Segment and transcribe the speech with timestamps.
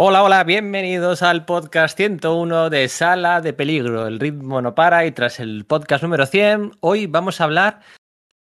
[0.00, 4.06] Hola, hola, bienvenidos al podcast 101 de Sala de Peligro.
[4.06, 7.80] El ritmo no para y tras el podcast número 100, hoy vamos a hablar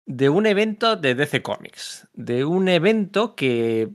[0.04, 3.90] de un evento de DC Comics, de un evento que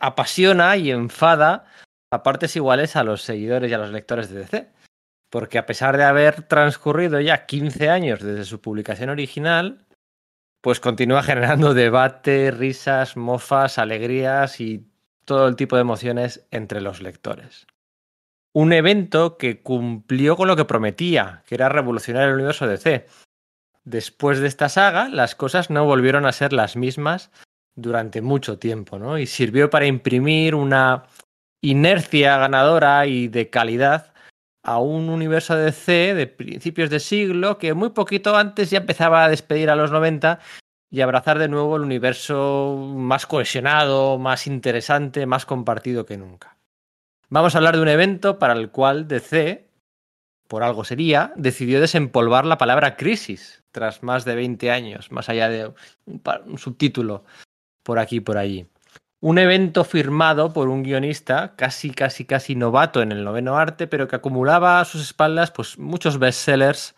[0.00, 1.66] apasiona y enfada
[2.10, 4.72] a partes iguales a los seguidores y a los lectores de DC.
[5.28, 9.84] Porque a pesar de haber transcurrido ya 15 años desde su publicación original,
[10.62, 14.90] pues continúa generando debate, risas, mofas, alegrías y
[15.24, 17.66] todo el tipo de emociones entre los lectores.
[18.54, 23.06] Un evento que cumplió con lo que prometía, que era revolucionar el universo DC.
[23.84, 27.30] Después de esta saga, las cosas no volvieron a ser las mismas
[27.74, 29.18] durante mucho tiempo, ¿no?
[29.18, 31.04] Y sirvió para imprimir una
[31.62, 34.12] inercia ganadora y de calidad
[34.62, 39.28] a un universo DC de principios de siglo que muy poquito antes ya empezaba a
[39.28, 40.38] despedir a los 90
[40.92, 46.58] y abrazar de nuevo el universo más cohesionado, más interesante, más compartido que nunca.
[47.30, 49.70] Vamos a hablar de un evento para el cual DC,
[50.48, 55.48] por algo sería, decidió desempolvar la palabra crisis tras más de 20 años, más allá
[55.48, 55.72] de
[56.04, 57.24] un, subtítulo
[57.82, 58.66] por aquí y por allí.
[59.18, 64.08] Un evento firmado por un guionista casi, casi, casi novato en el noveno arte, pero
[64.08, 66.94] que acumulaba a sus espaldas pues, muchos bestsellers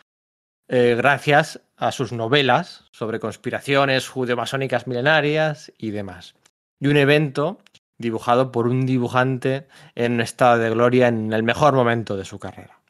[0.69, 6.35] eh, gracias a sus novelas sobre conspiraciones judeomasónicas milenarias y demás.
[6.81, 7.59] Y un evento
[7.99, 12.39] dibujado por un dibujante en un estado de gloria en el mejor momento de su
[12.39, 12.81] carrera.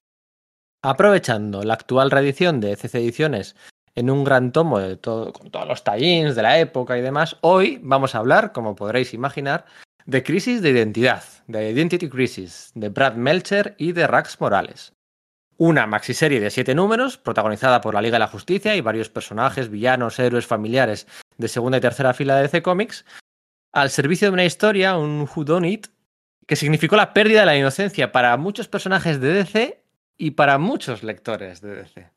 [0.82, 3.56] Aprovechando la actual reedición de ECC Ediciones
[3.94, 7.36] en un gran tomo de todo, con todos los tallings de la época y demás,
[7.40, 9.66] hoy vamos a hablar, como podréis imaginar,
[10.04, 14.93] de Crisis de Identidad, de Identity Crisis, de Brad Melcher y de Rax Morales.
[15.56, 19.70] Una maxiserie de siete números, protagonizada por la Liga de la Justicia y varios personajes,
[19.70, 21.06] villanos, héroes, familiares
[21.38, 23.04] de segunda y tercera fila de DC Comics,
[23.72, 25.88] al servicio de una historia, un whodunit,
[26.46, 29.82] que significó la pérdida de la inocencia para muchos personajes de DC
[30.16, 32.10] y para muchos lectores de DC.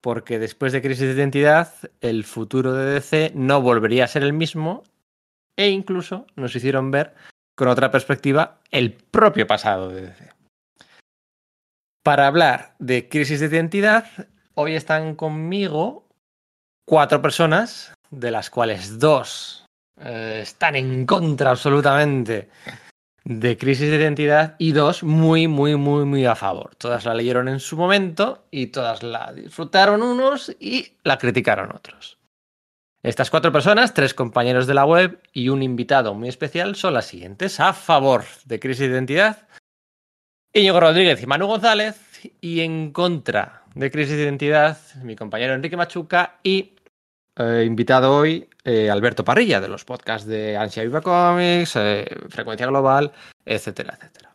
[0.00, 4.32] Porque después de Crisis de Identidad, el futuro de DC no volvería a ser el
[4.32, 4.82] mismo
[5.56, 7.14] e incluso nos hicieron ver
[7.54, 10.33] con otra perspectiva el propio pasado de DC.
[12.04, 14.04] Para hablar de crisis de identidad,
[14.52, 16.06] hoy están conmigo
[16.86, 19.64] cuatro personas, de las cuales dos
[19.98, 22.50] eh, están en contra absolutamente
[23.24, 26.76] de crisis de identidad y dos muy, muy, muy, muy a favor.
[26.76, 32.18] Todas la leyeron en su momento y todas la disfrutaron unos y la criticaron otros.
[33.02, 37.06] Estas cuatro personas, tres compañeros de la web y un invitado muy especial son las
[37.06, 37.60] siguientes.
[37.60, 39.48] A favor de crisis de identidad,
[40.56, 41.96] Íñigo Rodríguez y Manu González,
[42.40, 46.74] y en contra de Crisis de Identidad, mi compañero Enrique Machuca y
[47.36, 52.68] eh, invitado hoy eh, Alberto Parrilla de los podcasts de Ansia Viva Comics, eh, Frecuencia
[52.68, 53.10] Global,
[53.44, 54.32] etcétera, etcétera.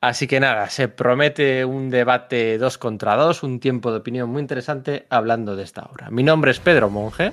[0.00, 4.42] Así que nada, se promete un debate dos contra dos, un tiempo de opinión muy
[4.42, 6.08] interesante hablando de esta obra.
[6.10, 7.32] Mi nombre es Pedro Monge.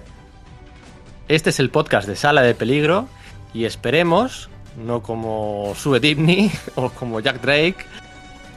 [1.27, 3.07] Este es el podcast de Sala de Peligro
[3.53, 7.85] y esperemos no como Sue Dibney o como Jack Drake.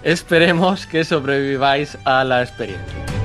[0.02, 3.21] Esperemos que sobreviváis a la experiencia.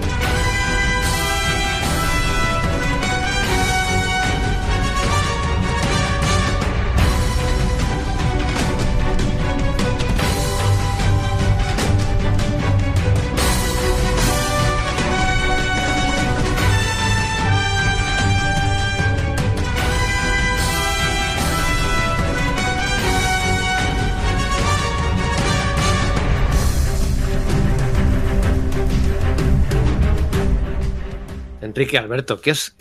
[31.78, 32.76] Enrique Alberto, ¿qué os,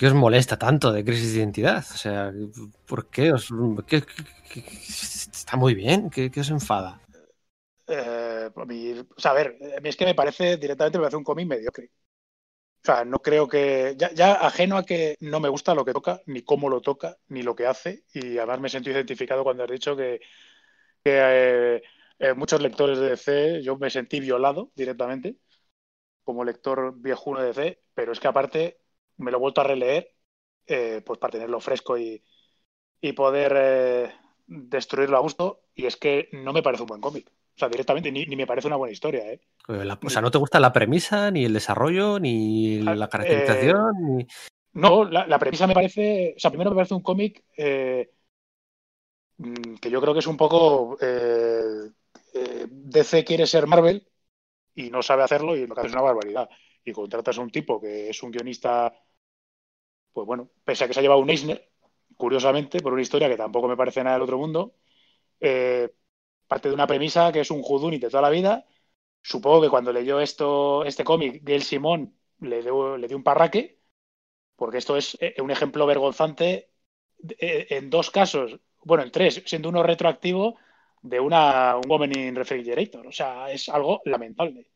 [0.00, 1.84] os molesta tanto de crisis de identidad?
[1.92, 2.32] O sea,
[2.86, 3.50] ¿por qué os
[5.30, 6.08] está muy bien?
[6.08, 6.98] ¿Qué, os enfada?
[7.86, 11.46] Eh, o a ver, a mí es que me parece directamente me parece un cómic
[11.46, 11.90] mediocre.
[12.82, 13.96] O sea, no creo que.
[13.98, 17.42] Ya, ajeno a que no me gusta lo que toca, ni cómo lo toca, ni
[17.42, 18.04] lo que hace.
[18.14, 20.20] Y además me siento identificado cuando has dicho que,
[21.04, 21.82] eh,
[22.18, 25.36] eh, muchos lectores de DC, yo me sentí violado directamente
[26.24, 28.78] como lector viejuno de DC, pero es que aparte
[29.16, 30.12] me lo he vuelto a releer
[30.66, 32.22] eh, pues para tenerlo fresco y,
[33.16, 34.12] poder eh,
[34.46, 35.62] destruirlo a gusto.
[35.74, 37.28] Y es que no me parece un buen cómic.
[37.28, 39.30] O sea, directamente ni, me parece una buena historia.
[39.32, 39.40] ¿eh?
[39.66, 44.26] o sea, ¿no te gusta la premisa, ni el desarrollo, ni ah, la caracterización?
[44.72, 46.34] No, la, premisa me parece.
[46.36, 47.44] O sea, primero me parece un cómic
[49.38, 50.96] mm, que yo creo que es un poco.
[52.70, 54.06] DC quiere ser Marvel
[54.74, 56.48] y no sabe hacerlo y lo que hace es una barbaridad.
[56.84, 58.92] Y contratas a un tipo que es un guionista,
[60.12, 61.70] pues bueno, pese a que se ha llevado un Eisner,
[62.16, 64.76] curiosamente, por una historia que tampoco me parece nada del otro mundo,
[65.40, 65.94] eh,
[66.46, 68.66] parte de una premisa que es un Judunit de toda la vida.
[69.22, 73.80] Supongo que cuando leyó esto, este cómic, Gail Simón le dio, le dio un parraque,
[74.56, 76.70] porque esto es eh, un ejemplo vergonzante
[77.38, 80.56] eh, en dos casos, bueno, en tres, siendo uno retroactivo
[81.02, 83.06] de una, un Woman in Refrigerator.
[83.06, 84.68] O sea, es algo lamentable.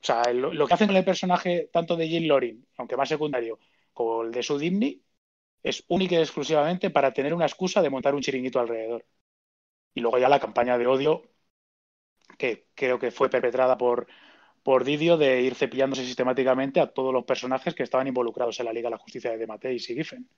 [0.00, 3.58] O sea, lo, que hacen con el personaje tanto de Jill Lorin, aunque más secundario,
[3.92, 5.02] como el de su Dimni,
[5.62, 9.06] es única y exclusivamente para tener una excusa de montar un chiringuito alrededor.
[9.94, 11.22] Y luego ya la campaña de odio,
[12.38, 14.06] que creo que fue perpetrada por,
[14.62, 18.72] por Didio, de ir cepillándose sistemáticamente a todos los personajes que estaban involucrados en la
[18.72, 20.28] Liga de la Justicia de Mateis y Giffen.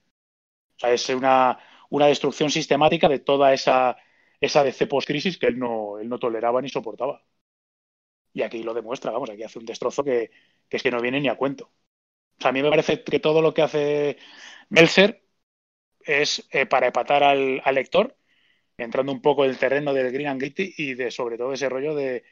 [0.77, 1.59] O sea, es una,
[1.91, 3.97] una destrucción sistemática de toda esa,
[4.41, 7.23] esa DC post-crisis que él no, él no toleraba ni soportaba.
[8.33, 10.31] Y aquí lo demuestra, vamos, aquí hace un destrozo que,
[10.69, 11.65] que es que no viene ni a cuento.
[12.39, 14.19] O sea, a mí me parece que todo lo que hace
[14.71, 15.25] Melser
[16.01, 18.17] es eh, para epatar al, al, lector,
[18.79, 21.69] entrando un poco en el terreno del Green and Gritty y de sobre todo ese
[21.69, 22.25] rollo de,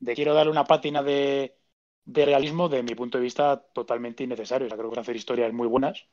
[0.00, 1.58] de quiero darle una pátina de,
[2.04, 4.66] de, realismo de mi punto de vista totalmente innecesario.
[4.66, 6.08] O sea, creo que hacer historias muy buenas,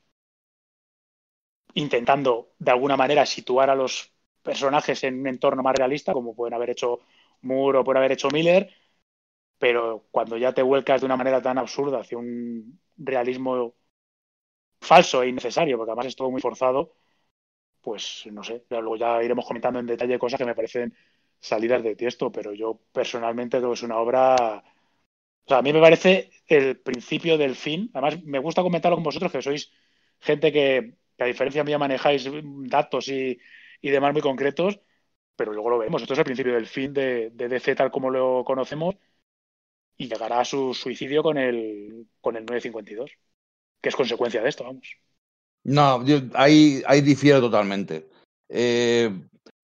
[1.74, 4.15] intentando de alguna manera situar a los
[4.46, 7.00] personajes en un entorno más realista, como pueden haber hecho
[7.42, 8.72] Moore o pueden haber hecho Miller,
[9.58, 13.74] pero cuando ya te vuelcas de una manera tan absurda hacia un realismo
[14.80, 16.92] falso e innecesario, porque además es todo muy forzado,
[17.82, 20.96] pues no sé, ya luego ya iremos comentando en detalle cosas que me parecen
[21.40, 24.36] salidas de tiesto, pero yo personalmente creo que es una obra,
[25.46, 29.04] o sea, a mí me parece el principio del fin, además me gusta comentarlo con
[29.04, 29.72] vosotros, que sois
[30.20, 32.28] gente que, que a diferencia mía manejáis
[32.68, 33.38] datos y,
[33.86, 34.80] y demás muy concretos,
[35.36, 38.10] pero luego lo vemos, esto es el principio del fin de, de DC tal como
[38.10, 38.96] lo conocemos
[39.96, 43.12] y llegará a su suicidio con el, con el 952,
[43.80, 44.96] que es consecuencia de esto, vamos.
[45.62, 48.08] No, yo ahí, difiero totalmente.
[48.48, 49.10] Eh,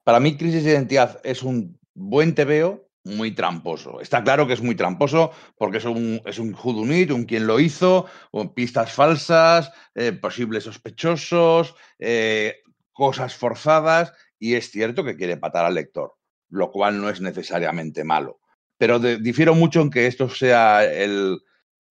[0.05, 4.01] para mí, Crisis de Identidad es un buen tebeo muy tramposo.
[4.01, 7.59] Está claro que es muy tramposo porque es un, es un Judunit, un quien lo
[7.59, 8.07] hizo,
[8.55, 12.63] pistas falsas, eh, posibles sospechosos, eh,
[13.05, 16.15] cosas forzadas, y es cierto que quiere patar al lector,
[16.51, 18.43] lo cual no es necesariamente malo
[18.83, 21.39] pero difiero mucho en que esto sea el,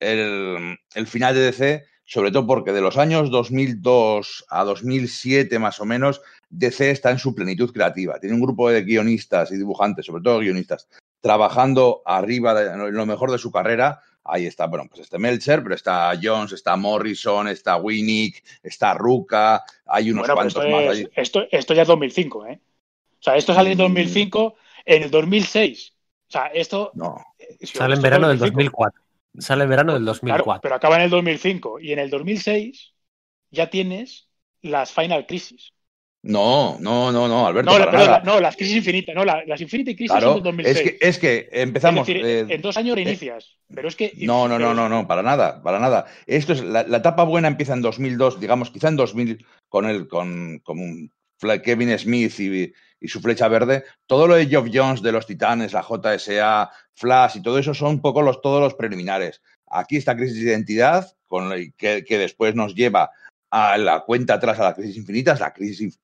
[0.01, 5.85] el, final de DC, sobre todo porque de los años 2002 a 2007 más o
[5.85, 8.19] menos, DC está en su plenitud creativa.
[8.19, 10.89] Tiene un grupo de guionistas y dibujantes, sobre todo guionistas,
[11.21, 14.01] trabajando arriba de lo mejor de su carrera.
[14.31, 19.63] Ahí está, bueno, pues este Melcher, pero está Jones, está Morrison, está Winnick, está Ruka,
[19.85, 20.83] hay unos bueno, cuantos esto más.
[20.83, 21.09] Es, Allí.
[21.15, 22.59] Esto, esto ya es 2005, ¿eh?
[23.19, 24.55] O sea, esto sale en 2005,
[24.85, 26.91] en el 2006 o sea, esto.
[26.93, 27.17] No.
[27.59, 29.01] Si Sale en verano del 2004.
[29.37, 30.45] Sale en verano del 2004.
[30.45, 31.81] Claro, pero acaba en el 2005.
[31.81, 32.93] Y en el 2006
[33.49, 34.29] ya tienes
[34.61, 35.73] las Final Crisis.
[36.23, 37.71] No, no, no, no, Alberto.
[37.71, 38.21] No, pero, nada.
[38.23, 39.15] no las crisis infinitas.
[39.15, 40.77] No, la, las Infinity Crisis Claro, son del 2006.
[40.77, 42.07] es que, es que empezamos.
[42.07, 43.57] Es decir, eh, en dos años reinicias.
[43.73, 44.13] pero es que.
[44.17, 46.05] No, no, no, no, no, para nada, para nada.
[46.27, 50.07] Esto es la, la etapa buena empieza en 2002, digamos, quizá en 2000 con el
[50.07, 51.11] con, con
[51.63, 53.83] Kevin Smith y, y, su flecha verde.
[54.05, 57.93] Todo lo de Geoff Jones de los Titanes, la JSA, Flash y todo eso son
[57.93, 59.41] un poco los todos los preliminares.
[59.65, 63.09] Aquí está crisis de identidad con que, que después nos lleva
[63.49, 65.99] a la cuenta atrás a la crisis infinita, la crisis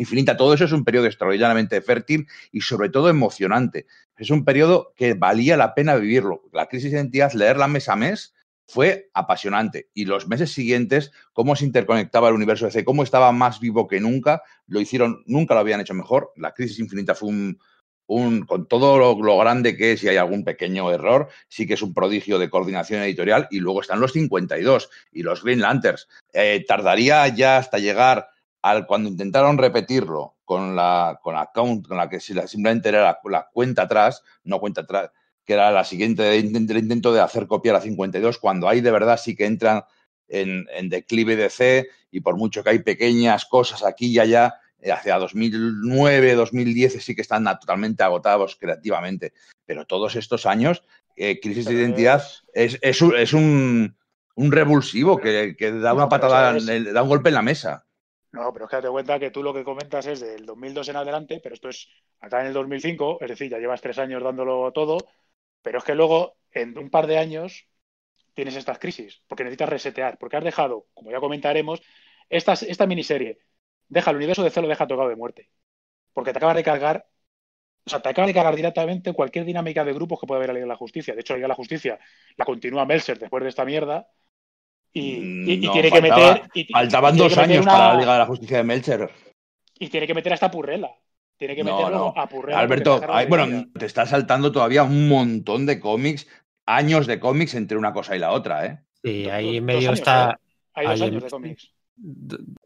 [0.00, 0.36] infinita.
[0.36, 3.86] Todo eso es un periodo extraordinariamente fértil y sobre todo emocionante.
[4.16, 6.42] Es un periodo que valía la pena vivirlo.
[6.52, 8.34] La crisis de identidad, leerla mes a mes,
[8.66, 9.90] fue apasionante.
[9.94, 14.00] Y los meses siguientes, cómo se interconectaba el universo DC, cómo estaba más vivo que
[14.00, 16.32] nunca, lo hicieron, nunca lo habían hecho mejor.
[16.36, 17.58] La crisis infinita fue un,
[18.06, 21.82] un con todo lo, grande que es y hay algún pequeño error, sí que es
[21.82, 23.48] un prodigio de coordinación editorial.
[23.50, 26.08] Y luego están los 52 y los Green Lanterns.
[26.32, 28.28] Eh, tardaría ya hasta llegar
[28.70, 33.20] al cuando intentaron repetirlo con la, con la count, con la que simplemente era la,
[33.30, 35.10] la cuenta atrás, no cuenta atrás,
[35.44, 39.20] que era la siguiente del intento de hacer copiar a 52, cuando ahí de verdad
[39.22, 39.84] sí que entran
[40.26, 44.54] en, en declive de C y por mucho que hay pequeñas cosas aquí y allá,
[44.80, 49.32] eh, hacia 2009, 2010 sí que están totalmente agotados creativamente.
[49.64, 50.82] Pero todos estos años,
[51.16, 53.96] eh, Crisis de Identidad es, es, un, es un,
[54.34, 56.92] un, revulsivo que, que da una patada, es...
[56.92, 57.85] da un golpe en la mesa.
[58.32, 60.96] No, pero es que date cuenta que tú lo que comentas es del 2002 en
[60.96, 61.88] adelante, pero esto es
[62.20, 64.98] acá en el 2005, es decir, ya llevas tres años dándolo todo,
[65.62, 67.66] pero es que luego, en un par de años,
[68.34, 71.82] tienes estas crisis, porque necesitas resetear, porque has dejado, como ya comentaremos,
[72.30, 73.38] esta, esta miniserie,
[73.88, 75.50] deja el universo de C lo deja tocado de muerte,
[76.14, 77.06] porque te acaba de cargar,
[77.86, 80.66] o sea, te acaba de cargar directamente cualquier dinámica de grupos que pueda haber de
[80.66, 81.14] la Justicia.
[81.14, 81.98] De hecho, la Liga de la Justicia
[82.36, 84.08] la continúa Melser después de esta mierda,
[84.98, 86.50] y, y, no, y, tiene faltaba, que meter.
[86.54, 87.72] Y, faltaban dos años una...
[87.72, 89.10] para la Liga de la Justicia de Melcher.
[89.78, 90.90] Y tiene que meter a esta purrela.
[91.36, 92.14] Tiene que No, meterlo no.
[92.16, 92.56] a Purrell.
[92.56, 96.26] Alberto, ay, bueno, te está saltando todavía un montón de cómics,
[96.64, 98.80] años de cómics entre una cosa y la otra, ¿eh?
[99.04, 100.54] Sí, ahí en medio años, está ¿eh?
[100.72, 101.74] Hay dos hay años de cómics.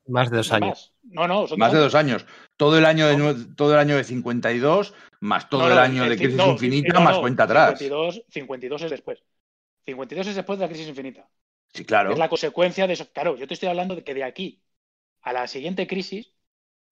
[0.06, 0.68] más de dos años.
[0.68, 0.92] más.
[1.02, 2.26] No, no, son Más de dos años.
[2.56, 6.16] Todo el año de, todo el año de 52, más todo No, el año de
[6.16, 7.76] Crisis no, Infinita, no, más cuenta atrás.
[7.76, 9.24] 52, 52 es después.
[9.84, 11.26] 52 es después de la crisis infinita.
[11.72, 12.12] Sí, claro.
[12.12, 13.10] Es la consecuencia de eso.
[13.12, 14.62] Claro, yo te estoy hablando de que de aquí
[15.22, 16.32] a la siguiente crisis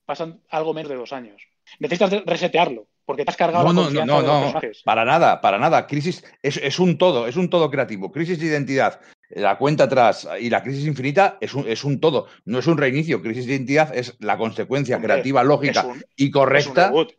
[0.05, 1.43] pasan algo menos de dos años.
[1.81, 4.83] Necesitas resetearlo, porque te has cargado No, la no, no, confianza no, de los no,
[4.85, 5.87] para nada, para nada.
[5.87, 8.11] Crisis es, es un todo, es un todo creativo.
[8.11, 12.29] Crisis de identidad, la cuenta atrás y la crisis infinita es un, es un todo.
[12.47, 13.21] No es un reinicio.
[13.21, 16.87] Crisis de identidad es la consecuencia Hombre, creativa, lógica un, y es un correcta.
[16.87, 17.13] reboot.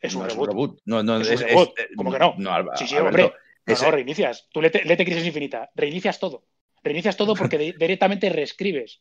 [0.00, 0.80] Es un no reboot.
[0.84, 1.70] No, no, Es es, un es- reboot.
[1.96, 2.34] ¿Cómo que no?
[2.50, 3.38] Alba- Sí, sí, Alberto, hombre.
[3.66, 4.48] No, es- no, reinicias.
[4.50, 5.70] Tú lete, lete Crisis Infinita.
[5.74, 6.44] Reinicias todo.
[6.84, 9.00] Reinicias todo porque de- directamente reescribes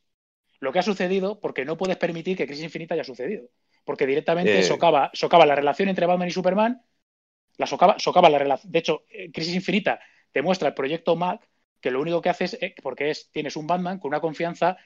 [0.60, 3.50] lo que ha sucedido porque no puedes permitir que Crisis Infinita haya sucedido.
[3.84, 4.64] Porque directamente Eh.
[4.64, 6.82] socava, socava la relación entre Batman y Superman.
[7.58, 8.72] La socava, socava la relación.
[8.72, 10.00] De hecho, eh, Crisis Infinita
[10.32, 11.48] te muestra el proyecto Mac
[11.82, 14.78] que lo único que hace es, eh, porque es, tienes un Batman con una confianza,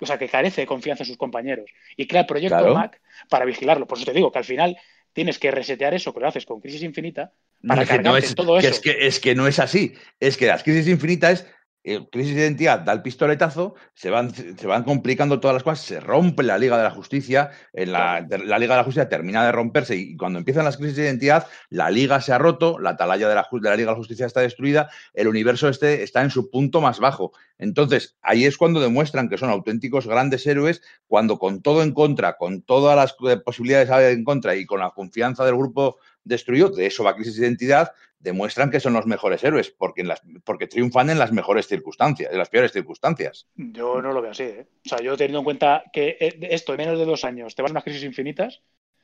[0.00, 1.70] o sea, que carece de confianza en sus compañeros.
[1.96, 2.74] Y crea el proyecto Claro.
[2.74, 3.86] Mac para vigilarlo.
[3.86, 4.76] Por eso te digo que al final
[5.12, 7.32] tienes que resetear eso que lo haces con Crisis Infinita
[7.66, 8.74] para es que no es, todo que eso.
[8.74, 9.94] es que es que no es así.
[10.18, 11.46] Es que las crisis infinitas,
[11.84, 15.80] eh, crisis de identidad da el pistoletazo, se van, se van complicando todas las cosas,
[15.84, 19.44] se rompe la Liga de la Justicia, en la, la Liga de la Justicia termina
[19.44, 22.90] de romperse y cuando empiezan las crisis de identidad, la Liga se ha roto, la
[22.90, 26.22] atalaya de la, de la Liga de la Justicia está destruida, el universo este está
[26.22, 27.32] en su punto más bajo.
[27.58, 32.36] Entonces, ahí es cuando demuestran que son auténticos grandes héroes, cuando con todo en contra,
[32.36, 36.86] con todas las eh, posibilidades en contra y con la confianza del grupo destruido, de
[36.86, 40.68] eso va Crisis de Identidad, demuestran que son los mejores héroes, porque, en las, porque
[40.68, 43.48] triunfan en las mejores circunstancias, en las peores circunstancias.
[43.56, 44.44] Yo no lo veo así.
[44.44, 44.66] ¿eh?
[44.86, 47.62] O sea, yo teniendo en cuenta que eh, esto en menos de dos años te
[47.62, 48.62] vas a unas crisis infinitas,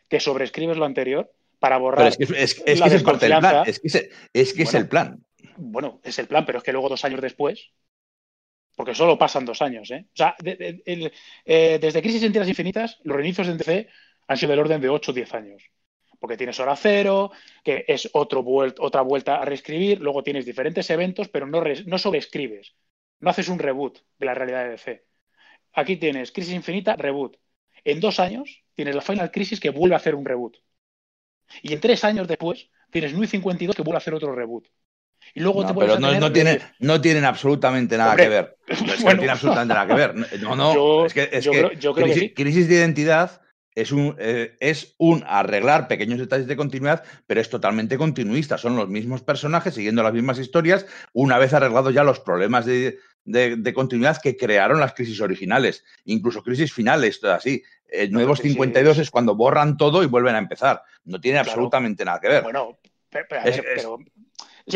[0.09, 1.99] que sobreescribes lo anterior para borrar.
[1.99, 3.71] Pero es que es, es- es la que ese es parte del plan, desconfianza.
[3.71, 4.79] es que, ese- es, que es Bueno.
[4.85, 5.25] el plan.
[5.57, 7.73] Bueno, es el plan, pero es que luego dos años después,
[8.77, 10.07] porque solo pasan dos años, ¿eh?
[10.07, 11.13] O sea, de- de- el-
[11.45, 13.89] eh, desde Crisis en Tierras Infinitas, los reinicios de DC
[14.29, 15.65] han sido del orden de 8 o 10 años.
[16.19, 17.31] Porque tienes hora cero,
[17.63, 21.99] que es otro vuel- otra vuelta a reescribir, luego tienes diferentes eventos, pero no, no
[21.99, 22.75] sobreescribes.
[23.21, 25.05] No haces un reboot de la realidad de DC.
[25.75, 27.37] Aquí tienes Crisis Infinita, reboot.
[27.85, 30.57] En dos años tienes la Final Crisis que vuelve a hacer un reboot.
[31.63, 34.67] Y en tres años después tienes New 52 que vuelve a hacer otro reboot.
[35.35, 38.57] Y luego te No, vuelves pero no, tener no, tienen absolutamente nada Hombre, que ver.
[38.67, 39.19] Es que no bueno.
[39.21, 40.41] tiene absolutamente nada que ver.
[40.41, 42.35] No, no, Yo- es que, es yo que creo- yo creo que sí.
[42.35, 43.41] crisis de identidad
[43.81, 48.59] es un, eh, es un arreglar pequeños detalles de continuidad, pero es totalmente continuista.
[48.59, 52.99] Son los mismos personajes siguiendo las mismas historias, una vez arreglados ya los problemas de,
[53.25, 57.63] de- de continuidad que crearon las crisis originales, incluso crisis finales, todo así.
[57.91, 60.83] Eh, No, Nuevos crisis- 52 es cuando borran todo y vuelven a empezar.
[61.05, 61.51] No tiene Claro.
[61.53, 62.43] absolutamente nada que ver.
[62.43, 62.79] Bueno,
[63.11, 63.63] pero, Es- sí,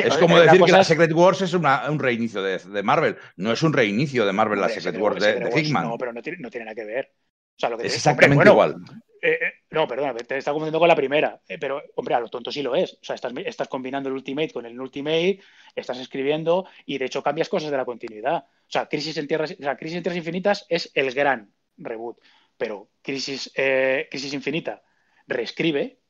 [0.01, 3.17] eh, como una decir que la Secret Wars es una- un reinicio de, de Marvel.
[3.37, 5.85] No es un reinicio de Marvel la Secret Wars de Wars, Hickman.
[5.89, 7.13] No, pero no tiene, no tiene nada que ver.
[7.57, 8.85] O sea, lo que es te- exactamente hombre, bueno, igual.
[9.21, 11.41] eh, eh, no, perdona, te está confundiendo con la primera.
[11.49, 12.95] eh, pero, hombre, a lo tonto sí lo es.
[12.95, 15.41] O sea, estás, estás combinando el Ultimate con el Ultimate,
[15.75, 18.45] estás escribiendo y de hecho cambias cosas de la continuidad.
[18.49, 22.19] O sea, Crisis en Tierras, o sea, Crisis en Tierras Infinitas es el gran reboot.
[22.57, 24.83] Pero Crisis, eh, Crisis Infinita
[25.27, 26.01] reescribe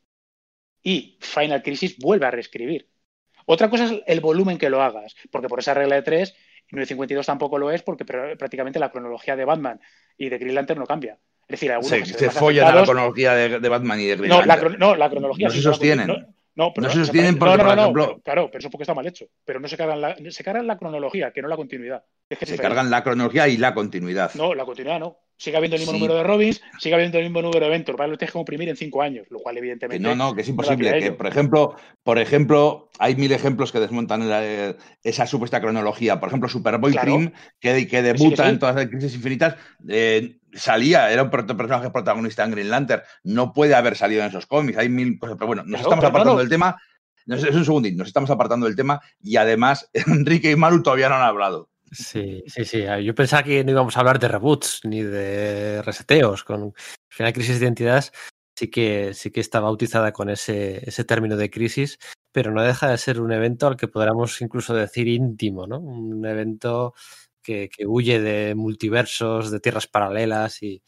[0.83, 2.91] y Final Crisis vuelve a reescribir.
[3.47, 6.35] Otra cosa es el volumen que lo hagas, porque por esa regla de 3,
[6.71, 9.81] 952 tampoco lo es, porque pr- prácticamente la cronología de Batman
[10.17, 11.19] y de Green Lantern no cambia.
[11.53, 14.31] Es decir, algunos Se, se follan a la cronología de, de Batman y de Green
[14.31, 16.07] no, la, no, la cronología No se sostienen.
[16.07, 16.17] No,
[16.55, 18.73] no, pero No se sostienen porque, no, por no, ejemplo- no, claro, pero eso es
[18.73, 19.27] porque está mal hecho.
[19.45, 22.05] Pero no se cargan la, se cargan la cronología, que no la continuidad.
[22.29, 22.75] Es que es Se diferente.
[22.77, 24.33] cargan la cronología y la continuidad.
[24.35, 25.19] No, la continuidad no.
[25.37, 25.99] Sigue habiendo el mismo Sí.
[25.99, 27.97] número de Robins, sigue habiendo el mismo número de eventos.
[27.97, 30.01] Para lo tienes que comprimir en cinco años, lo cual evidentemente.
[30.03, 30.99] no, no, que es imposible.
[31.01, 31.75] Que, por ejemplo,
[32.05, 36.21] por ejemplo, hay mil ejemplos que desmontan la- esa supuesta cronología.
[36.21, 37.17] Por ejemplo, Superboy Claro.
[37.17, 38.51] Prim, que, que debuta sí.
[38.51, 39.57] en todas las crisis infinitas,
[39.89, 43.03] eh, salía, era un personaje protagonista en Green Lantern.
[43.25, 44.79] No puede haber salido en esos cómics.
[44.79, 45.37] Hay mil cosas.
[45.37, 46.39] Pero bueno, nos Claro, estamos apartando no.
[46.39, 46.77] del tema.
[47.27, 51.09] Nos, es un segundín, nos estamos apartando del tema y además Enrique y Maru todavía
[51.09, 51.69] no han hablado.
[51.93, 52.87] Sí, sí, sí.
[52.87, 56.43] Ah, Yo pensaba que no íbamos a hablar de reboots ni de reseteos.
[56.43, 56.73] Con al
[57.11, 58.05] final crisis de identidad
[58.57, 61.99] sí que sí que está bautizada con ese, ese término de crisis,
[62.33, 65.81] pero no deja de ser un evento al que podríamos incluso decir íntimo, ¿no?
[65.81, 66.95] Un evento
[67.43, 70.83] que, que huye de multiversos, de tierras paralelas y,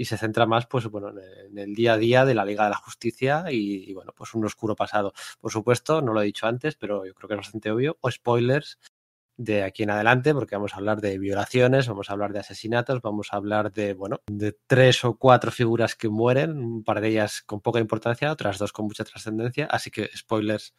[0.00, 2.76] se centra más, pues bueno, en el día a día de la Liga de la
[2.76, 5.12] Justicia y, y, bueno, pues un oscuro pasado.
[5.40, 7.98] Por supuesto, no lo he dicho antes, pero yo creo que es bastante obvio.
[8.00, 8.78] O spoilers
[9.38, 13.00] de aquí en adelante, porque vamos a hablar de violaciones, vamos a hablar de asesinatos,
[13.00, 17.08] vamos a hablar de, bueno, de tres o cuatro figuras que mueren, un par de
[17.08, 20.74] ellas con poca importancia, otras dos con mucha trascendencia, así que spoilers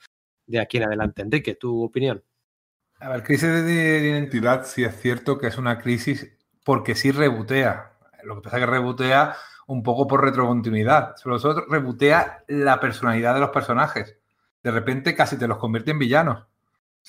[0.45, 1.21] de aquí en adelante.
[1.21, 2.21] Enrique, ¿tu opinión?
[2.99, 6.29] A ver, crisis de identidad sí es cierto que es una crisis
[6.65, 7.93] porque sí rebotea.
[8.23, 9.37] Lo que pasa es que rebotea
[9.67, 11.15] un poco por retrocontinuidad.
[11.15, 14.17] Sobre todo rebotea la personalidad de los personajes.
[14.61, 16.48] De repente casi te los convierte en villanos.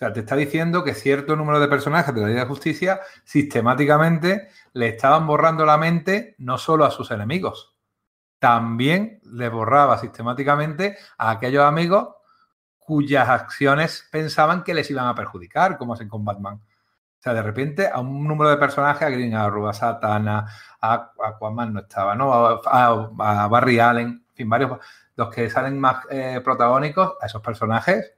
[0.00, 4.49] Sea, te está diciendo que cierto número de personajes de la Liga de Justicia sistemáticamente
[4.73, 7.76] le estaban borrando la mente no solo a sus enemigos,
[8.38, 12.14] también le borraba sistemáticamente a aquellos amigos
[12.78, 16.54] cuyas acciones pensaban que les iban a perjudicar, como hacen con Batman.
[16.54, 20.47] O sea, de repente a un número de personajes, a Green Arrow, a Satana,
[20.80, 22.33] a Aquaman no estaba, ¿no?
[22.33, 24.78] A, Barry Allen, en fin, varios,
[25.14, 28.14] los que salen más eh, protagónicos, a esos personajes,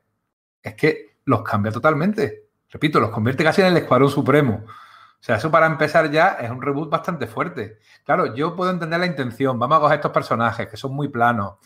[0.63, 2.49] es que los cambia totalmente.
[2.71, 4.65] Repito, los convierte casi en el Escuadrón Supremo.
[4.65, 7.79] O sea, eso para empezar ya es un reboot bastante fuerte.
[8.05, 9.59] Claro, yo puedo entender la intención.
[9.59, 11.59] Vamos a coger estos personajes que son muy planos,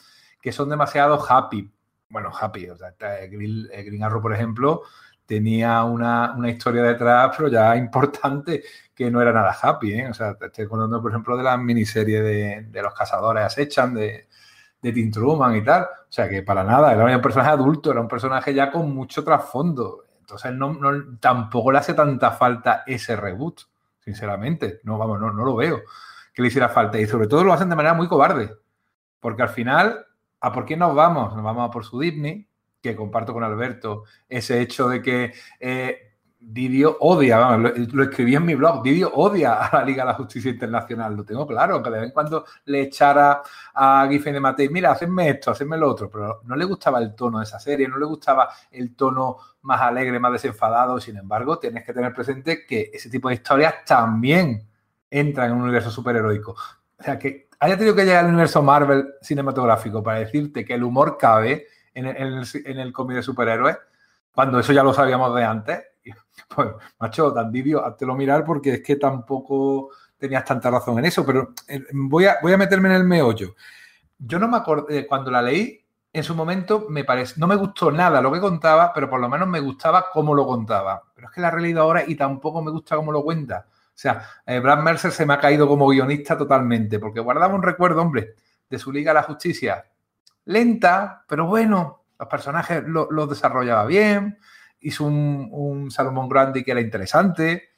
[0.43, 1.73] que son demasiado happy.
[2.11, 2.69] Bueno, happy.
[2.69, 2.95] O sea,
[3.31, 4.83] Green, Green Arrow, por ejemplo,
[5.25, 8.63] tenía una, historia detrás, pero ya importante,
[8.95, 9.95] que no era nada happy.
[9.95, 10.11] ¿eh?
[10.11, 13.95] O sea, te estoy contando, por ejemplo, de la miniserie de, de los cazadores acechan,
[13.95, 14.29] de,
[14.83, 15.83] de Tim Truman y tal.
[15.83, 19.25] O sea, que para nada, era un personaje adulto, era un personaje ya con mucho
[19.25, 20.05] trasfondo.
[20.21, 20.77] Entonces no,
[21.21, 23.61] tampoco le hace tanta falta ese reboot,
[24.01, 24.81] sinceramente.
[24.85, 25.83] No, vamos, no, no lo veo
[26.37, 27.01] que le hiciera falta.
[27.01, 28.55] Y sobre todo lo hacen de manera muy cobarde.
[29.21, 30.07] Porque al final,
[30.39, 31.35] ¿a por qué nos vamos?
[31.35, 32.47] Nos vamos a por su Disney,
[32.83, 36.06] que comparto con Alberto, ese hecho de que eh,
[36.39, 40.51] Didio odia, lo, escribí en mi blog, Didio odia a la Liga de la Justicia
[40.51, 43.43] Internacional, lo tengo claro, aunque de vez en cuando le echara
[43.75, 47.15] a Giffen de Matei, mira, hacedme esto, hacedme lo otro, pero no le gustaba el
[47.15, 51.59] tono de esa serie, no le gustaba el tono más alegre, más desenfadado, sin embargo,
[51.59, 54.69] tienes que tener presente que ese tipo de historias también
[55.11, 56.53] entran en un universo superheroico.
[56.99, 60.85] O sea, que haya tenido que llegar al universo Marvel cinematográfico para decirte que el
[60.85, 63.79] humor cabe en el, en el cómic de superhéroes,
[64.33, 65.83] cuando eso ya lo sabíamos de antes,
[66.55, 71.25] pues, macho, tan vídeo, lo mirar porque es que tampoco tenías tanta razón en eso,
[71.25, 73.55] pero eh, voy a, voy a meterme en el meollo.
[74.19, 77.57] Yo no me acordé, eh, cuando la leí, en su momento me parece, no me
[77.57, 81.03] gustó nada lo que contaba, pero por lo menos me gustaba cómo lo contaba.
[81.15, 83.67] Pero es que la he releído ahora y tampoco me gusta cómo lo cuenta.
[83.69, 87.63] O sea, eh, Brad Mercer se me ha caído como guionista totalmente, porque guardaba un
[87.63, 88.35] recuerdo, hombre,
[88.69, 89.85] de su Liga a la Justicia.
[90.47, 94.39] Lenta, pero bueno, los personajes los desarrollaba bien,
[94.81, 97.71] hizo un, un Salomón Grande que era interesante.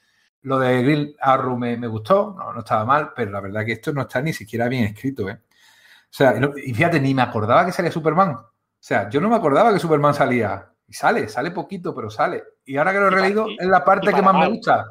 [0.42, 4.02] Lo de Grill Arrow me, gustó, no, estaba mal, pero la verdad que esto no
[4.02, 5.28] está ni siquiera bien escrito.
[5.28, 5.40] ¿eh?
[5.42, 6.34] O sea,
[6.64, 8.30] y fíjate, ni me acordaba que salía Superman.
[8.30, 10.70] O sea, yo no me acordaba que Superman salía.
[10.86, 12.44] Y sale, sale poquito, pero sale.
[12.64, 14.86] Y ahora que lo he releído, es la parte que más me gusta.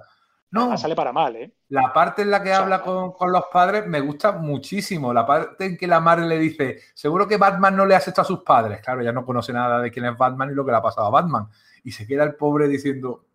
[0.50, 1.54] No, sale para mal, ¿eh?
[1.70, 5.14] La parte en la que habla con, con, los padres me gusta muchísimo.
[5.14, 8.22] La parte en que la madre le dice, seguro que Batman no le hace esto
[8.22, 8.80] a sus padres.
[8.82, 11.08] Claro, ya no conoce nada de quién es Batman y lo que le ha pasado
[11.08, 11.50] a Batman
[11.84, 13.28] y se queda el pobre diciendo,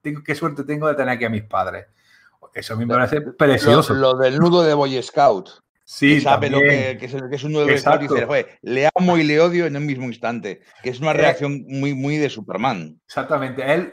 [0.00, 1.86] tengo, qué suerte tengo de tener aquí a mis padres.
[2.52, 3.94] Eso a mí me parece precioso.
[3.94, 5.48] Lo, del nudo de Boy Scout.
[5.92, 9.40] Sí, sabe lo que, es, un de Boy Scout y dice, le amo y le
[9.40, 10.62] odio en el mismo instante.
[10.84, 13.00] Que es una eh, reacción muy, muy de Superman.
[13.04, 13.60] Exactamente.
[13.74, 13.92] Él,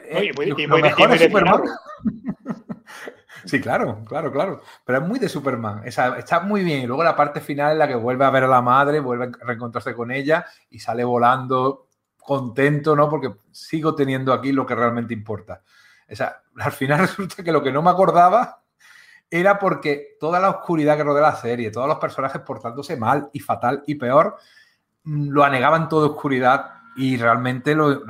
[0.68, 1.62] lo mejor es Superman.
[3.44, 4.60] Sí, claro, claro, claro.
[4.84, 5.82] Pero es muy de Superman.
[5.86, 6.82] está muy bien.
[6.82, 9.26] Y luego la parte final en la que vuelve a ver a la madre, vuelve
[9.26, 13.08] a reencontrarse con ella y sale volando contento, ¿no?
[13.08, 15.62] Porque sigo teniendo aquí lo que realmente importa.
[16.10, 18.62] O sea, al final resulta que lo que no me acordaba
[19.30, 23.40] era porque toda la oscuridad que rodea la serie, todos los personajes portándose mal y
[23.40, 24.36] fatal y peor,
[25.04, 28.02] mm, lo anegaban toda oscuridad y realmente lo,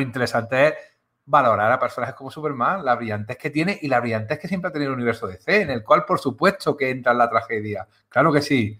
[0.00, 0.74] interesante es
[1.24, 4.72] valorar a personajes como Superman, la brillantez que tiene y la brillantez que siempre ha
[4.72, 7.86] tenido el universo de C, en el cual por supuesto que entra en la tragedia.
[8.08, 8.78] Claro que sí,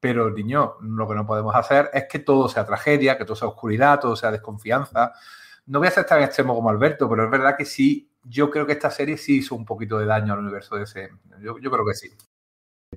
[0.00, 3.48] pero, niño, lo que no podemos hacer es que todo sea tragedia, que todo sea
[3.48, 5.12] oscuridad, todo sea desconfianza.
[5.66, 8.66] No voy a ser tan extremo como Alberto, pero es verdad que sí, yo creo
[8.66, 11.08] que esta serie sí hizo un poquito de daño al universo de ese.
[11.40, 12.10] Yo, creo que sí.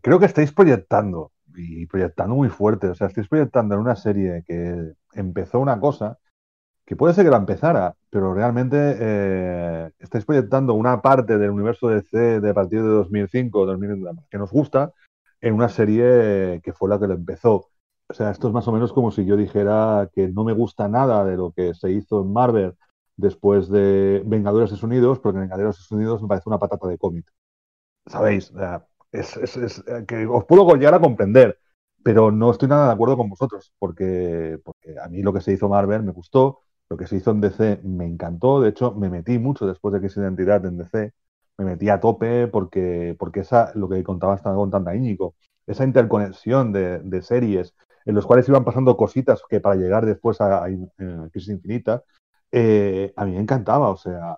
[0.01, 2.87] Creo que estáis proyectando, y proyectando muy fuerte.
[2.87, 6.17] O sea, estáis proyectando en una serie que empezó una cosa,
[6.85, 11.87] que puede ser que la empezara, pero realmente eh, estáis proyectando una parte del universo
[11.87, 14.93] de C de partir de 2005, 2000, que nos gusta,
[15.39, 17.67] en una serie que fue la que lo empezó.
[18.07, 20.89] O sea, esto es más o menos como si yo dijera que no me gusta
[20.89, 22.75] nada de lo que se hizo en Marvel
[23.21, 27.31] después de Vengadores de Unidos, porque Vengadores de Unidos me parece una patata de cómic.
[28.07, 28.51] ¿Sabéis?
[29.11, 31.59] es, es, eh, que os puedo llegar a comprender,
[32.03, 35.53] pero no estoy nada de acuerdo con vosotros, porque, porque a mí lo que se
[35.53, 38.61] hizo Marvel me gustó, Lo que se hizo en DC me encantó.
[38.61, 41.13] De hecho, me metí mucho después de que esa identidad en DC.
[41.57, 45.35] Me metí a tope porque, porque esa, lo que contaba estaba contando Íñigo,
[45.67, 50.41] esa interconexión de, de, series en los cuales iban pasando cositas que para llegar después
[50.41, 52.03] a, a, a Crisis Infinita,
[52.51, 53.89] eh, a mí me encantaba.
[53.89, 54.37] O sea,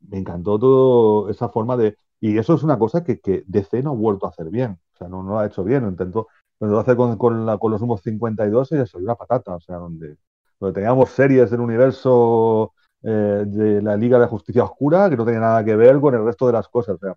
[0.00, 1.96] me encantó toda esa forma de...
[2.20, 4.78] Y eso es una cosa que, DC no ha vuelto a hacer bien.
[4.94, 5.82] O sea, no, lo ha hecho bien.
[5.82, 6.28] Lo intentó,
[6.60, 9.54] lo intentó hacer con, con, los números 52 y ya salió una patata.
[9.56, 10.16] O sea, donde,
[10.60, 15.40] donde teníamos series del universo eh, de la Liga de Justicia Oscura que no tenía
[15.40, 16.96] nada que ver con el resto de las cosas.
[16.96, 17.16] O sea,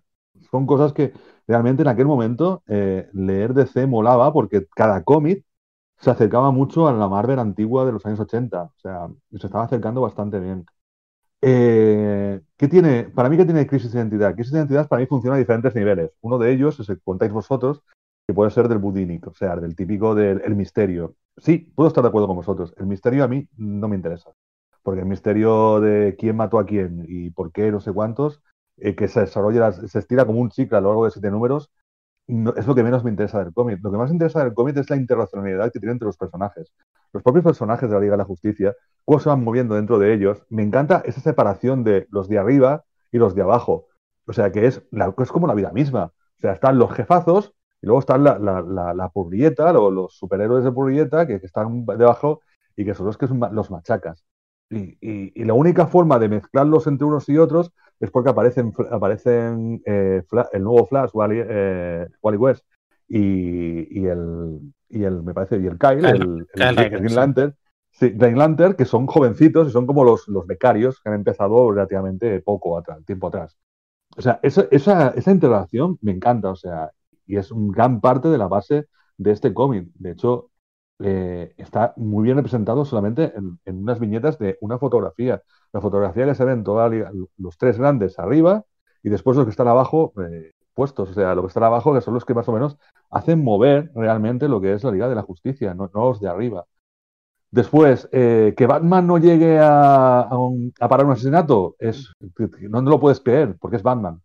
[0.50, 1.12] son cosas que
[1.46, 5.44] realmente en aquel momento eh, leer DC molaba porque cada cómic
[6.00, 8.62] se acercaba mucho a la Marvel antigua de los años 80.
[8.62, 10.66] O sea, se estaba acercando bastante bien.
[11.42, 14.34] Eh, ¿qué tiene, para mí, ¿qué tiene crisis de identidad?
[14.34, 16.12] Crisis de identidad para mí funciona a diferentes niveles.
[16.22, 17.82] Uno de ellos es el que contáis vosotros,
[18.26, 21.16] que puede ser del budinic, o sea, del típico del el misterio.
[21.36, 22.74] Sí, puedo estar de acuerdo con vosotros.
[22.78, 24.32] El misterio a mí no me interesa.
[24.82, 28.42] Porque el misterio de quién mató a quién y por qué, no sé cuántos,
[28.78, 31.70] eh, que se desarrolla, se estira como un chicle a lo largo de siete números,
[32.30, 33.80] no, es lo que menos me interesa del cómic.
[33.82, 36.72] Lo que más me interesa del cómic es la interracionalidad que tiene entre los personajes.
[37.12, 40.14] Los propios personajes de la Liga de la Justicia, cómo se van moviendo dentro de
[40.14, 40.42] ellos.
[40.48, 43.86] Me encanta esa separación de los de arriba y los de abajo.
[44.26, 46.12] O sea, que es, la, es como la vida misma.
[46.38, 50.64] O sea, están los jefazos y luego están la, la, la, la purrieta, los, superhéroes
[50.64, 52.40] de purrieta que, que, están debajo
[52.76, 54.24] y que son los que son los machacas.
[54.70, 59.82] Y, y, la única forma de mezclarlos entre unos y otros es porque aparecen, aparecen
[59.84, 62.64] eh, el nuevo Flash, Wally, eh, Wally West,
[63.08, 67.54] y, y, el, y el, me parece, y el Kyle, el, el, el Green Lantern,
[67.90, 71.70] sí, Green Lantern, que son jovencitos y son como los, los becarios que han empezado
[71.70, 73.56] relativamente poco atrás, tiempo atrás.
[74.16, 76.90] O sea, esa, esa, esa integración me encanta, o sea,
[77.26, 78.86] y es un gran parte de la base
[79.18, 79.88] de este cómic.
[79.94, 80.50] De hecho,
[80.98, 85.42] eh, está muy bien representado solamente en, en, unas viñetas de una fotografía.
[85.72, 86.92] La fotografía que se ven todos
[87.38, 88.64] los tres grandes arriba
[89.02, 91.10] y después los que están abajo eh, puestos.
[91.10, 92.76] O sea, los que están abajo que son los que más o menos
[93.10, 96.28] hacen mover realmente lo que es la Liga de la Justicia, no, no los de
[96.28, 96.66] arriba.
[97.50, 102.12] Después, eh, que Batman no llegue a, a, parar un asesinato, es,
[102.68, 104.22] no, no lo puedes creer porque es Batman.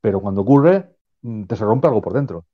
[0.00, 2.46] Pero cuando ocurre, mm, te se rompe algo por dentro.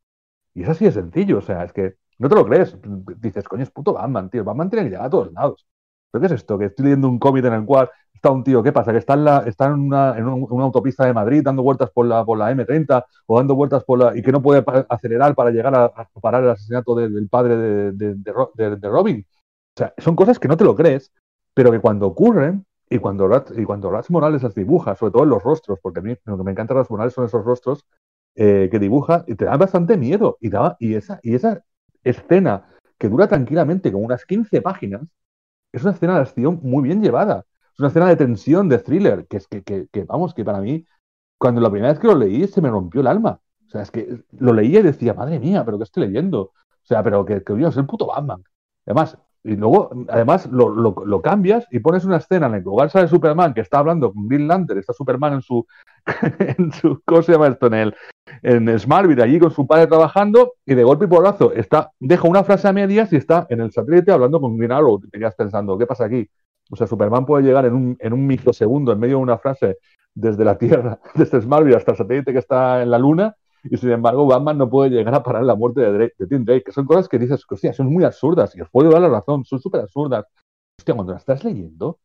[0.55, 1.39] Y es así de sencillo.
[1.39, 2.77] O sea, es que no te lo crees.
[3.19, 4.45] Dices, coño, es puto Batman, tío.
[4.45, 5.67] Batman tiene que llegar a todos lados.
[6.11, 6.59] ¿Pero qué es esto?
[6.59, 8.93] Que estoy leyendo un cómic en el cual está un tío, ¿qué pasa?
[8.93, 13.05] Que está en, la, una, autopista de Madrid dando vueltas por la, por la M30
[13.27, 14.17] o dando vueltas por la.
[14.17, 17.57] y que no puede acelerar para llegar a, parar el asesinato de, del padre
[17.93, 19.25] de, Robin.
[19.31, 21.13] O sea, son cosas que no te lo crees,
[21.55, 25.31] pero que cuando ocurren y cuando, y cuando Rats Morales las dibuja, sobre todo en
[25.31, 27.87] los rostros, porque a mí lo que me encanta de Rats Morales son esos rostros
[28.35, 30.37] eh, que dibuja y te da bastante miedo.
[30.41, 31.63] Y, da, y, esa, y esa
[32.05, 32.67] escena
[32.99, 35.03] que dura tranquilamente como unas 15 páginas,
[35.73, 37.47] es una escena de acción muy bien llevada.
[37.73, 40.85] Es una escena de tensión, de thriller, que es que, vamos, que para mí,
[41.39, 43.41] cuando la primera vez que lo leí, se me rompió el alma.
[43.67, 46.41] O sea, es que lo leía y decía, madre mía, pero ¿qué estoy leyendo?
[46.43, 46.53] O
[46.83, 48.43] sea, pero que, que es el puto Batman.
[48.87, 52.65] Además, y luego, además, lo, lo, lo, cambias y pones una escena en la que
[52.65, 55.67] lugar sale Superman, que está hablando con Green Lantern, está Superman en su,
[56.59, 57.67] en su ¿cómo se llama esto?
[57.69, 57.95] En, el,
[58.43, 62.45] en Smallville, allí con su padre trabajando, y de golpe y porrazo está, deja una
[62.45, 65.01] frase a medias y está en el satélite hablando con Green Arrow.
[65.01, 66.29] Te quedas pensando, ¿qué pasa aquí?
[66.71, 69.79] O sea, Superman puede llegar en un, en un microsegundo, en medio de una frase,
[70.15, 73.91] desde la Tierra, desde Smallville hasta el satélite que está en la Luna, y sin
[73.91, 76.73] embargo Batman no puede llegar a parar la muerte de, Drake, de Tim Drake, que
[76.73, 79.61] son cosas que dices, hostia, son muy absurdas, y os puedo dar la razón, son
[79.61, 80.27] súper absurdas.
[80.79, 81.99] Hostia, cuando las estás leyendo,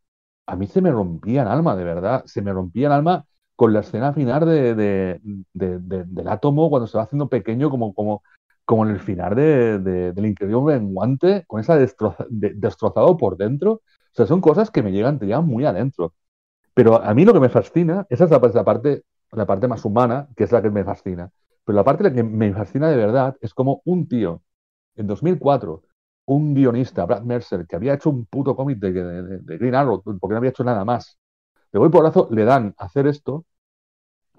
[0.47, 3.73] a mí se me rompía el alma, de verdad, se me rompía el alma con
[3.73, 5.21] la escena final de, de,
[5.53, 8.23] de, del átomo cuando se va haciendo pequeño como, como,
[8.65, 13.73] como en el final del increíble en guante, con esa destroza, destrozado por dentro.
[13.73, 13.81] O
[14.13, 16.13] sea, son cosas que me llegan, te llegan muy adentro.
[16.73, 19.85] Pero a mí lo que me fascina, esa es la, la parte, la parte más
[19.85, 21.31] humana, que es la que me fascina.
[21.65, 24.41] Pero la parte que me fascina de verdad es como un tío,
[24.95, 25.83] en 2004,
[26.25, 30.37] un guionista, Brad Mercer, que había hecho un puto cómic de, Green Arrow, porque no
[30.37, 31.17] había hecho nada más.
[31.71, 33.45] De golpe porrazo le dan a hacer esto,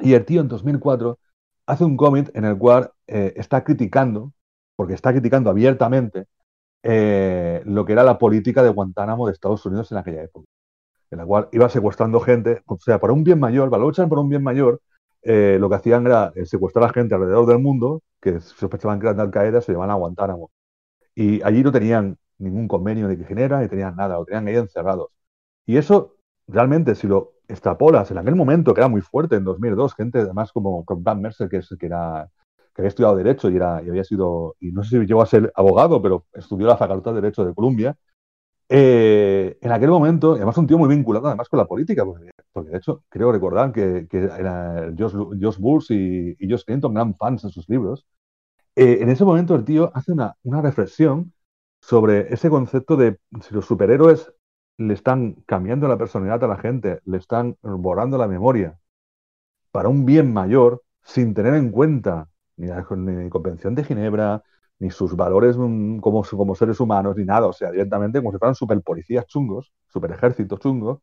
[0.00, 1.18] y el tío en 2004
[1.66, 4.32] hace un cómic en el cual eh, está criticando,
[4.76, 6.26] porque está criticando abiertamente,
[6.82, 10.46] eh, lo que era la política de Guantánamo de Estados Unidos en aquella época,
[11.10, 14.28] en la cual iba secuestrando gente, o sea, por un bien mayor, para por un
[14.28, 14.80] bien mayor,
[15.26, 19.16] eh, lo que hacían era secuestrar a gente alrededor del mundo que sospechaban que eran
[19.16, 20.50] de Al Qaeda, se llevaban a Guantánamo.
[21.14, 24.56] Y allí no tenían ningún convenio de que genera, ni tenían nada, lo tenían ahí
[24.56, 25.10] encerrados.
[25.66, 29.94] Y eso, realmente, si lo extrapolas en aquel momento, que era muy fuerte en 2002,
[29.94, 32.28] gente además como con Brad Mercer, que, es, que, era,
[32.74, 35.26] que había estudiado Derecho y, era, y había sido, y no sé si llegó a
[35.26, 37.96] ser abogado, pero estudió la Facultad de Derecho de Columbia,
[38.68, 42.70] eh, en aquel momento, además un tío muy vinculado además con la política, porque, porque
[42.70, 47.14] de hecho creo recordar que, que era Josh, Josh Bush y, y Josh Clinton gran
[47.14, 48.06] fans en sus libros.
[48.74, 51.34] Eh, en ese momento el tío hace una, una reflexión
[51.82, 54.32] sobre ese concepto de si los superhéroes
[54.78, 58.78] le están cambiando la personalidad a la gente, le están borrando la memoria
[59.70, 64.42] para un bien mayor, sin tener en cuenta ni la, ni Convención de Ginebra,
[64.78, 68.38] ni sus valores mm, como, como seres humanos, ni nada, o sea, directamente como si
[68.38, 71.00] fueran super policías chungos, super ejércitos chungos,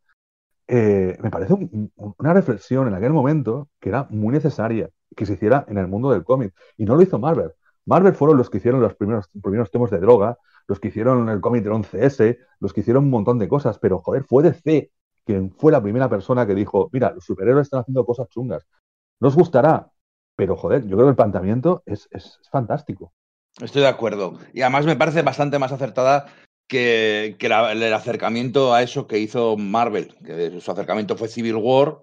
[0.66, 5.34] eh, me parece un, una reflexión en aquel momento que era muy necesaria que se
[5.34, 6.54] hiciera en el mundo del cómic.
[6.76, 7.52] Y no lo hizo Marvel.
[7.86, 11.40] Marvel fueron los que hicieron los primeros, primeros temas de droga, los que hicieron el
[11.40, 14.90] cómic del 11S, los que hicieron un montón de cosas, pero joder, fue DC
[15.24, 18.66] quien fue la primera persona que dijo, mira, los superhéroes están haciendo cosas chungas.
[19.20, 19.90] No os gustará,
[20.36, 23.12] pero joder, yo creo que el planteamiento es, es fantástico.
[23.60, 24.38] Estoy de acuerdo.
[24.52, 26.26] Y además me parece bastante más acertada
[26.66, 31.56] que, que la, el acercamiento a eso que hizo Marvel, que su acercamiento fue Civil
[31.56, 31.98] War,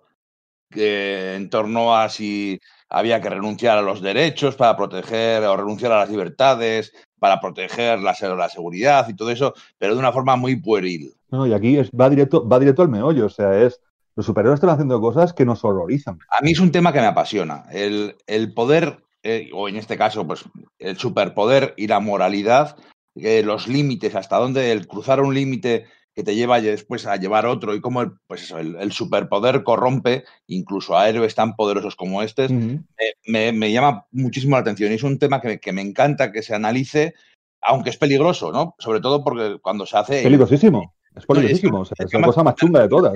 [0.69, 5.91] que en torno a si había que renunciar a los derechos para proteger o renunciar
[5.91, 10.35] a las libertades, para proteger la, la seguridad y todo eso, pero de una forma
[10.35, 11.13] muy pueril.
[11.29, 13.79] No, y aquí es, va, directo, va directo al meollo, o sea, es
[14.15, 16.19] los superhéroes están haciendo cosas que nos horrorizan.
[16.29, 19.97] A mí es un tema que me apasiona, el, el poder, eh, o en este
[19.97, 20.43] caso, pues
[20.79, 22.75] el superpoder y la moralidad,
[23.15, 27.45] eh, los límites, hasta dónde el cruzar un límite que te lleva después a llevar
[27.45, 31.95] otro y cómo el, pues eso, el, el, superpoder corrompe incluso a héroes tan poderosos
[31.95, 32.85] como este, uh -huh.
[33.27, 36.43] me, me, llama muchísimo la atención y es un tema que, que, me encanta que
[36.43, 37.13] se analice,
[37.61, 38.75] aunque es peligroso, ¿no?
[38.79, 40.23] Sobre todo porque cuando se hace...
[40.23, 40.93] Peligrosísimo.
[41.15, 43.13] Es peligrosísimo, no, es, o sea, es, la cosa más chunga de todas.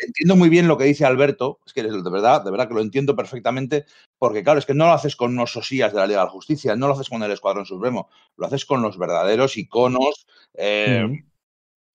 [0.00, 2.80] Entiendo muy bien lo que dice Alberto, es que de verdad, de verdad que lo
[2.80, 3.86] entiendo perfectamente,
[4.18, 6.30] porque claro, es que no lo haces con unos sosías de la Liga de la
[6.30, 10.26] Justicia, no lo haces con el Escuadrón Supremo, lo haces con los verdaderos iconos.
[10.54, 11.24] Eh, -huh.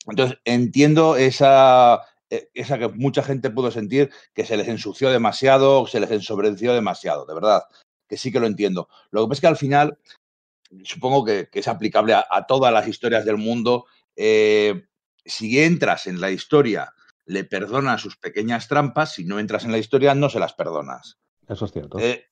[0.08, 5.86] Entonces, entiendo esa, eh, esa que mucha gente pudo sentir que se les ensució demasiado,
[5.86, 7.64] se les ensobreció demasiado, de verdad,
[8.08, 8.88] que sí que lo entiendo.
[9.12, 9.98] Lo que pasa es que al final,
[10.84, 13.86] supongo que, que es aplicable a, a, todas las historias del mundo.
[14.16, 14.86] Eh,
[15.26, 16.94] si entras en la historia,
[17.26, 21.20] le perdonas sus pequeñas trampas, si no entras en la historia, no se las perdonas.
[21.48, 22.00] Eso es cierto.
[22.00, 22.26] Eh,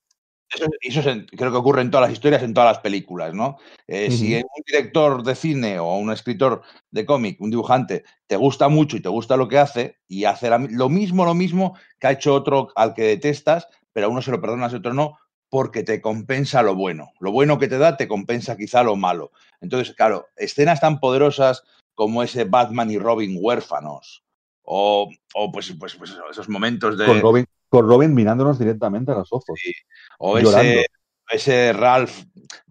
[0.53, 3.57] eso, eso es, creo que ocurre en todas las historias, en todas las películas, ¿no?
[3.87, 4.17] Eh, uh -huh.
[4.17, 8.97] Si un director de cine o un escritor de cómic, un dibujante, te gusta mucho
[8.97, 12.11] y te gusta lo que hace, y hace la, lo mismo, lo mismo que ha
[12.11, 15.17] hecho otro al que detestas, pero a uno se lo perdonas y a otro no,
[15.49, 17.11] porque te compensa lo bueno.
[17.19, 19.31] Lo bueno que te da te compensa quizá lo malo.
[19.61, 21.63] Entonces, claro, escenas tan poderosas
[21.99, 24.23] como ese Batman y Robin huérfanos,
[24.61, 27.05] o, o pues, pues, pues, esos momentos de...
[27.05, 29.59] Con Robin, con Robin mirándonos directamente a los ojos.
[29.61, 29.73] Sí.
[30.17, 30.85] O ese,
[31.29, 32.23] ese, Ralph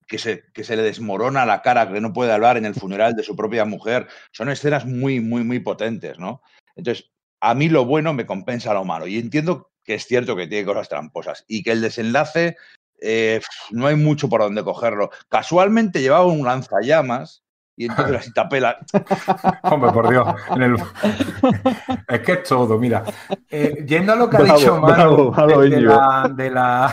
[0.06, 3.16] que se, que se le desmorona la cara, que no puede hablar en el funeral
[3.16, 4.08] de su propia mujer.
[4.32, 6.40] Son escenas muy, muy, muy potentes, ¿no?
[6.74, 7.10] Entonces,
[7.42, 9.06] a mí lo bueno me compensa lo malo.
[9.06, 12.56] Y entiendo que es cierto que tiene cosas tramposas y que el desenlace
[13.02, 15.10] eh, no hay mucho por donde cogerlo.
[15.28, 17.44] Casualmente llevaba un lanzallamas
[17.78, 18.76] y entonces así tapé la...
[19.62, 20.26] Hombre, por Dios.
[20.56, 20.74] El...
[22.08, 23.04] es que es todo, mira.
[23.48, 26.50] Eh, yendo a lo que bravo, ha dicho Manu bravo, bravo, de, de, la, de
[26.50, 26.92] la...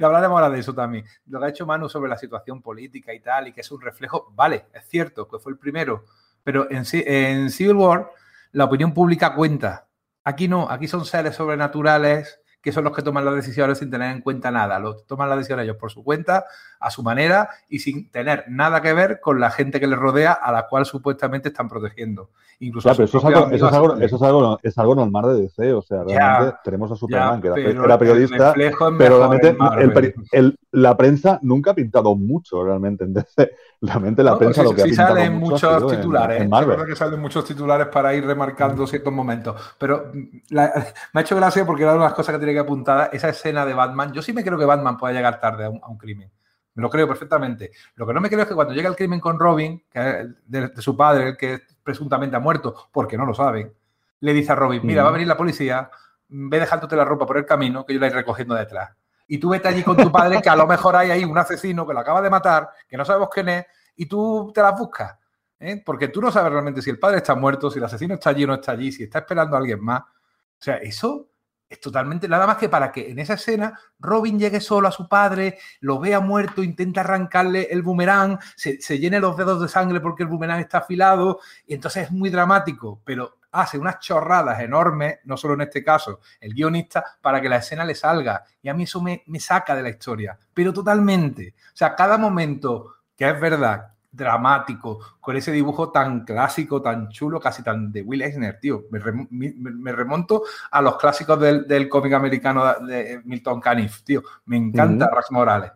[0.00, 1.04] y hablaremos ahora de eso también.
[1.26, 3.82] Lo que ha dicho Manu sobre la situación política y tal, y que es un
[3.82, 6.06] reflejo, vale, es cierto que fue el primero,
[6.42, 8.10] pero en, en Civil War
[8.52, 9.86] la opinión pública cuenta.
[10.24, 14.10] Aquí no, aquí son seres sobrenaturales que son los que toman las decisiones sin tener
[14.14, 14.78] en cuenta nada.
[14.78, 16.44] Lo toman las decisiones ellos por su cuenta,
[16.80, 20.32] a su manera y sin tener nada que ver con la gente que les rodea
[20.32, 22.30] a la cual supuestamente están protegiendo.
[22.62, 25.34] Incluso ya, pero eso es, algo, eso, es algo, eso es, algo, es algo normal
[25.34, 25.72] de DC.
[25.72, 28.54] O sea, realmente ya, tenemos a Superman, ya, que era, era periodista,
[28.98, 33.50] pero realmente el, el, la prensa nunca ha pintado mucho realmente en DC.
[33.82, 36.36] Realmente la no, prensa pues lo que sí, ha pintado salen mucho muchos titulares.
[36.36, 36.76] En, en Marvel.
[36.76, 39.74] Creo que salen muchos titulares para ir remarcando ciertos momentos.
[39.78, 40.12] Pero
[40.50, 40.70] la,
[41.14, 43.08] me ha hecho gracia porque era una de las cosas que tiene que apuntar.
[43.10, 44.12] Esa escena de Batman.
[44.12, 46.30] Yo sí me creo que Batman pueda llegar tarde a un, a un crimen.
[46.74, 47.72] Me lo creo perfectamente.
[47.96, 50.00] Lo que no me creo es que cuando llega el crimen con Robin, que
[50.46, 53.72] de, de, su padre, el que presuntamente ha muerto, porque no lo saben,
[54.20, 55.04] le dice a Robin, mira, mm.
[55.04, 55.90] va a venir la policía,
[56.28, 58.90] ve dejándote la ropa por el camino, que yo la iré recogiendo detrás.
[59.26, 61.86] Y tú vete allí con tu padre, que a lo mejor hay ahí un asesino
[61.86, 65.16] que lo acaba de matar, que no sabemos quién es, y tú te las buscas.
[65.58, 65.82] ¿eh?
[65.84, 68.44] Porque tú no sabes realmente si el padre está muerto, si el asesino está allí
[68.44, 70.00] o no está allí, si está esperando a alguien más.
[70.02, 71.28] O sea, eso
[71.70, 75.08] es totalmente nada más que para que en esa escena Robin llegue solo a su
[75.08, 80.00] padre, lo vea muerto, intenta arrancarle el boomerang, se, se, llene los dedos de sangre
[80.00, 85.20] porque el boomerang está afilado y entonces es muy dramático, pero hace unas chorradas enormes,
[85.24, 88.44] no solo en este caso, el guionista, para que la escena le salga.
[88.62, 91.54] Y a mí eso me, me saca de la historia, pero totalmente.
[91.72, 97.40] O sea, cada momento que es verdad dramático, con ese dibujo tan clásico, tan chulo,
[97.40, 98.84] casi tan de Will Eisner, tío.
[98.90, 104.22] Me, remonto a los clásicos del, cómic americano de Milton Caniff, tío.
[104.46, 105.72] Me encanta Rax Morales.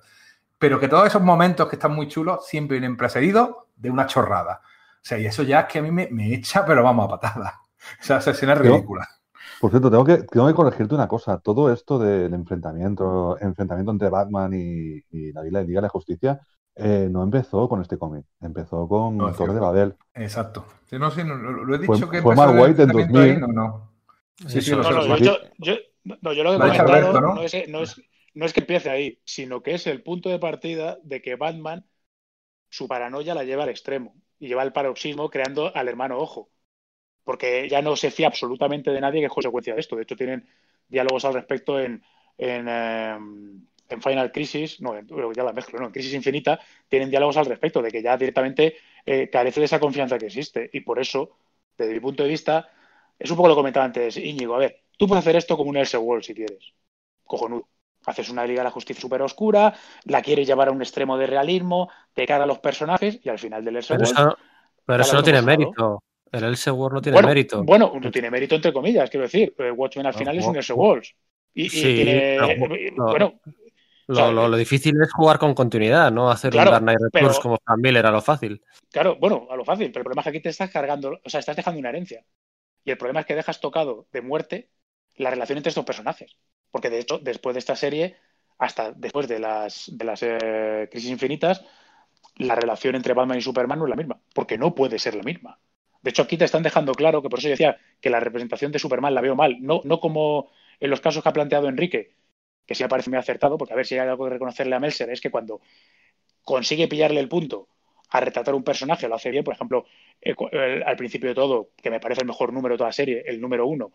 [0.58, 4.60] Pero que todos esos momentos que están muy chulos siempre vienen precedidos de una chorrada.
[4.64, 7.54] O sea, y eso ya es que a mí me, echa, pero vamos a patadas.
[8.00, 9.06] O sea, esa escena es ridícula.
[9.60, 11.38] Por cierto, tengo que, tengo que corregirte una cosa.
[11.38, 16.40] Todo esto del enfrentamiento, enfrentamiento entre Batman y, la Liga de la Justicia
[16.76, 19.94] eh, no empezó con este cómic, empezó con Torre de Babel.
[20.14, 20.66] Exacto.
[20.92, 23.40] no, sí, lo, he dicho que fue Mark White en 2000.
[23.40, 23.94] no, no.
[24.48, 27.42] Sí, sí, lo no, yo, yo, no, yo, lo que he comentado ¿no?
[27.42, 28.02] es, no, es,
[28.34, 31.86] no es que empiece ahí, sino que es el punto de partida de que Batman,
[32.68, 36.50] su paranoia la lleva al extremo y lleva al paroxismo creando al hermano ojo.
[37.22, 39.96] Porque ya no se fía absolutamente de nadie que es consecuencia de esto.
[39.96, 40.46] De hecho, tienen
[40.88, 42.02] diálogos al respecto en,
[42.36, 44.94] en em, en Final Crisis, no,
[45.32, 48.76] ya la mezclo, no, en Crisis Infinita, tienen diálogos al respecto, de que ya directamente
[49.04, 50.70] eh, carece de esa confianza que existe.
[50.72, 51.36] Y por eso,
[51.76, 52.68] desde mi punto de vista,
[53.18, 54.54] es un poco lo que comentaba antes Íñigo.
[54.54, 56.72] A ver, tú puedes hacer esto como un Elseworld si quieres.
[57.24, 57.68] Cojonudo.
[58.06, 61.26] Haces una Liga de la Justicia súper oscura, la quieres llevar a un extremo de
[61.26, 64.34] realismo, te cara a los personajes y al final del Elseworld.
[64.84, 66.02] Pero eso, no tiene mérito.
[66.30, 67.64] El Elseworld no tiene mérito.
[67.64, 69.54] Bueno, no tiene mérito entre comillas, quiero decir.
[69.74, 71.04] Watchmen al final es un Elseworld.
[71.54, 72.58] Y, y tiene,
[72.96, 73.40] bueno,
[74.06, 78.06] lo, difícil es jugar con continuidad, no hacer un Dark Knight Returns como Frank Miller
[78.06, 78.62] a lo fácil.
[78.90, 81.30] Claro, bueno, a lo fácil, pero el problema es que aquí te estás cargando, o
[81.30, 82.24] sea, estás dejando una herencia.
[82.84, 84.70] Y el problema es que dejas tocado de muerte
[85.16, 86.36] la relación entre estos personajes.
[86.70, 88.16] Porque de hecho, después de esta serie,
[88.58, 91.64] hasta después de las, de las eh, crisis infinitas,
[92.36, 95.22] la relación entre Batman y Superman no es la misma, porque no puede ser la
[95.22, 95.58] misma.
[96.02, 98.72] De hecho, aquí te están dejando claro que por eso yo decía que la representación
[98.72, 102.14] de Superman la veo mal, no, no como en los casos que ha planteado Enrique,
[102.66, 104.80] que sí me parece muy acertado, porque a ver si hay algo que reconocerle a
[104.80, 105.60] Melser, es que cuando
[106.42, 107.68] consigue pillarle el punto
[108.10, 109.86] a retratar un personaje, lo hace bien, por ejemplo,
[110.86, 113.40] al principio de todo, que me parece el mejor número de toda la serie, el
[113.40, 113.92] número uno,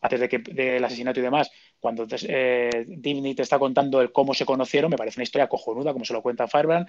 [0.00, 2.70] antes de que del asesinato y demás, cuando eh,
[3.02, 6.22] te está contando el cómo se conocieron, me parece una historia cojonuda, como se lo
[6.22, 6.88] cuenta Firebrand,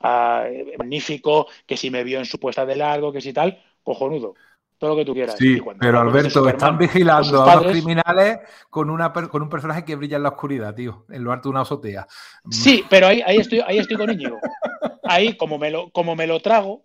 [0.00, 0.46] ah,
[0.78, 4.34] magnífico, que si me vio en su puesta de largo, que si tal, cojonudo
[4.82, 5.36] todo lo que tú quieras.
[5.38, 10.16] Sí, pero Alberto, están vigilando a los criminales con, una, con un personaje que brilla
[10.16, 12.04] en la oscuridad, tío, en lo alto de una azotea.
[12.50, 14.40] Sí, pero ahí, ahí, estoy, ahí estoy con Íñigo.
[15.04, 16.84] Ahí, como me, lo, como me lo trago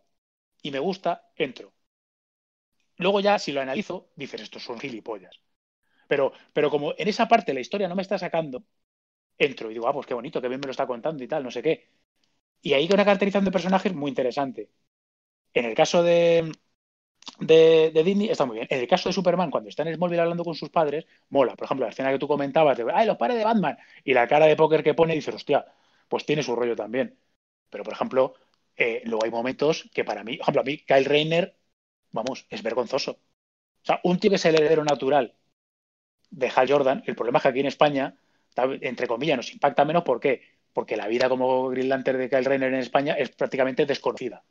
[0.62, 1.73] y me gusta, entro.
[2.97, 5.41] Luego ya, si lo analizo, dices, estos son gilipollas.
[6.07, 8.63] Pero, pero como en esa parte la historia no me está sacando,
[9.39, 11.43] entro y digo, ah, pues qué bonito, qué bien me lo está contando y tal,
[11.43, 11.89] no sé qué.
[12.62, 14.69] Y ahí hay una caracterización de personajes muy interesante.
[15.51, 16.51] En el caso de,
[17.39, 18.67] de, Disney está muy bien.
[18.69, 21.55] En el caso de Superman, cuando está en Smallville hablando con sus padres, mola.
[21.55, 24.27] Por ejemplo, la escena que tú comentabas de, ay, los padres de Batman, y la
[24.27, 25.65] cara de póker que pone, dices, hostia,
[26.07, 27.17] pues tiene su rollo también.
[27.69, 28.35] Pero, por ejemplo,
[28.75, 31.57] eh, luego hay momentos que para mí, por ejemplo, a mí, Kyle Rayner,
[32.11, 33.11] vamos, es vergonzoso.
[33.11, 35.35] O sea, un tío que es el heredero natural
[36.29, 38.17] de Hal Jordan, el problema es que aquí en España,
[38.55, 40.03] entre comillas, nos impacta menos.
[40.03, 40.41] ¿Por qué?
[40.73, 44.43] Porque la vida como Green de Kyle Rayner en España es prácticamente desconocida.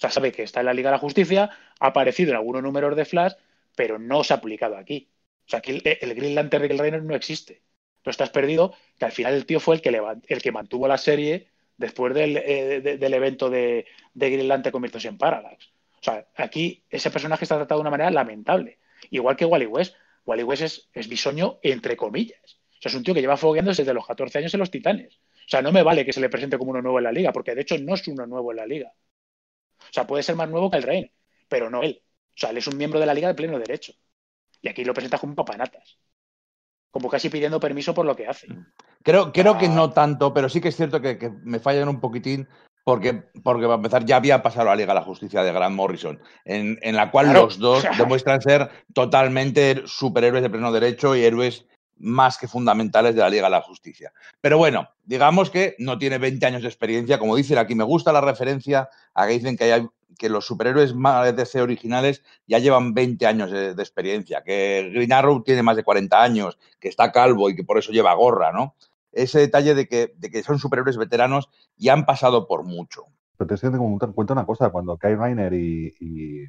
[0.00, 2.62] O sea, sabe que está en la Liga de la Justicia, ha aparecido en algunos
[2.62, 3.34] números de Flash,
[3.76, 5.10] pero no se ha publicado aquí.
[5.46, 7.64] O sea, aquí el, Green Lantern de Rainer no existe.
[8.02, 10.96] No estás perdido, que al final el tío fue el que, el que mantuvo la
[10.96, 13.84] serie después del, eh, del evento de,
[14.14, 15.70] de Green Lantern convirtiéndose en Parallax.
[16.00, 18.78] O sea, aquí ese personaje está tratado de una manera lamentable.
[19.10, 19.96] Igual que Wally West.
[20.24, 22.58] Wally West es, es bisoño entre comillas.
[22.78, 25.16] O sea, es un tío que lleva fogueándose desde los 14 años en los Titanes.
[25.16, 27.32] O sea, no me vale que se le presente como uno nuevo en la liga,
[27.32, 28.94] porque de hecho no es uno nuevo en la liga.
[29.90, 31.12] O sea, puede ser más nuevo que el Rey,
[31.48, 32.02] pero no él.
[32.28, 33.92] O sea, él es un miembro de la liga de pleno derecho.
[34.62, 35.98] Y aquí lo presenta como un papanatas.
[36.90, 38.48] Como casi pidiendo permiso por lo que hace.
[39.02, 42.48] Creo, creo que no tanto, pero sí que es cierto que, me fallan un poquitín
[42.84, 46.20] porque, porque para empezar ya había pasado la Liga de la Justicia de Grant Morrison,
[46.44, 51.66] en, la cual los dos demuestran ser totalmente superhéroes de pleno derecho y héroes
[52.00, 54.12] más que fundamentales de la Liga de la Justicia.
[54.40, 57.18] Pero bueno, digamos que no tiene 20 años de experiencia.
[57.18, 59.86] Como dicen aquí, me gusta la referencia a que dicen que,
[60.18, 65.42] que los superhéroes más DC originales ya llevan 20 años de, experiencia, que Green Arrow
[65.42, 68.74] tiene más de 40 años, que está calvo y que por eso lleva gorra, ¿no?
[69.12, 73.04] Ese detalle de que, de que son superhéroes veteranos y han pasado por mucho.
[73.36, 76.46] Pero te estoy dando cuenta una cosa, cuando Kai Rainer y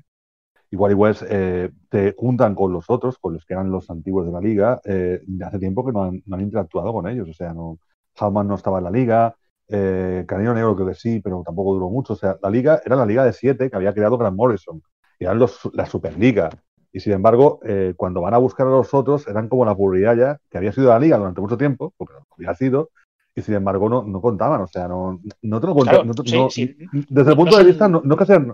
[0.71, 4.31] Igual igual eh, te juntan con los otros, con los que eran los antiguos de
[4.31, 7.27] la liga, eh, hace tiempo que no han, interactuado con ellos.
[7.29, 7.77] O sea, no,
[8.21, 9.35] no estaba en la liga,
[9.67, 12.13] eh, Canino Negro creo que sí, pero tampoco duró mucho.
[12.13, 14.81] O sea, la liga era la liga de siete que había creado Grant Morrison.
[15.19, 16.49] Y eran los, la Superliga.
[16.93, 19.75] Y sin embargo, eh, cuando van a buscar a los otros, eran como la
[20.15, 22.89] ya que había sido la liga durante mucho tiempo, porque lo había sido,
[23.33, 26.01] y sin embargo no, no contaban, o sea, no, no te lo contaban.
[26.01, 26.77] Claro, no te- sí, sí.
[27.09, 28.53] Desde el punto de vista, no, no que sean,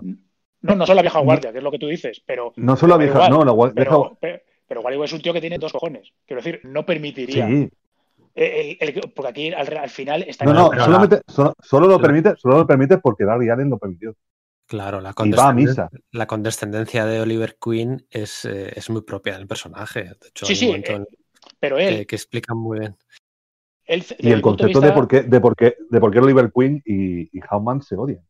[0.60, 2.52] No, no son la vieja guardia, que es lo que tú dices, pero.
[2.56, 4.18] no solo la vieja, igual, no, la gua- Pero,
[4.66, 6.12] pero Wally es un tío que tiene dos cojones.
[6.26, 7.46] Quiero decir, no permitiría.
[7.46, 7.68] sí,
[8.34, 12.34] el- el- porque aquí al, al final está no, no, solamente, solo, solo lo permite,
[12.36, 14.14] solo lo permite porque Barry Allen lo permitió.
[14.66, 15.88] Claro, la Y va a condescenden- misa.
[16.12, 20.02] la condescendencia de Oliver Queen es, eh, es muy propia del personaje.
[20.04, 21.04] De hecho, Sí, hay sí, un momento eh,
[21.58, 22.96] Pero él, que, que explica muy bien.
[23.86, 26.52] él, Y el concepto de vista- por qué, de por qué, de por qué Oliver
[26.54, 28.20] Queen y, y Howman se odian.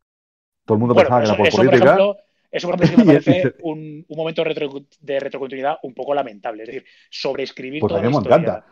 [0.69, 1.85] Todo el mundo Bueno, pensaba que eso, era por eso, por política.
[1.97, 2.17] ejemplo,
[2.51, 6.15] eso, por ejemplo, sí que me parece un, un momento retro- de retrocontinuidad un poco
[6.15, 6.63] lamentable.
[6.65, 8.37] Es decir, sobreescribir Pues a toda mí me historia.
[8.37, 8.67] encanta.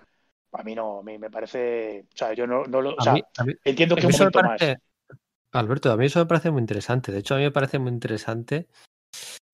[0.52, 2.04] A mí no, a mí me parece.
[2.12, 2.90] O sea, yo no, no lo.
[2.90, 4.58] O A sea, mí- a mí- entiendo a que mí un eso me momento más.
[4.60, 4.80] parece-
[5.52, 7.12] Alberto, a mí eso me parece muy interesante.
[7.12, 8.66] De hecho, a mí me parece muy interesante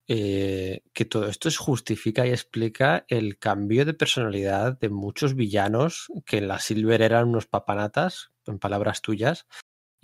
[0.09, 6.07] eh, que todo esto es- justifica y explica el cambio de personalidad de muchos villanos
[6.25, 9.47] que en la Silver eran unos papanatas, en palabras tuyas,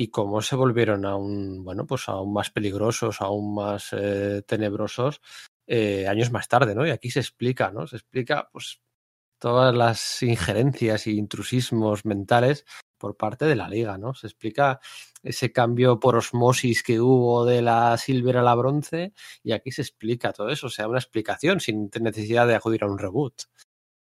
[0.01, 5.19] y cómo se volvieron aún, bueno, pues aún más peligrosos, aún más eh, tenebrosos
[5.67, 6.87] eh, años más tarde, ¿no?
[6.87, 7.85] Y aquí se explica, ¿no?
[7.85, 8.79] Se explica, pues,
[9.39, 12.65] todas las injerencias e intrusismos mentales
[12.97, 14.13] por parte de la liga, ¿no?
[14.13, 14.79] Se explica
[15.21, 19.11] ese cambio por osmosis que hubo de la silver a la bronce
[19.43, 22.87] y aquí se explica todo eso, o sea, una explicación sin necesidad de acudir a
[22.87, 23.33] un reboot.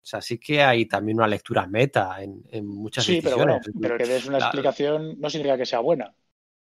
[0.04, 3.58] O sea, sí que hay también una lectura meta en, en muchas Sí, pero bueno,
[3.80, 6.14] pero que des una explicación no significa que sea buena,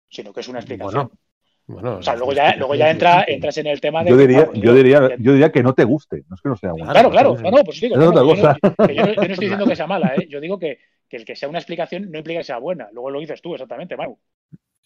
[0.09, 1.11] sino que es una explicación.
[1.67, 4.11] Bueno, bueno, o sea, luego ya, luego ya entra, entras en el tema de.
[4.11, 6.49] Yo que, diría, vamos, yo diría, yo diría que no te guste, no es que
[6.49, 6.91] no sea bueno.
[6.91, 8.57] Claro, claro, no, no, pues digo, no, no, yo, no, cosa.
[8.87, 10.27] que yo no- yo no estoy diciendo que sea mala, ¿eh?
[10.31, 12.89] yo digo que, que el que sea una explicación no implica que sea buena.
[12.93, 14.19] Luego lo dices tú, exactamente, Manu.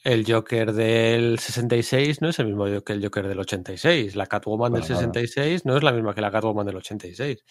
[0.03, 4.17] El Joker del 66 no es el mismo que el Joker del 86.
[4.17, 5.01] La Catwoman del Para nada.
[5.13, 7.45] 66 no es la misma que la Catwoman del 86.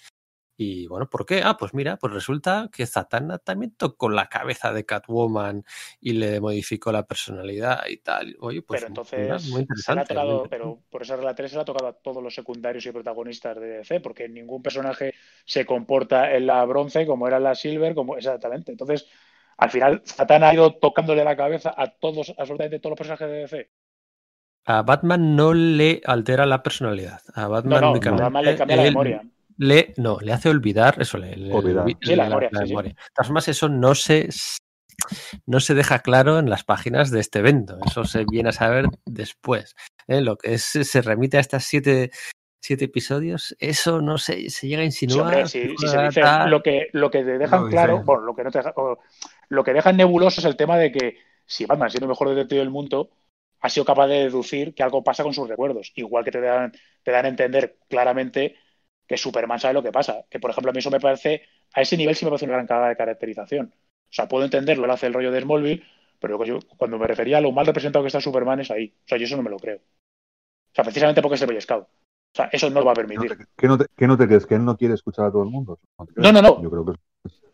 [0.62, 1.42] Y bueno, ¿por qué?
[1.42, 5.64] Ah, pues mira, pues resulta que Zatanna también tocó la cabeza de Catwoman
[6.02, 8.36] y le modificó la personalidad y tal.
[8.42, 10.14] Oye, pues pero entonces muy se interesante.
[10.16, 12.92] muy pero por esa regla 3 se le ha tocado a todos los secundarios y
[12.92, 15.14] protagonistas de DC, porque ningún personaje
[15.46, 18.74] se comporta en la bronce como era en la silver, como exactamente.
[18.74, 19.08] Entonces,
[19.56, 23.38] al final, Satana ha ido tocándole la cabeza a todos, absolutamente todos los personajes de
[23.38, 23.70] DC.
[24.66, 27.22] A Batman no le altera la personalidad.
[27.34, 29.24] A No, Batman no, además le cambia la él memoria.
[29.60, 31.86] Le, no, le hace olvidar, eso le, le- Olvidar.
[31.86, 32.74] olvi- Sí, la memoria, sí, sí.
[32.76, 34.30] De todas formas, eso no se,
[35.46, 37.78] no se deja claro en las páginas de este evento.
[37.86, 39.76] Eso se viene a saber después.
[40.08, 40.22] ¿eh?
[40.22, 42.12] Lo que es, se remite a estas siete,
[42.62, 45.34] siete episodios, eso no se, se llega a Sí, insinuar.
[45.34, 46.50] hombre, si, si se tal, dice tal.
[46.50, 49.00] lo que, lo que te dejan claro, bueno, lo que no te deja- o-
[49.50, 52.60] lo que dejan nebuloso es el tema de que si Batman, siendo el mejor detective
[52.62, 53.10] del mundo,
[53.62, 55.92] ha sido capaz de deducir que algo pasa con sus recuerdos.
[55.96, 56.72] Igual que te dan,
[57.04, 58.56] te dan a entender claramente
[59.10, 60.26] que Superman sabe lo que pasa.
[60.32, 61.44] Que, por ejemplo, a mí eso me parece,
[61.74, 63.74] a ese nivel sí me parece una gran cagada de caracterización.
[63.76, 65.84] O sea, puedo entenderlo, lo hace el rollo de Smallville,
[66.22, 68.94] pero yo- cuando me refería a lo mal representado que está Superman es ahí.
[69.06, 69.78] O sea, yo eso no me lo creo.
[69.78, 70.06] O
[70.76, 71.84] sea, precisamente porque es el Boy Scout.
[71.86, 73.48] O sea, eso no lo va a ¿Qué no permitir.
[73.58, 74.46] ¿Qué no te, qué no te crees?
[74.46, 75.80] ¿Que él no quiere escuchar a todo el mundo?
[76.16, 76.62] No, no, no.
[76.62, 76.94] Yo creo que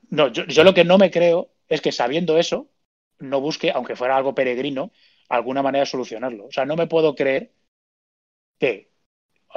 [0.10, 2.70] No, yo, yo lo que no me creo es que sabiendo eso,
[3.20, 4.92] no busque, aunque fuera algo peregrino,
[5.30, 6.48] alguna manera de solucionarlo.
[6.48, 7.54] O sea, no me puedo creer
[8.60, 8.92] que,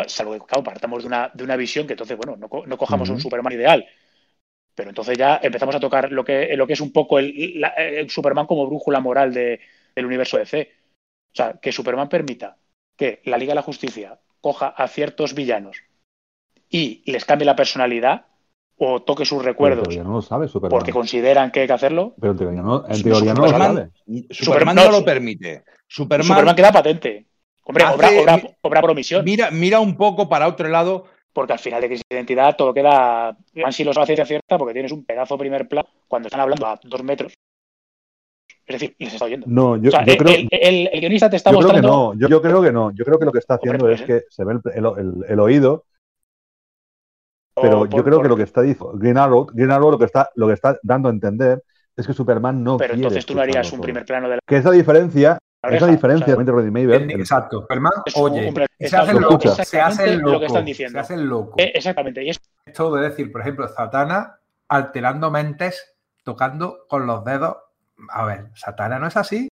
[0.07, 3.09] salvo que claro, partamos de una, de una visión que entonces, bueno, no, no cojamos
[3.11, 3.21] un.
[3.21, 3.87] Superman ideal,
[4.75, 7.69] pero entonces ya empezamos a tocar lo que, lo que es un poco el, la-
[7.71, 9.61] el Superman como brújula moral de-
[9.95, 10.71] del universo DC.
[11.33, 12.57] O sea, que Superman permita
[12.97, 15.79] que la Liga de la Justicia coja a ciertos villanos
[16.71, 18.27] y les cambie la personalidad
[18.77, 20.79] o toque sus recuerdos teoría no lo sabe Superman.
[20.79, 23.91] porque consideran que hay que hacerlo, Pero en teoría no, en teoría no lo Superman,
[24.07, 24.25] sabe.
[24.31, 25.65] Superman no, no lo permite.
[25.89, 27.27] Superman, Superman queda patente.
[27.69, 31.05] Hombre, Hace- obra, obra, obra por omisión, mira, mira un poco para otro lado.
[31.31, 33.37] porque al final de crisis de identidad todo queda.
[33.71, 36.67] si lo sabe a ciencia cierta porque tienes un pedazo primer plano cuando están hablando
[36.67, 37.35] a dos metros.
[38.67, 39.47] Es decir, les está oyendo.
[39.49, 41.69] No, yo, o sea, yo el, creo, el- el- el guionista te está yo creo
[41.71, 42.15] que mostrando.
[42.15, 42.21] no.
[42.21, 42.91] Yo, yo creo que no.
[42.91, 44.07] Yo creo que lo que está haciendo es ser.
[44.07, 45.85] que se ve el, el- el- el oído,
[47.55, 50.05] pero yo por- creo que lo que está diciendo Green Arrow, Green Arrow lo que
[50.07, 51.63] está, lo que está dando a entender
[51.97, 53.83] es que Superman no Pero quiere entonces tú no harías un todo.
[53.85, 55.87] primer plano de la Que es la diferencia, oreja.
[55.87, 57.03] la diferencia O sea, de Rodney Maver.
[57.03, 57.67] En- Exacto.
[57.69, 58.53] Un- oye.
[58.81, 59.49] se hace el lo loco.
[59.55, 60.31] Se hace el exactamente loco.
[60.33, 60.93] lo que están diciendo.
[60.93, 61.55] Se hace el loco.
[61.59, 62.25] Eh, exactamente.
[62.25, 64.39] Y es Esto de decir, por ejemplo, Satana
[64.69, 67.57] alterando mentes, tocando con los dedos.
[68.11, 69.49] A ver, Satana no es así.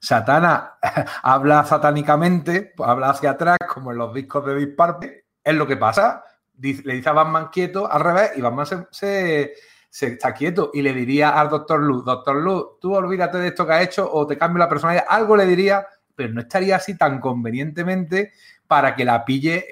[0.00, 0.74] Satana
[1.22, 5.24] habla satánicamente, habla hacia atrás, como en los discos de Disparpe.
[5.42, 6.22] Es lo que pasa.
[6.54, 9.52] Dice- Le dice a Batman quieto al revés y Batman se, se-
[9.88, 10.70] se está quieto.
[10.72, 14.10] Y le diría al Doctor Luz, Doctor Luz, tú olvídate de esto que has hecho
[14.10, 15.06] o te cambio la personalidad.
[15.08, 18.32] Algo le diría, pero no estaría así tan convenientemente
[18.66, 19.64] para que la pille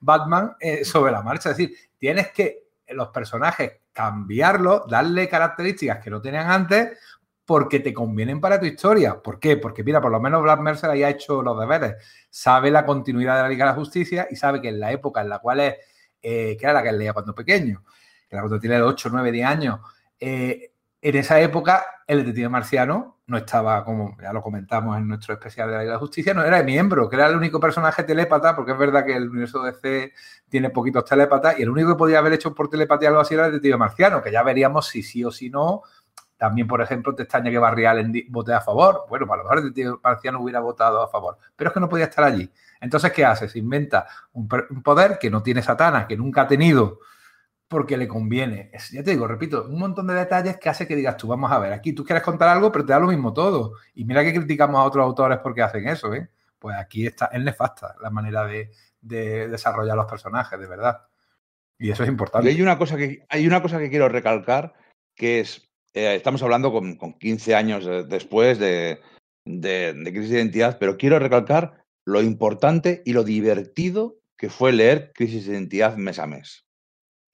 [0.00, 1.50] Batman eh, sobre la marcha.
[1.50, 6.98] Es decir, tienes que los personajes cambiarlos, darle características que no tenían antes
[7.44, 9.20] porque te convienen para tu historia.
[9.22, 9.56] ¿Por qué?
[9.56, 11.96] Porque, mira, por lo menos Black Mercer ahí ha hecho los deberes.
[12.30, 15.20] Sabe la continuidad de la Liga de la Justicia y sabe que en la época
[15.20, 15.74] en la cual es,
[16.22, 17.84] eh, que era la que leía cuando pequeño,
[18.28, 19.80] que era cuando tiene 8, 9, 10 años,
[20.20, 25.34] eh, en esa época el detective marciano no estaba, como ya lo comentamos en nuestro
[25.34, 28.54] especial de la de la Justicia, no era miembro, que era el único personaje telépata,
[28.54, 30.12] porque es verdad que el universo DC
[30.48, 33.46] tiene poquitos telépatas, y el único que podía haber hecho por telepatía algo así era
[33.46, 35.82] el detective marciano, que ya veríamos si sí o si no
[36.36, 39.06] también, por ejemplo, te extraña que Barrial vote a favor.
[39.08, 41.88] Bueno, para lo mejor el detective marciano hubiera votado a favor, pero es que no
[41.88, 42.50] podía estar allí.
[42.80, 43.48] Entonces, ¿qué hace?
[43.48, 46.98] Se inventa un, poder que no tiene Satana, que nunca ha tenido,
[47.74, 48.70] porque le conviene.
[48.92, 51.58] ya te digo, repito, un montón de detalles que hace que digas tú, vamos a
[51.58, 53.72] ver, aquí tú quieres contar algo, pero te da lo mismo todo.
[53.94, 56.28] Y mira que criticamos a otros autores porque hacen eso, ¿eh?
[56.56, 58.70] Pues aquí está, es nefasta la manera de,
[59.00, 61.00] de desarrollar los personajes, de verdad.
[61.76, 62.48] Y eso es importante.
[62.48, 64.74] Y hay una cosa que, hay una cosa que quiero recalcar,
[65.16, 69.00] que es, eh, estamos hablando con, con, 15 años después de,
[69.44, 74.70] de, de, Crisis de Identidad, pero quiero recalcar lo importante y lo divertido que fue
[74.70, 76.63] leer Crisis de Identidad mes a mes.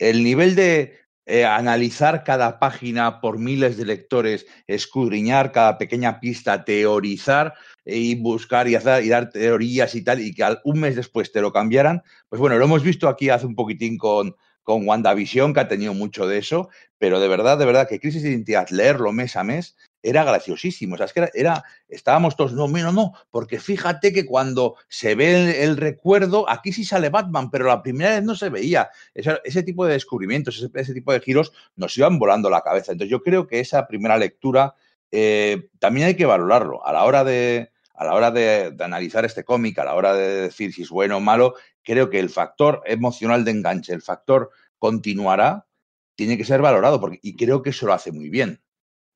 [0.01, 6.65] El nivel de eh, analizar cada página por miles de lectores, escudriñar cada pequeña pista,
[6.65, 10.97] teorizar eh, y buscar y, hacer, y dar teorías y tal, y que un mes
[10.97, 14.89] después te lo cambiaran, pues bueno, lo hemos visto aquí hace un poquitín con, con
[14.89, 18.31] WandaVision, que ha tenido mucho de eso, pero de verdad, de verdad, que Crisis de
[18.31, 20.95] Identidad, leerlo mes a mes, era graciosísimo.
[20.95, 25.15] O sea, es que era, estábamos todos, no, no, no, porque fíjate que cuando se
[25.15, 28.91] ve el, recuerdo, aquí sí sale Batman, pero la primera vez no se veía.
[29.15, 32.93] Ese, ese tipo de descubrimientos, ese, tipo de giros nos iban volando la cabeza.
[32.93, 34.75] Entonces, yo creo que esa primera lectura
[35.11, 36.87] eh, también hay que valorarlo.
[36.87, 40.43] A la hora de, a la hora de, analizar este cómic, a la hora de
[40.43, 44.51] decir si es bueno o malo, creo que el factor emocional de enganche, el factor
[44.79, 45.67] continuará,
[46.15, 48.63] tiene que ser valorado porque, y creo que eso lo hace muy bien.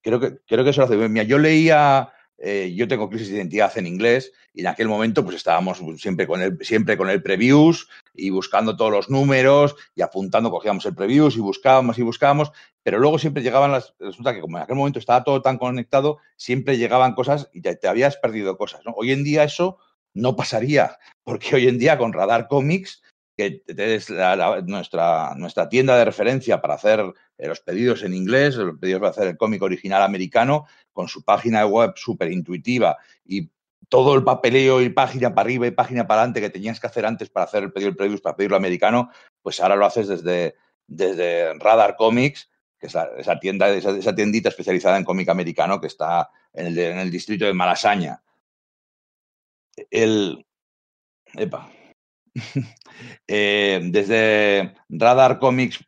[0.04, 3.72] Creo que, creo que eso lo hace yo leía, eh, yo tengo crisis de identidad
[3.78, 7.88] en inglés y en aquel momento pues estábamos siempre con el, siempre con el previews
[8.12, 12.52] y buscando todos los números y apuntando, cogíamos el previews y buscábamos y buscábamos,
[12.82, 16.18] pero luego siempre llegaban las, resulta que como en aquel momento estaba todo tan conectado,
[16.36, 18.82] siempre llegaban cosas y te, te habías perdido cosas.
[18.94, 19.78] Hoy en día eso
[20.12, 23.02] no pasaría, porque hoy en día con Radar Comics
[23.36, 24.10] que es
[24.66, 27.00] nuestra, nuestra tienda de referencia para hacer
[27.36, 31.24] eh, los pedidos en inglés, los pedidos para hacer el cómic original americano, con su
[31.24, 33.50] página web súper intuitiva y
[33.88, 37.06] todo el papeleo y página para arriba y página para adelante que tenías que hacer
[37.06, 39.10] antes para hacer el pedido del para pedirlo americano,
[39.42, 40.54] pues ahora lo haces desde,
[40.86, 45.86] desde Radar Comics, que es esa tienda, esa, esa, tiendita especializada en cómic americano que
[45.88, 48.22] está en el, en el distrito de Malasaña.
[49.90, 50.46] El.
[51.36, 51.68] Epa,
[53.28, 55.84] eh, desde Radar Comics.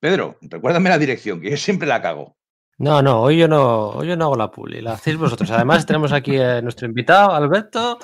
[0.00, 2.36] Pedro, recuérdame la dirección, que yo siempre la cago.
[2.78, 5.50] No, no, hoy yo no, hoy yo no hago la puli, la hacéis vosotros.
[5.50, 7.98] Además, tenemos aquí a nuestro invitado, Alberto,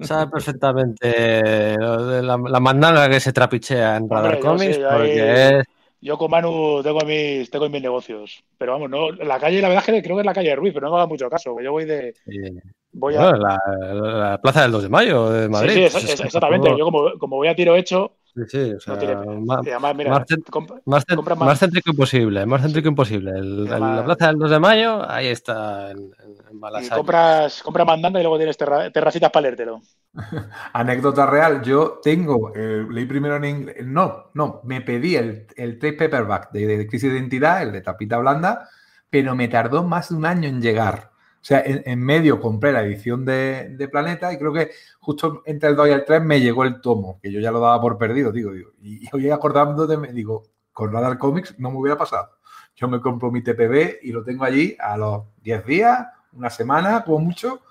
[0.00, 5.64] sabe perfectamente la, la mandanga que se trapichea en Radar Comics, porque es
[6.02, 8.44] yo con Manu tengo mis, tengo mis negocios.
[8.58, 10.74] Pero vamos, no, la calle, la verdad es que creo que es la calle Ruiz,
[10.74, 11.56] pero no me haga mucho caso.
[11.60, 12.12] Yo voy de.
[12.92, 13.32] Voy a...
[13.32, 13.58] la,
[13.94, 15.88] la, plaza del 2 de mayo de Madrid.
[15.88, 16.70] Sí, sí exactamente.
[16.76, 18.94] Yo como, como voy a tiro hecho, Sí, sí, o sea,
[19.44, 20.24] más, además, mira, más,
[20.86, 23.30] más, más, más, céntrico imposible, más céntrico imposible.
[23.32, 26.10] El, la plaza del 2 de mayo, ahí está en.
[26.82, 29.82] Y compras, compras mandando y luego tienes terra, terracitas para leértelo.
[30.72, 35.78] Anécdota real, yo tengo, eh, leí primero en inglés, no, no, me pedí el, el
[35.78, 38.66] trade paperback de, de Crisis de Identidad, el de tapita blanda,
[39.10, 41.11] pero me tardó más de un año en llegar.
[41.42, 44.70] O sea, en, medio compré la edición de, Planeta y creo que
[45.00, 47.58] justo entre el 2 y el 3 me llegó el tomo, que yo ya lo
[47.58, 48.70] daba por perdido, digo, digo.
[48.80, 52.30] Y hoy acordando de, me digo, con Radar Comics no me hubiera pasado.
[52.76, 57.02] Yo me compro mi TPB y lo tengo allí a los 10 días, una semana,
[57.02, 57.62] como mucho,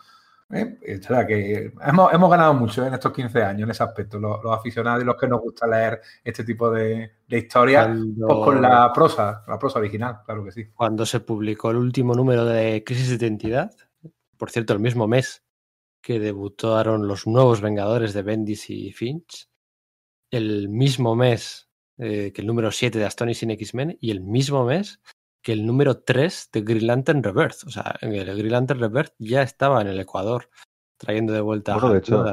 [0.54, 0.99] ¿eh?
[0.99, 4.43] O sea, que hemos, hemos, ganado mucho en estos 15 años en ese aspecto, los,
[4.43, 8.28] los, aficionados y los que nos gusta leer este tipo de, de historias Cuando...
[8.28, 10.66] pues con la prosa, la prosa original, claro que sí.
[10.74, 13.72] Cuando se publicó el último número de Crisis de Identidad,
[14.38, 15.43] por cierto, el mismo mes
[16.02, 19.47] que debutaron los nuevos Vengadores de Bendis y Finch,
[20.32, 24.66] el mismo mes eh, que el número 7 de Astonis sin X-Men y el mismo
[24.66, 24.99] mes
[25.42, 27.64] que el número 3 de Green Lantern Rebirth.
[27.66, 30.50] O sea, el Green Lantern Rebirth ya estaba en el Ecuador,
[30.98, 32.24] trayendo de vuelta bueno, a de hecho,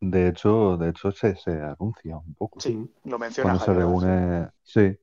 [0.00, 2.60] de hecho, de hecho se, se, anuncia un poco.
[2.60, 3.50] Sí, lo menciona.
[3.50, 4.90] Cuando se reúne, sí.
[4.90, 4.98] sí.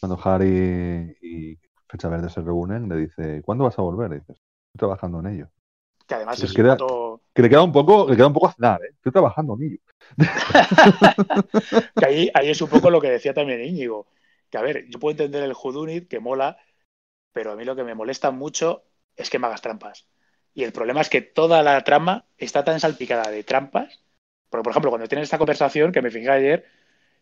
[0.00, 4.12] cuando Harry y Fecha Verde se reúnen, le dice, ¿cuándo vas a volver?
[4.12, 5.50] Y dices, estoy trabajando en ello.
[6.06, 6.76] Que además es que, era,
[7.34, 8.90] que, le queda un poco, le queda un poco aznar, ¿eh?
[8.94, 9.78] Estoy trabajando en ello.
[11.96, 14.06] que ahí, ahí es un poco lo que decía también Íñigo.
[14.48, 16.56] Que a ver, yo puedo entender el Judunit, que mola,
[17.32, 18.84] pero a mí lo que me molesta mucho
[19.16, 20.06] es que me hagas trampas.
[20.54, 24.00] Y el problema es que toda la trama está tan salpicada de trampas.
[24.48, 26.66] Porque, por ejemplo, cuando tienen esta conversación, que me fijé ayer,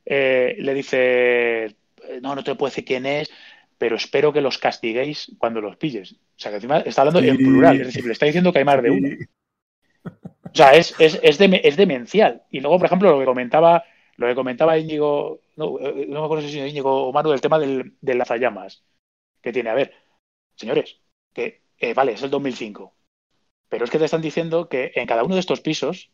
[0.07, 1.77] eh, le dice,
[2.23, 3.31] no, no te puedo decir quién es,
[3.77, 6.13] pero espero que los castiguéis cuando los pilles.
[6.13, 8.65] O sea, que encima está hablando en plural, es decir, le está diciendo que hay
[8.65, 9.09] más de uno.
[10.05, 12.43] O sea, es, es, es, es demencial.
[12.51, 13.85] Y luego, por ejemplo, lo que comentaba,
[14.17, 17.43] lo que comentaba Íñigo, no, eh, no me acuerdo si es Íñigo o Manu, del
[17.43, 18.83] tema del, del lanzallamas
[19.43, 19.71] que tiene.
[19.71, 19.95] A ver,
[20.57, 21.01] señores,
[21.33, 22.95] que eh, vale, es el 2005,
[23.69, 26.11] pero es que te están diciendo que en cada uno de estos pisos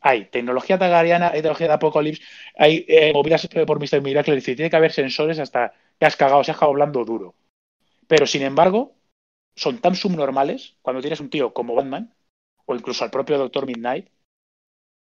[0.00, 2.22] hay tecnología tagariana, hay tecnología de Apocalypse,
[2.56, 4.02] hay eh, movidas por Mr.
[4.02, 7.04] Miracle, es decir, tiene que haber sensores hasta que has cagado, se has cagado hablando
[7.04, 7.34] duro.
[8.06, 8.94] Pero sin embargo,
[9.56, 12.14] son tan subnormales cuando tienes un tío como Batman,
[12.66, 14.08] o incluso al propio Doctor Midnight,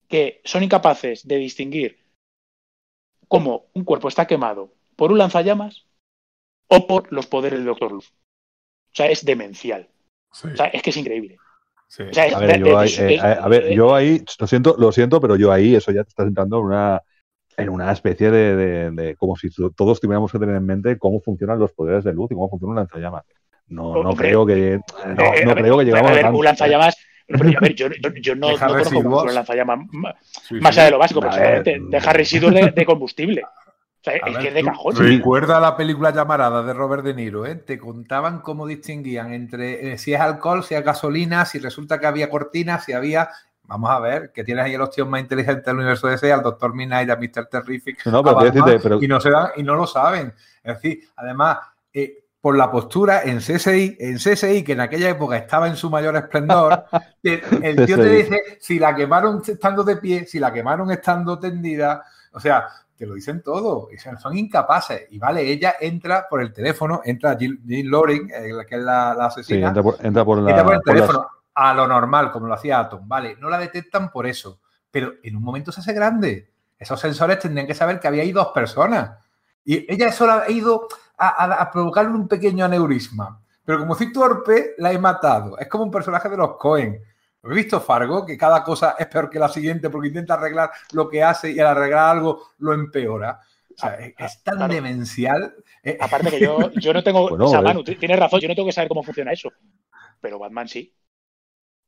[0.09, 2.05] que son incapaces de distinguir
[3.27, 5.87] cómo un cuerpo está quemado por un lanzallamas
[6.69, 8.09] o por los poderes del Doctor Luz.
[8.12, 9.89] O sea, es demencial.
[10.33, 11.37] Sí, O sea, es que es increíble.
[11.89, 12.03] sí.
[12.05, 14.47] O sea, es- A ver, yo ahí, es- eh, es- a ver, yo ahí, lo
[14.47, 17.03] siento, lo siento, pero yo ahí, eso ya te estás entrando en una,
[17.57, 20.99] en una especie de, de- de- como si to- todos tuviéramos que tener en mente
[20.99, 23.25] cómo funcionan los poderes de luz y cómo funciona un lanzallamas.
[23.69, 24.81] No, no Hombre, creo que, Eh,
[25.17, 26.97] no, eh, no a ver, creo que llegamos a ver, a un lanzallamas.
[27.27, 29.03] pero, a ver, yo, yo, yo no, no conozco cómo residuos.
[29.05, 29.79] funciona un lanzallamas
[30.49, 30.81] Sí, más sí.
[30.81, 33.43] allá de lo básico, pero A ver, seguramente deja residuos de, de combustible.
[34.07, 34.96] O sea, A es ver, que es de cajón.
[34.96, 37.55] Recuerda la película Llamarada de Robert De Niro, ¿eh?
[37.55, 42.07] Te contaban cómo distinguían entre eh, si es alcohol, si es gasolina, si resulta que
[42.07, 43.30] había cortinas, si había.
[43.62, 46.42] Vamos a ver, que tienes ahí a los tíos más inteligentes del universo DC, al
[46.42, 47.46] Doctor Midnight, a Mr.
[47.46, 49.86] Terrific, No, a pero quiero Batman, decirte, pero- y, no se dan, y no lo
[49.86, 50.34] saben.
[50.62, 51.61] Es decir, además,
[51.94, 55.88] eh, por la postura en CSI, en CSI, que en aquella época estaba en su
[55.88, 56.84] mayor esplendor,
[57.22, 62.05] el tío te dice si la quemaron estando de pie, si la quemaron estando tendida,
[62.32, 62.66] o sea,
[62.97, 65.07] te lo dicen todo, y son incapaces.
[65.11, 69.14] Y vale, ella entra por el teléfono, entra Jill, Jill Loring, eh, que es la,
[69.14, 71.86] la Sí, asesina, entra por, entra por la, entra por el por teléfono a lo
[71.86, 73.07] normal, como lo hacía Atom.
[73.09, 76.51] Vale, no la detectan por eso, pero en un momento se hace grande.
[76.78, 79.18] Esos sensores tendrían que saber que había ahí dos personas.
[79.64, 80.86] Y ella solo ha ido
[81.16, 83.40] a, a- a provocarle un pequeño aneurisma.
[83.64, 85.57] Pero como soy torpe, la he matado.
[85.59, 87.01] Es como un personaje de los Cohen.
[87.45, 88.24] ¿Lo he visto Fargo?
[88.24, 91.61] Que cada cosa es peor que la siguiente porque intenta arreglar lo que hace y
[91.61, 93.38] al arreglar algo lo empeora.
[93.70, 94.72] O sea, es, es tan Claro.
[94.74, 95.55] demencial.
[95.82, 97.28] Eh, Aparte que yo, yo no tengo.
[97.28, 97.62] Bueno, o sea, eh.
[97.62, 99.51] Manu, tienes razón, yo no tengo que saber cómo funciona eso.
[100.20, 100.95] Pero Batman sí.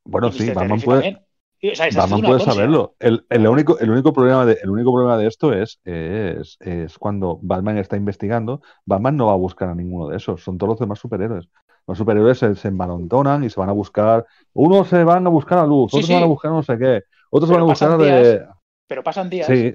[0.05, 0.51] Bueno, sí.
[0.51, 1.27] Batman puede,
[1.63, 2.53] o sea, Batman puede cosa.
[2.53, 2.95] saberlo.
[2.99, 6.99] El, el único, el, único problema de, el único problema de esto es, es, es
[6.99, 10.73] cuando Batman está investigando, Batman no va a buscar a ninguno de esos, son todos
[10.73, 11.49] los demás superhéroes.
[11.87, 15.67] Los superhéroes se, se y se van a buscar, unos se van a buscar a
[15.67, 16.15] luz, Sí, otros sí.
[16.15, 18.47] van a buscar no sé qué, otros Pero van a buscar de...
[18.89, 19.47] Pero pasan días.
[19.47, 19.73] Sí.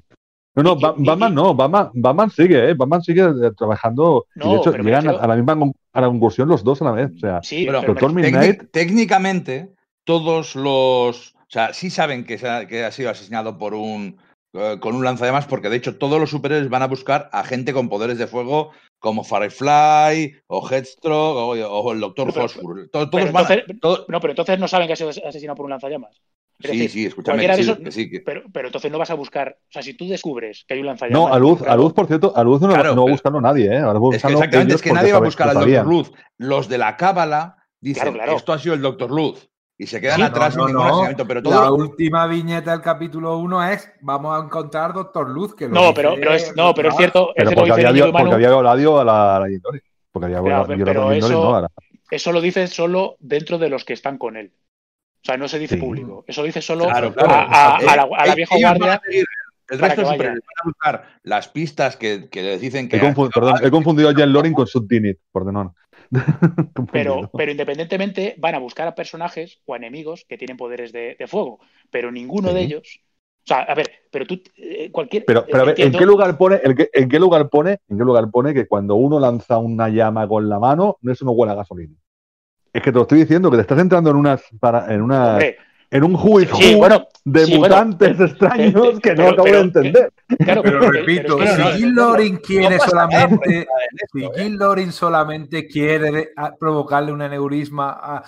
[0.54, 2.74] No, no, Y- Ba- y- Batman y- no, Batman, Batman sigue, ¿eh?
[2.74, 6.48] Batman sigue eh, trabajando y No, de hecho llegan a, la misma a la conclusión
[6.48, 7.10] los dos a la vez.
[7.16, 9.72] O sea, Sí, pero Doctor Midnight, técnicamente,
[10.04, 11.34] todos los.
[11.34, 14.18] O sea, sí saben que, se ha, que ha sido asesinado por un.
[14.52, 17.72] eh, con un lanzallamas, porque de hecho todos los superhéroes van a buscar a gente
[17.72, 18.70] con poderes de fuego
[19.02, 22.88] como Firefly o Headstroke o, o el Doctor Phosphor.
[22.90, 25.56] Todos, pero todos van a- entonces- No, pero entonces no saben que ha sido asesinado
[25.56, 26.22] por un lanzallamas.
[26.60, 27.42] Es Sí, decir, sí, escúchame.
[27.56, 29.56] sí, esos- sí, que- Pero, pero entonces no vas a buscar.
[29.60, 31.20] O sea, si tú descubres que hay un lanzallamas.
[31.30, 33.40] no, a luz, a luz, por cierto, a luz no, Claro, no va a buscarlo
[33.40, 33.78] nadie, ¿eh?
[33.80, 35.86] Ahora Es que exactamente, es que nadie va a buscar al Doctor.
[35.86, 36.12] Luz.
[36.38, 38.36] Los de la Cábala dicen, Claro, claro.
[38.36, 39.48] esto ha sido el Doctor Luz.
[39.78, 40.66] Y se quedan No, atrás no.
[41.26, 45.54] Pero La última viñeta del capítulo 1 es vamos a encontrar Doctor Luz.
[45.54, 47.30] Que lo No, pero, dice- pero es, no, pero es cierto.
[47.36, 49.48] Pero porque había, porque Manu, había violado a la, a la.
[50.12, 51.68] Porque había Pero- violado pero violado a eso- no a la-
[52.10, 54.52] Eso lo dice solo dentro de los que están con él.
[54.54, 55.80] O sea, no se dice Sí.
[55.80, 56.24] público.
[56.28, 57.32] Eso dice solo Claro, a, claro.
[57.32, 59.00] a- a la, a la vieja guardia.
[59.70, 62.96] El resto van a buscar las pistas que, que les dicen que.
[62.98, 65.72] He, perdón, he confundido a Jen Loring con Subdinit, perdón.
[66.92, 71.16] Pero, pero independientemente van a buscar a personajes o a enemigos que tienen poderes de,
[71.18, 71.58] de fuego.
[71.90, 72.54] Pero ninguno Sí.
[72.54, 73.00] de ellos.
[73.44, 74.40] O sea, a ver, pero tú.
[74.56, 75.24] eh, cualquier.
[75.24, 78.04] Pero, pero a ver, ¿en qué lugar pone, qué, en qué lugar pone, en qué
[78.04, 81.56] lugar pone que cuando uno lanza una llama con la mano, eso no huele a
[81.56, 81.94] gasolina?
[82.72, 85.32] Es que te lo estoy diciendo, que te estás entrando en unas para, en una
[85.32, 85.56] Hombre,
[85.92, 89.28] en un who is sí, who bueno, de sí, bueno, mutantes extraños que no pero-
[89.28, 90.12] acabo pero- de entender.
[90.38, 94.48] claro, Pero repito, si no, no, Loring quiere solamente, esto, si ¿eh?
[94.48, 98.22] Loring solamente quiere provocarle un aneurisma a-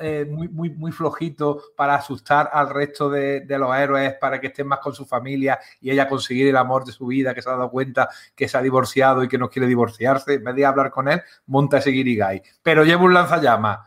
[0.00, 4.46] eh, muy, muy, muy flojito para asustar al resto de, de los héroes, para que
[4.48, 7.48] estén más con su familia y ella conseguir el amor de su vida, que se
[7.50, 10.64] ha dado cuenta que se ha divorciado y que no quiere divorciarse, en vez de
[10.66, 12.42] hablar con él, monta ese guirigay.
[12.62, 13.80] Pero lleva un lanzallamas.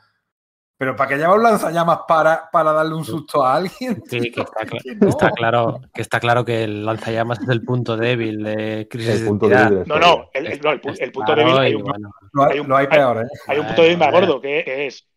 [0.77, 4.01] Pero ¿para qué lleva un lanzallamas para, para darle un susto a alguien?
[4.07, 5.07] Sí, que está, Que no.
[5.07, 9.27] está claro, que está claro que el lanzallamas es el punto débil de crisis El
[9.27, 11.57] punto de débil de no, no, el, el- no, el pu- el punto Claro, débil
[11.59, 13.27] hay un, bueno, hay, Hay un- lo hay hay- peor, ¿eh?
[13.47, 15.07] hay un punto débil más gordo que, que es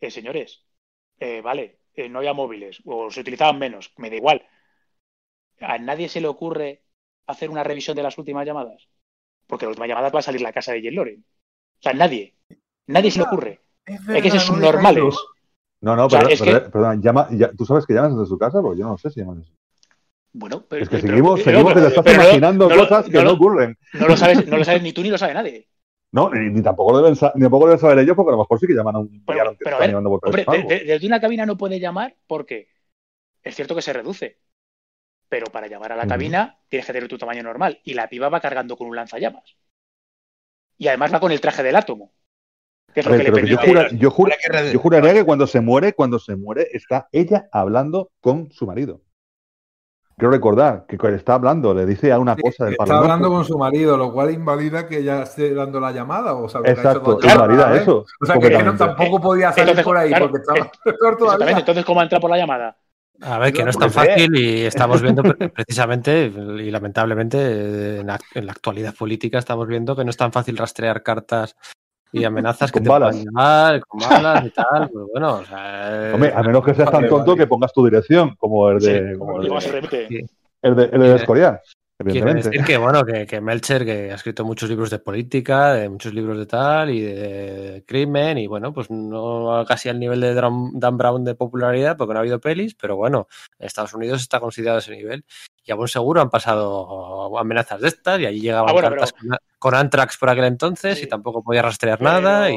[0.00, 0.64] eh, señores,
[1.18, 4.46] eh, vale, eh, no había móviles o se utilizaban menos, me da igual.
[5.60, 6.82] A nadie se le ocurre
[7.26, 8.88] hacer una revisión de las últimas llamadas.
[9.46, 11.24] Porque las últimas llamadas va a salir la casa de Jen Loren.
[11.78, 12.34] O sea, nadie.
[12.86, 13.60] Nadie se le ocurre.
[13.86, 15.14] Es Es que verdad, son no normales.
[15.80, 18.38] No, no, O sea, pero, que- perdón, llama, ya- ¿tú sabes que llamas desde su
[18.38, 18.62] casa?
[18.62, 19.52] Porque yo no sé si llaman desde
[20.32, 22.82] Bueno, pero, Es que pero- seguimos, pero- seguimos, pero- te estás no- imaginando no lo-
[22.88, 23.78] cosas que no no, lo- ocurren.
[23.94, 25.68] No lo sabes, no lo sabes ni tú ni lo sabe nadie.
[26.14, 28.58] No, ni, ni tampoco deben sa- ni tampoco deben saber ellos, porque a lo mejor
[28.60, 30.62] sí que llaman a un Pero, que pero a está ver, llamando por hombre, de-
[30.64, 32.68] de- desde una cabina no puede llamar porque
[33.42, 34.38] es cierto que se reduce.
[35.30, 37.80] Pero para llamar a la cabina tienes que tener tu tamaño normal.
[37.84, 39.56] Y la piba va cargando con un lanzallamas.
[40.76, 42.12] Y además va con el traje del átomo.
[42.94, 44.78] Que es A lo ver, que le pero que yo, jura- yo, jura- que yo
[44.78, 49.00] juraría que cuando se muere, cuando se muere, está ella hablando con su marido.
[50.18, 53.12] Quiero recordar que cuando está hablando, le dice a una cosa del Está Parlamento.
[53.14, 56.34] hablando con su marido, lo cual invalida que ella esté dando la llamada.
[56.34, 57.80] O sea, que ha Exacto, llamadas, invalida ¿eh?
[57.82, 58.04] eso.
[58.20, 61.16] O sea, que no, tampoco podía salir Entonces, por ahí claro, porque estaba eh, peor
[61.16, 61.58] todavía.
[61.58, 62.76] Entonces, ¿cómo entra por la llamada?
[63.22, 64.10] A ver, que no es tan Pues, eh.
[64.10, 69.66] fácil y estamos viendo pre- precisamente y lamentablemente en la, en la actualidad política estamos
[69.66, 71.56] viendo que no es tan fácil rastrear cartas
[72.12, 73.16] y amenazas que Con te balas.
[73.16, 74.90] puedan llevar, con balas y tal.
[74.92, 78.34] Pues bueno, o sea, Hombre, a menos que seas tan tonto que pongas tu dirección,
[78.36, 80.06] como el de, Sí, como el de.
[80.08, 80.26] Sí.
[80.62, 81.60] el de, el de Quiere- Escorial,
[81.98, 82.48] evidentemente.
[82.50, 86.12] decir que, bueno, que, que Melcher, que ha escrito muchos libros de política, de muchos
[86.14, 90.98] libros de tal y de crimen, y bueno, pues no casi al nivel de Dan
[90.98, 93.26] Brown de popularidad, porque no ha habido pelis, pero bueno,
[93.58, 95.24] en Estados Unidos está considerado ese nivel.
[95.64, 99.12] Y a buen seguro han pasado amenazas de estas, y allí llegaban Ah, bueno, cartas
[99.12, 101.04] con, con Antrax por aquel entonces, Sí.
[101.04, 102.50] y tampoco podía rastrear nada.
[102.50, 102.56] Y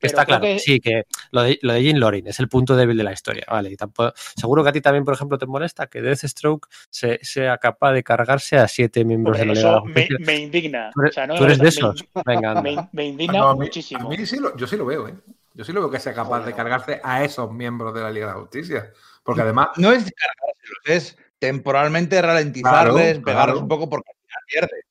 [0.00, 2.96] está claro, que- sí, que lo de, lo de Jean Lorin es el punto débil
[2.96, 3.70] de la historia, ¿vale?
[3.72, 7.58] Y tampoco, seguro que a ti también, por ejemplo, te molesta que Deathstroke se, sea
[7.58, 10.16] capaz de cargarse a siete miembros Hombre, de la Liga me, Justicia.
[10.24, 10.90] me indigna.
[10.94, 12.24] Tú eres, O sea, no tú me eres de gusta, me- esos.
[12.24, 12.62] Venga, anda.
[12.62, 14.06] Me, me indigna no, a mí, muchísimo.
[14.06, 15.14] a mí sí lo, yo sí lo veo, ¿eh?
[15.54, 18.12] Yo sí lo veo que sea capaz Joder, de cargarse a esos miembros de la
[18.12, 18.92] Liga de la Justicia.
[19.24, 23.60] Porque además, No es cargárselos, es temporalmente ralentizarles, Claro, pegarles claro.
[23.60, 24.82] un poco porque al final pierde.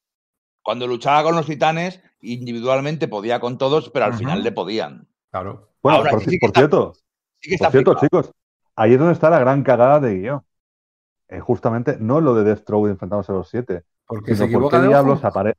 [0.62, 5.08] Cuando luchaba con los titanes, individualmente podía con todos, pero al final le podían.
[5.32, 5.70] claro.
[5.84, 6.93] Bueno, Ahora, por, sí por está- cierto,
[7.39, 8.32] Sí que está por cierto, chicos,
[8.76, 10.41] ahí es donde está la gran cagada de guion.
[11.30, 15.24] Eh, justamente, no lo de Deathstroke enfrentándose a los siete, Porque se por qué diablos
[15.24, 15.58] aparece.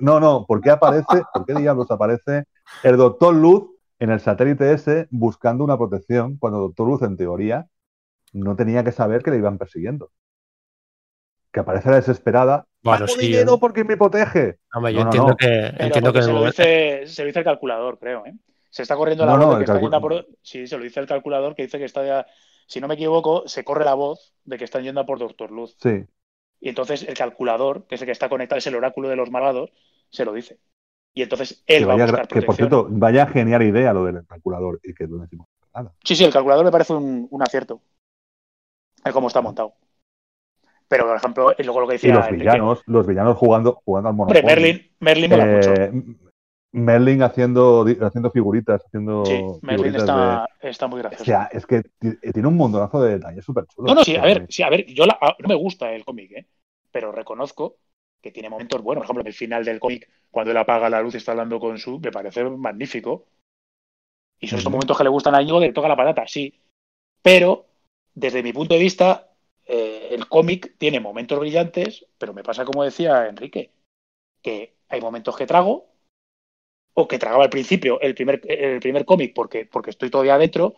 [0.00, 2.44] No, no, ¿por qué aparece, por qué diablos aparece
[2.82, 7.66] el Doctor Luz en el satélite ese buscando una protección cuando Doctor Luz, en teoría,
[8.32, 10.10] no tenía que saber que le iban persiguiendo?
[11.52, 12.66] Que aparece la desesperada.
[12.82, 13.58] Bueno, "Pago sí, dinero eh.
[13.60, 14.58] porque me protege.
[14.74, 15.36] Hombre, yo No, entiendo no.
[15.36, 18.24] que, entiendo que se, lo dice, se lo dice el calculador, creo.
[18.26, 18.34] ¿eh?
[18.70, 20.26] Se está corriendo la No, voz no, de que está por.
[20.40, 22.26] Sí, se lo dice el calculador que dice que está ya.
[22.66, 25.50] Si no me equivoco, se corre la voz de que están yendo a por Doctor
[25.50, 25.76] Luz.
[25.78, 26.04] Sí.
[26.60, 29.30] Y entonces el calculador, que es el que está conectado, es el oráculo de los
[29.30, 29.70] malvados,
[30.08, 30.58] se lo dice.
[31.12, 32.68] Y entonces él Que, va a buscar gra- que, por protección.
[32.70, 35.92] cierto, vaya genial idea lo del calculador y que no decimos nada.
[36.02, 37.82] Sí, sí, el calculador me parece un, un acierto.
[39.04, 39.74] Es como está montado.
[40.92, 42.44] Pero, por ejemplo, y luego lo que Y decía los Enrique.
[42.44, 44.44] villanos, los villanos jugando, jugando al Monopoly.
[44.44, 45.72] Merlin, Merlin mola mucho.
[45.72, 45.92] Eh,
[46.72, 49.32] Merlin haciendo, haciendo figuritas, haciendo Sí,
[49.62, 51.22] Merlin figuritas está, está muy gracioso.
[51.22, 53.88] O sea, es que ti- tiene un montonazo de detalles súper chulos.
[53.88, 56.30] No, no, sí, a ver, sí, a ver, yo la- no me gusta el cómic,
[56.32, 56.46] ¿eh?
[56.90, 57.76] pero reconozco
[58.20, 59.06] que tiene momentos buenos.
[59.06, 61.78] Por ejemplo, el final del cómic, cuando él apaga la luz y está hablando con
[61.78, 63.24] su, me parece magnífico.
[64.40, 66.52] Y son estos momentos que le gustan a Íñigo de toca la patata, sí.
[67.22, 67.64] Pero,
[68.14, 69.31] desde mi punto de vista,
[69.66, 73.72] eh, el cómic tiene momentos brillantes, pero me pasa como decía Enrique,
[74.42, 75.88] que hay momentos que trago,
[76.94, 80.74] o que tragaba al principio el primer, el primer cómic porque, porque estoy todavía adentro,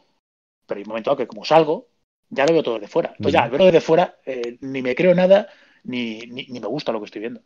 [0.67, 1.89] pero hay momentos que como salgo,
[2.31, 3.11] ya lo veo todo desde fuera.
[3.17, 5.49] Entonces ya, al verlo desde fuera, eh, ni me creo nada,
[5.85, 7.43] ni, ni, ni me gusta lo que estoy viendo.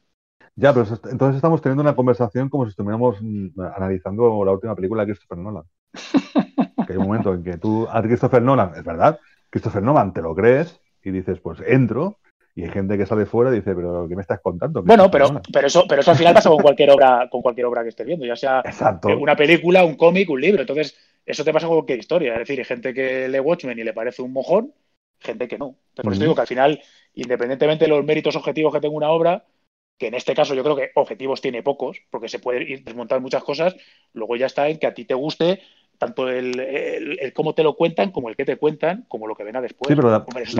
[0.56, 4.74] Ya, pero es- entonces estamos teniendo una conversación como si estuviéramos mm, analizando la última
[4.74, 5.64] película de Christopher Nolan.
[6.86, 9.18] que hay un momento en que tú a Christopher Nolan, es verdad,
[9.50, 12.18] Christopher Nolan te lo crees y dices, pues entro,
[12.54, 14.82] y hay gente que sale fuera y dice, pero ¿qué me estás contando?
[14.82, 15.42] Bueno, pero, Nolan?".
[15.52, 18.06] pero eso, pero eso al final pasa con cualquier obra, con cualquier obra que estés
[18.06, 19.16] viendo, ya sea Exacto.
[19.16, 20.62] una película, un cómic, un libro.
[20.62, 22.32] Entonces, eso te pasa con cualquier historia.
[22.32, 24.72] Es decir, hay gente que lee Watchmen y le parece un mojón,
[25.20, 25.76] gente que no.
[25.94, 26.80] Por eso digo que al final,
[27.14, 29.44] independientemente de los méritos objetivos que tenga una obra,
[29.98, 33.20] que en este caso yo creo que objetivos tiene pocos, porque se puede ir desmontar
[33.20, 33.76] muchas cosas,
[34.12, 35.60] luego ya está en que a ti te guste
[35.98, 39.34] tanto el, el- el cómo te lo cuentan, como el que te cuentan, como lo
[39.34, 39.88] que venga después.
[39.88, 40.56] Sí, pero la, Hombre, base,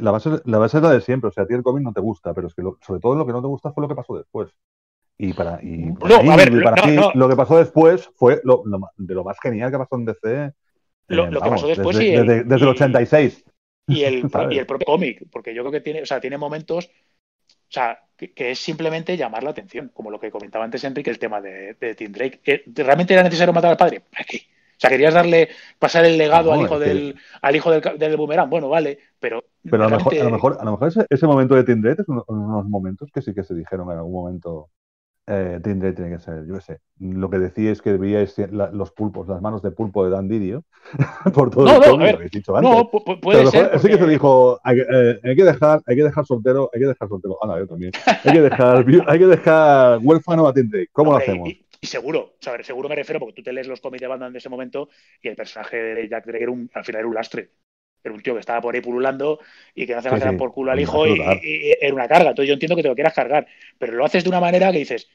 [0.00, 1.28] la, base, la base es la de siempre.
[1.28, 3.14] O sea, a ti el cómic no te gusta, pero es que lo- sobre todo
[3.14, 4.50] lo que no te gusta fue lo que pasó después.
[5.18, 7.12] Y para, y para No, mí, a ver, y para no, mí, no.
[7.14, 8.64] lo que pasó después fue lo,
[8.96, 10.52] de lo más genial que pasó en DC.
[11.08, 13.44] Lo- eh, lo que pasó después desde, y el- desde, desde el y- 86.
[13.86, 14.14] y el,
[14.52, 18.00] y el propio cómic, porque yo creo que tiene, o sea, tiene momentos, o sea,
[18.16, 21.40] que, que es simplemente llamar la atención, como lo que comentaba antes Enrique, el tema
[21.40, 22.40] de, de Tim Drake.
[22.44, 24.00] Eh, ¿Realmente era necesario matar al padre?
[24.10, 24.38] ¿Para qué?
[24.38, 24.51] O
[24.82, 27.98] sea, querías darle, pasar el legado No, al hijo es que- del, al hijo del,
[27.98, 28.50] del boomerang.
[28.50, 29.42] Bueno, vale, pero.
[29.62, 32.00] Pero a lo mejor, a lo mejor, a lo mejor ese, ese momento de Dread
[32.00, 34.68] es uno- unos momentos que sí que se dijeron en algún momento.
[35.24, 36.78] Eh, tiene que ser, yo qué sé.
[36.98, 40.64] Lo que decíais que veíais los pulpos, las manos de pulpo de Dan Didio
[41.32, 42.70] por todo No, el no, cómic, a ver, lo habéis dicho antes.
[42.72, 43.78] No, a puede ser.
[43.78, 46.80] sí que se dijo, hay, que- eh, hay que dejar, hay que dejar soltero, hay
[46.80, 47.92] que dejar soltero, ah, no, yo también.
[48.24, 50.88] Hay que dejar, hay que dejar huérfano a Drake.
[50.90, 51.50] ¿Cómo lo hacemos?
[51.82, 54.32] Y, seguro, o sea, seguro me refiero porque tú te lees los cómics de Batman
[54.32, 54.88] de ese momento
[55.20, 57.50] y el personaje de Jack Drake era un, al final era un lastre.
[58.04, 59.40] Era un tío que estaba por ahí pululando
[59.74, 61.42] y que no hace más Sí, que dar sí, por culo al hijo y, brutal.
[61.42, 62.30] y- y era una carga.
[62.30, 63.46] Entonces yo entiendo que te lo quieras cargar,
[63.78, 65.08] pero lo haces de una manera que dices,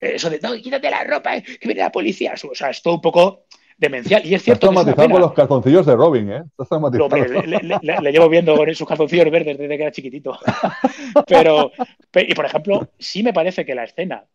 [0.00, 2.34] eh, eso de, no, quítate la ropa, eh, que viene la policía.
[2.50, 3.46] O sea, es todo un poco
[3.78, 4.24] demencial.
[4.26, 6.42] Y es cierto que es una traumatizado con los calzoncillos de Robin, ¿eh?
[6.58, 9.82] Estás No, hombre, le, le- le- le llevo viendo con sus calzoncillos verdes desde que
[9.82, 10.38] era chiquitito.
[11.26, 11.72] Pero,
[12.10, 14.26] pe- y por ejemplo, sí me parece que la escena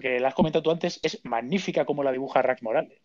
[0.00, 3.00] que la has comentado tú antes es magnífica como la dibuja Rax Morales.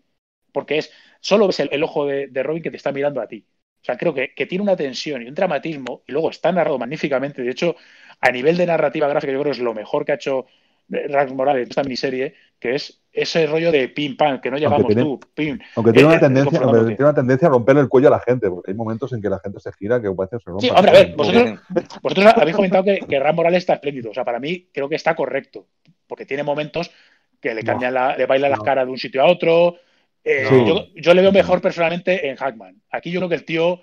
[0.52, 3.46] Porque es, solo ves el, ojo de, de Robin que te está mirando a ti.
[3.82, 6.80] O sea, creo que, que tiene una tensión y un dramatismo y luego está narrado
[6.80, 7.43] magníficamente.
[7.43, 7.76] De hecho,
[8.22, 10.48] a nivel de narrativa gráfica, yo creo que es lo mejor que ha hecho
[10.88, 15.02] Rax Morales esta miniserie, que es ese rollo de pim pam, que no llegamos tiene-
[15.04, 15.58] tú, pim.
[15.76, 18.20] Aunque tiene Eh, una tendencia, aunque tiene una tendencia a romper el cuello a la
[18.20, 20.62] gente, porque hay momentos en que la gente se gira que parece que se rompa.
[20.62, 21.60] Sí, hombre, a ver, vosotros-
[22.02, 24.12] Vosotros habéis comentado que, que Morales está espléndido.
[24.12, 25.68] O sea, para mí creo que está correcto.
[26.08, 26.92] Porque tiene momentos
[27.42, 27.72] que le No.
[27.72, 29.76] cambian la, le bailan las caras de un sitio a otro.
[30.24, 30.64] Eh, Sí.
[30.68, 32.82] yo, yo le veo mejor personalmente en Hackman.
[32.92, 33.82] Aquí yo creo que el tío,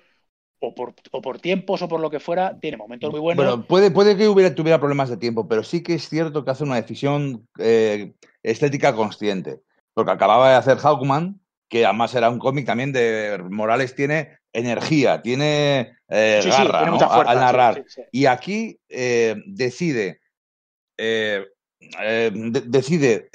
[0.62, 3.44] o por, o por tiempos o por lo que fuera, tiene momentos muy buenos.
[3.44, 6.50] Bueno, puede, puede que hubiera, tuviera problemas de tiempo, pero sí que es cierto que
[6.52, 9.60] hace una decisión eh, estética consciente.
[9.94, 15.20] Porque acababa de hacer Hawkman, que además era un cómic también de Morales, tiene energía,
[15.22, 16.92] tiene eh, sí, sí, garra tiene ¿no?
[16.92, 17.30] mucha A- fuerza.
[17.32, 17.84] al narrar.
[17.88, 18.02] sí.
[18.12, 20.20] Y aquí eh, decide,
[20.96, 21.44] eh,
[22.32, 23.28] de- decide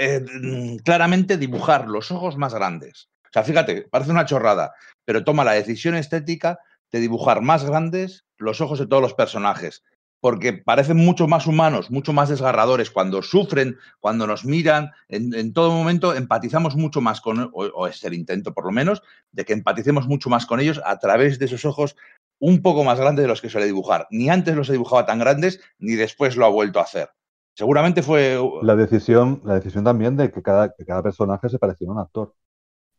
[0.84, 3.09] claramente dibujar los ojos más grandes.
[3.25, 4.73] O sea, fíjate, parece una chorrada,
[5.03, 6.57] pero toma la decisión estética
[6.91, 9.83] de dibujar más grandes los ojos de todos los personajes.
[10.19, 12.89] Porque parecen mucho más humanos, mucho más desgarradores.
[12.89, 17.88] Cuando sufren, cuando nos miran, en, en todo momento empatizamos mucho más con, o, o
[17.88, 21.38] es el intento por lo menos, de que empaticemos mucho más con ellos a través
[21.38, 21.95] de esos ojos
[22.39, 24.07] un poco más grandes de los que suele dibujar.
[24.09, 27.09] Ni antes los dibujaba tan grandes, ni después lo ha vuelto a hacer.
[27.55, 28.39] Seguramente fue.
[28.61, 32.01] La decisión, la decisión también de que cada, que cada personaje se pareciera a un
[32.01, 32.35] actor.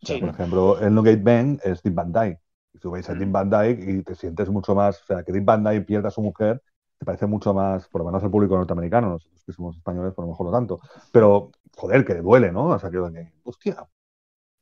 [0.03, 0.21] O sea, Sí.
[0.21, 2.41] Por ejemplo, el Nugget Ben es Tim Van Dyke.
[2.79, 3.19] Y tú veis a Mm.
[3.19, 5.03] Tim Van Dyke y te sientes mucho más.
[5.03, 6.63] O sea, que Tim Van Dyke pierda a su mujer,
[6.97, 10.25] te parece mucho más, por lo menos al público norteamericano, nosotros que somos españoles, por
[10.25, 10.79] lo mejor no tanto.
[11.11, 12.67] Pero, joder, que duele, ¿no?
[12.67, 12.99] O sea, que,
[13.43, 13.77] hostia.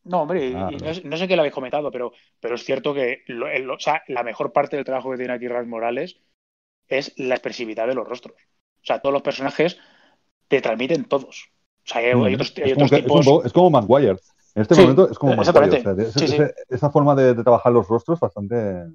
[0.05, 1.11] No, hombre, y- Ah, y no.
[1.11, 4.03] no, sé- qué lo habéis comentado, pero, pero es cierto que lo- el- o sea,
[4.09, 6.17] la mejor parte del trabajo que tiene aquí Ras Morales
[6.89, 8.35] es la expresividad de los rostros.
[8.37, 9.79] O sea, todos los personajes
[10.49, 11.49] te transmiten todos.
[11.85, 12.35] O sea, hay, hay Mm.
[12.35, 13.27] otros, hay es, como otros que- es tipos.
[13.27, 14.17] poco- es como Maguire.
[14.57, 15.87] En este Sí, momento es como exactamente.
[15.87, 16.43] O sea, Sí, sí.
[16.71, 18.87] esa forma de, de trabajar los rostros bastante.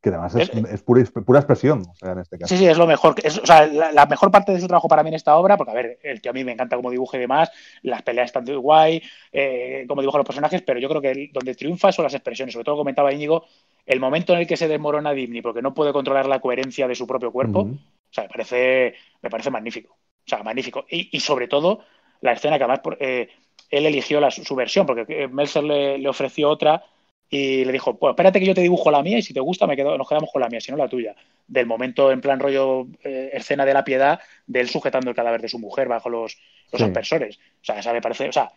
[0.00, 2.52] Que además es, Es- es pura, pura expresión, o sea, en este caso.
[2.54, 3.14] Sí, sí, es lo mejor.
[3.22, 5.56] es- o sea, la, la mejor parte de su trabajo para mí en esta obra,
[5.56, 7.50] porque a ver, el tío a mí me encanta cómo dibuja y demás,
[7.82, 11.30] las peleas están muy guay, eh, cómo dibuja los personajes, pero yo creo que el-
[11.32, 12.52] donde triunfa son las expresiones.
[12.52, 13.44] Sobre todo comentaba Íñigo,
[13.86, 16.94] el momento en el que se desmorona Dimni porque no puede controlar la coherencia de
[16.94, 17.78] su propio cuerpo, o
[18.12, 19.94] sea, me parece, me parece magnífico.
[19.94, 20.84] O sea, magnífico.
[20.90, 21.80] Y, y sobre todo,
[22.20, 23.30] la escena que además por- eh,
[23.70, 26.82] él eligió la- su versión, porque eh, Meltzer le, le ofreció otra
[27.30, 29.66] y le dijo, pues espérate que yo te dibujo la mía y si te gusta
[29.66, 31.14] me quedo, nos quedamos con la mía, si no la tuya.
[31.46, 35.42] Del momento en plan rollo eh, escena de la piedad, de él sujetando el cadáver
[35.42, 36.38] de su mujer bajo los,
[36.72, 36.84] los Sí.
[36.84, 37.36] aspersores.
[37.36, 38.50] O sea, esa me parece, o sea,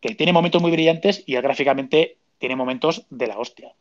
[0.00, 3.72] que tiene momentos muy brillantes y gráficamente tiene momentos de la hostia.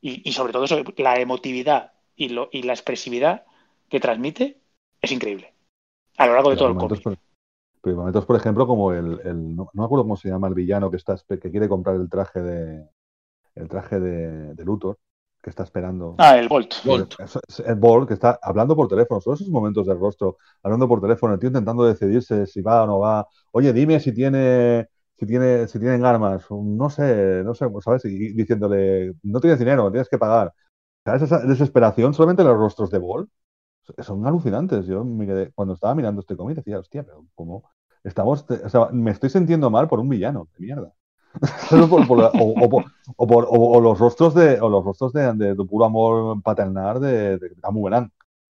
[0.00, 3.44] Y, y sobre todo eso, la emotividad y, lo, y la expresividad
[3.88, 4.56] que transmite
[5.02, 5.52] es increíble.
[6.16, 7.02] A lo largo de todo el cómic.
[7.82, 10.48] Pero hay momentos, por ejemplo, como el, el- no, no me acuerdo cómo se llama
[10.48, 12.88] el villano que está que quiere comprar el traje de
[13.54, 14.98] el traje de, de Luthor,
[15.42, 16.16] que está esperando.
[16.18, 16.74] Ah, el Bolt.
[16.84, 17.14] Bolt.
[17.66, 21.34] El Bolt, que está hablando por teléfono, todos esos momentos del rostro, hablando por teléfono,
[21.34, 23.26] el tío intentando decidirse si va o no va.
[23.52, 26.46] Oye, dime si tiene, si tiene, si tienen armas.
[26.50, 28.04] No sé, no sé, ¿sabes?
[28.06, 30.52] Y diciéndole, no tienes dinero, tienes que pagar.
[31.04, 31.22] ¿Sabes?
[31.22, 33.30] Esa desesperación solamente en los rostros de Bolt
[33.98, 34.86] son alucinantes.
[34.86, 37.64] Yo me quedé- cuando estaba mirando este cómic decía, hostia, pero ¿cómo?
[38.04, 40.92] Estamos, o sea, me estoy sintiendo mal por un villano, de mierda.
[41.90, 42.30] Por- por o,
[43.16, 47.00] o por- o los rostros de, o los rostros de, de, de puro amor paternal
[47.00, 47.50] de, de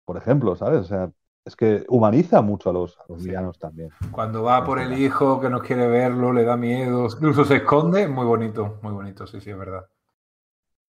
[0.05, 0.81] por ejemplo, ¿sabes?
[0.81, 1.11] O sea,
[1.45, 3.29] es que humaniza mucho a los, a los Sí.
[3.29, 3.89] villanos también.
[4.11, 8.07] Cuando va por el hijo que no quiere verlo, le da miedo, incluso se esconde,
[8.07, 9.85] muy bonito, muy bonito, sí, sí, es verdad.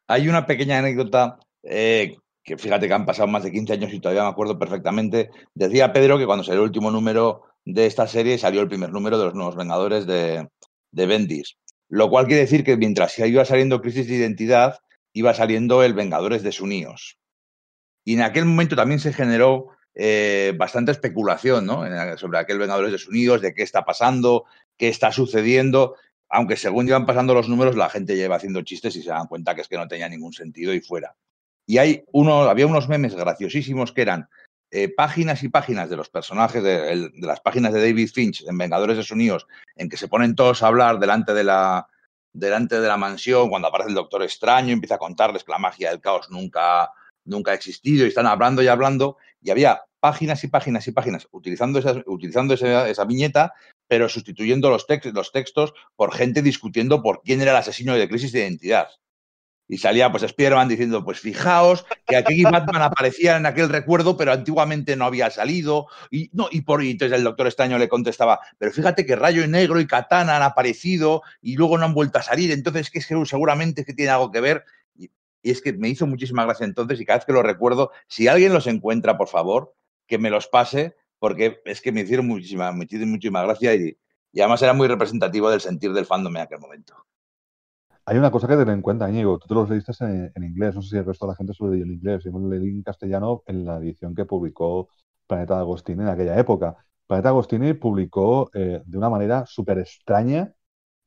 [0.06, 4.00] Hay una pequeña anécdota eh, que fíjate que han pasado más de 15 años y
[4.00, 5.30] todavía me acuerdo perfectamente.
[5.54, 9.18] Decía Pedro que cuando salió el último número de esta serie salió el primer número
[9.18, 10.48] de los Nuevos Vengadores de,
[10.90, 11.56] de Bendis.
[11.88, 14.78] Lo cual quiere decir que mientras iba saliendo Crisis de Identidad,
[15.14, 17.18] iba saliendo el Vengadores desunidos.
[18.04, 21.84] Y en aquel momento también se generó eh, bastante especulación ¿no?
[22.18, 24.44] sobre aquel Vengadores desunidos, de qué está pasando,
[24.76, 25.96] qué está sucediendo,
[26.28, 29.54] aunque según iban pasando los números, la gente lleva haciendo chistes y se dan cuenta
[29.54, 31.14] que es que no tenía ningún sentido y fuera.
[31.66, 34.28] Y hay uno, había unos memes graciosísimos que eran
[34.70, 38.58] eh, páginas y páginas de los personajes de, de, las páginas de David Finch en
[38.58, 39.46] Vengadores desunidos,
[39.76, 41.86] en que se ponen todos a hablar delante de la
[42.34, 45.90] delante de la mansión, cuando aparece el Doctor Extraño, empieza a contarles que la magia
[45.90, 46.90] del caos nunca,
[47.24, 51.28] nunca ha existido, y están hablando y hablando, y había páginas y páginas y páginas
[51.30, 53.54] utilizando esa, utilizando esa, esa viñeta,
[53.86, 58.08] pero sustituyendo los, text, los textos por gente discutiendo por quién era el asesino de
[58.08, 58.88] crisis de identidad.
[59.66, 64.32] Y salía pues Spiderman diciendo, pues fijaos que aquí Batman aparecía en aquel recuerdo, pero
[64.32, 65.86] antiguamente no había salido.
[66.10, 69.46] Y, no, y, por, y entonces el doctor Extraño le contestaba, pero fíjate que Rayo
[69.46, 73.80] Negro y Katana han aparecido y luego no han vuelto a salir, entonces que seguramente
[73.80, 74.64] es que tiene algo que ver.
[74.96, 75.10] Y,
[75.42, 78.28] y es que me hizo muchísima gracia entonces y cada vez que lo recuerdo, si
[78.28, 79.74] alguien los encuentra, por favor,
[80.06, 83.96] que me los pase, porque es que me hicieron muchísima, muchísima, muchísima gracia y,
[84.30, 87.06] y además era muy representativo del sentir del fandom en aquel momento.
[88.06, 89.38] Hay una cosa que tener en cuenta, Íñigo.
[89.38, 90.74] Tú te los leíste en, en, inglés.
[90.74, 92.22] No sé si el resto de la gente se lo en inglés.
[92.24, 94.88] Yo me lo leí en castellano en la edición que publicó
[95.26, 96.76] Planeta Agostini en aquella época.
[97.06, 100.54] Planeta Agostini publicó eh, de una manera súper extraña,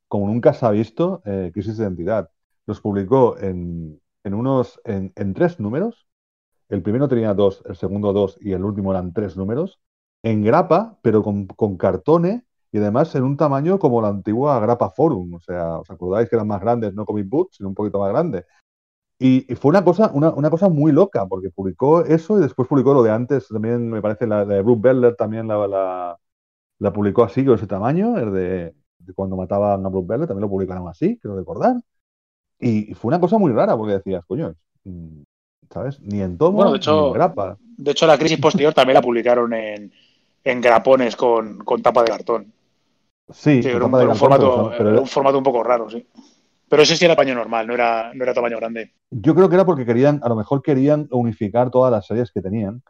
[0.08, 2.30] como nunca se ha visto, eh, Crisis de Identidad.
[2.66, 6.08] Los publicó en, en unos, en, en, tres números.
[6.68, 9.80] El primero tenía dos, el segundo dos y el último eran tres números.
[10.22, 12.42] En grapa, pero con, con cartones
[12.78, 15.34] y además en un tamaño como la antigua Grapa Forum.
[15.34, 18.10] O sea, ¿os acordáis que eran más grandes, no Comic Books, sino un poquito más
[18.10, 18.44] grande?
[19.18, 22.68] Y, y fue una cosa, una, una, cosa muy loca, porque publicó eso y después
[22.68, 26.18] publicó lo de antes, también me parece, la de Bruce Beller también la, la,
[26.78, 30.42] la, publicó así, con ese tamaño, el de, de cuando mataban a Bruce Beller, también
[30.42, 31.74] lo publicaron así, quiero recordar.
[32.60, 34.54] Y, y, fue una cosa muy rara, porque decías, coño,
[35.68, 36.00] ¿sabes?
[36.00, 37.58] Ni en tomo, bueno, de hecho, ni en grapa.
[37.76, 39.92] De hecho, la crisis posterior también la publicaron en,
[40.44, 42.52] en grapones con, con tapa de cartón.
[43.30, 46.06] Sí, sí era, un, un, formato, pero era un formato un poco raro, sí.
[46.68, 48.92] Pero ese sí era tamaño normal, no era, no era tamaño grande.
[49.10, 52.42] Yo creo que era porque querían, a lo mejor querían unificar todas las series que
[52.42, 52.82] tenían.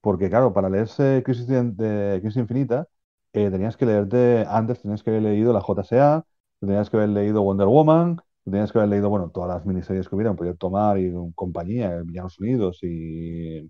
[0.00, 2.86] Porque, claro, para leerse Crisis, de, Crisis Infinita,
[3.32, 6.24] eh, tenías que leerte, antes tenías que haber leído la JSA,
[6.60, 10.14] tenías que haber leído Wonder Woman, tenías que haber leído, bueno, todas las miniseries que
[10.14, 13.68] hubieran, Proyecto Mar y compañía, Villanos Unidos y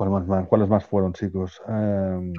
[0.00, 1.60] ¿Cuáles más, ¿Cuáles más fueron, chicos?
[1.68, 2.32] Eh,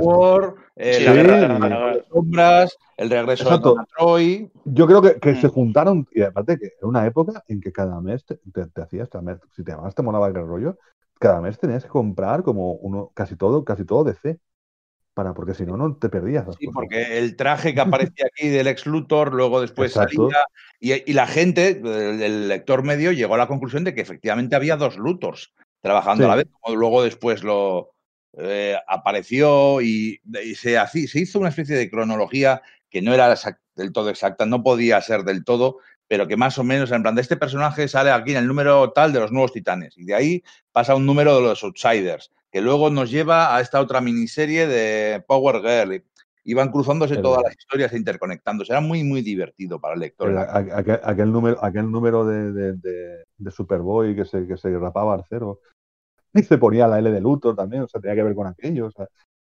[0.00, 3.74] War, eh, sí, la guerra de las sombras, el regreso Exacto.
[3.74, 4.52] de Troy.
[4.66, 5.40] Yo creo que, que mm.
[5.40, 8.82] se juntaron, y aparte que era una época en que cada mes te, te, te
[8.82, 9.08] hacías,
[9.56, 10.78] si te además te molaba el rollo,
[11.18, 14.38] cada mes tenías que comprar como uno, casi todo, casi todo de C.
[15.12, 16.44] Para, porque si no, no te perdías.
[16.56, 16.72] Sí, cosas.
[16.72, 20.30] porque el traje que aparecía aquí del ex Luthor, luego después Exacto.
[20.30, 20.44] salía,
[20.78, 24.54] y, y, la gente, el, el lector medio, llegó a la conclusión de que efectivamente
[24.54, 25.52] había dos Luthors
[25.86, 26.26] trabajando sí.
[26.26, 27.92] a la vez, como luego después lo
[28.38, 32.60] eh, apareció y, y se, así, se, hizo una especie de cronología
[32.90, 35.78] que no era exact, del todo exacta, no podía ser del todo,
[36.08, 38.90] pero que más o menos, en plan, de este personaje sale aquí en el número
[38.90, 42.60] tal de los nuevos titanes, y de ahí pasa un número de los outsiders, que
[42.60, 46.02] luego nos lleva a esta otra miniserie de Power Girl,
[46.48, 48.72] y van cruzándose todas las historias e interconectándose.
[48.72, 50.30] Era muy, muy divertido para el lector.
[50.30, 54.78] El, aquel, aquel, número, aquel número de, de, de, de, Superboy que se, que se
[54.78, 55.58] rapaba al cero.
[56.36, 58.86] Y se ponía la L de Luthor también, o sea, tenía que ver con aquello.
[58.86, 59.06] O sea,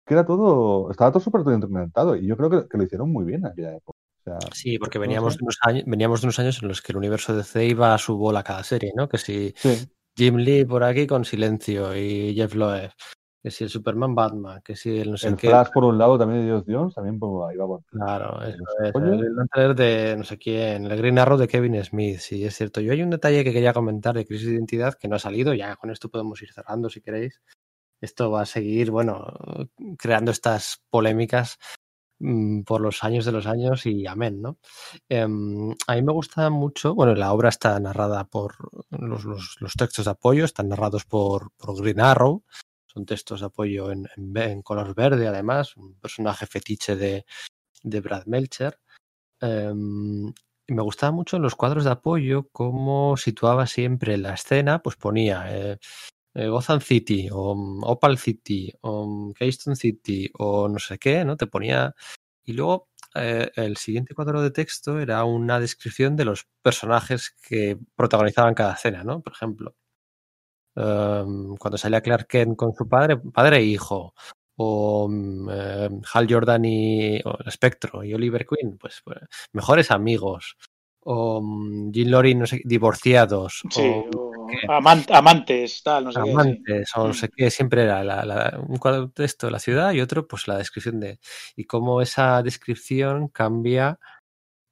[0.06, 2.16] que era todo, estaba todo súper interconectado.
[2.16, 3.98] Y yo creo que, que, lo hicieron muy bien en aquella época.
[4.20, 5.38] O sea, sí, porque veníamos, no sé.
[5.38, 7.94] de unos años, veníamos de unos años en los que el universo de C iba
[7.94, 9.10] a su bola cada serie, ¿no?
[9.10, 9.90] Que si sí.
[10.16, 12.92] Jim Lee por aquí con silencio y Jeff Loeb
[13.44, 15.50] que si el Superman Batman, que si el no sé el qué.
[15.50, 17.84] Flash por un lado también de Dios Jones, también por ahí va por...
[17.84, 18.94] Claro, eso es.
[19.54, 22.80] El de no sé quién, el Green Arrow de Kevin Smith, sí, es cierto.
[22.80, 25.54] Yo hay un detalle que quería comentar de Crisis de Identidad que no ha salido,
[25.54, 27.42] ya con esto podemos ir cerrando si queréis.
[28.00, 29.26] Esto va a seguir, bueno,
[29.98, 31.58] creando estas polémicas
[32.20, 34.58] mmm, por los años de los años y amén, ¿no?
[35.10, 38.56] Eh, a mí me gusta mucho, bueno, la obra está narrada por
[38.90, 42.44] los, los, los textos de apoyo, están narrados por, por Green Arrow,
[42.94, 47.26] son textos de apoyo en, en, color verde, además, un personaje fetiche de,
[47.84, 48.80] de Brad Melcher.
[49.42, 50.34] Um,
[50.68, 55.80] me gustaba mucho los cuadros de apoyo cómo situaba siempre la escena, pues ponía eh,
[56.36, 56.50] eh,
[56.82, 61.38] City o um, Opal City o um, Keystone City o no sé qué, ¿no?
[61.38, 61.96] Te ponía...
[62.46, 67.78] Y luego eh, el siguiente cuadro de texto era una descripción de los personajes que
[67.96, 69.22] protagonizaban cada escena, ¿no?
[69.22, 69.76] Por ejemplo,
[70.76, 74.14] um, cuando salía Clark Kent con su padre, padre e hijo.
[74.56, 79.18] o mm, eh, Hal Jordan y o Spectro y Oliver Queen, pues, pues,
[79.54, 80.58] mejores amigos,
[81.02, 84.06] o mm, Jim Lori, no sé, divorciados, Sí, o
[84.68, 86.26] o amantes, tal, no sé qué.
[86.26, 86.32] sí.
[86.32, 87.14] amantes, o no Mm.
[87.14, 90.28] sé qué, siempre era la- la- un cuadro de texto de la ciudad y otro,
[90.28, 91.20] pues la descripción de.
[91.56, 94.00] Y cómo esa descripción cambia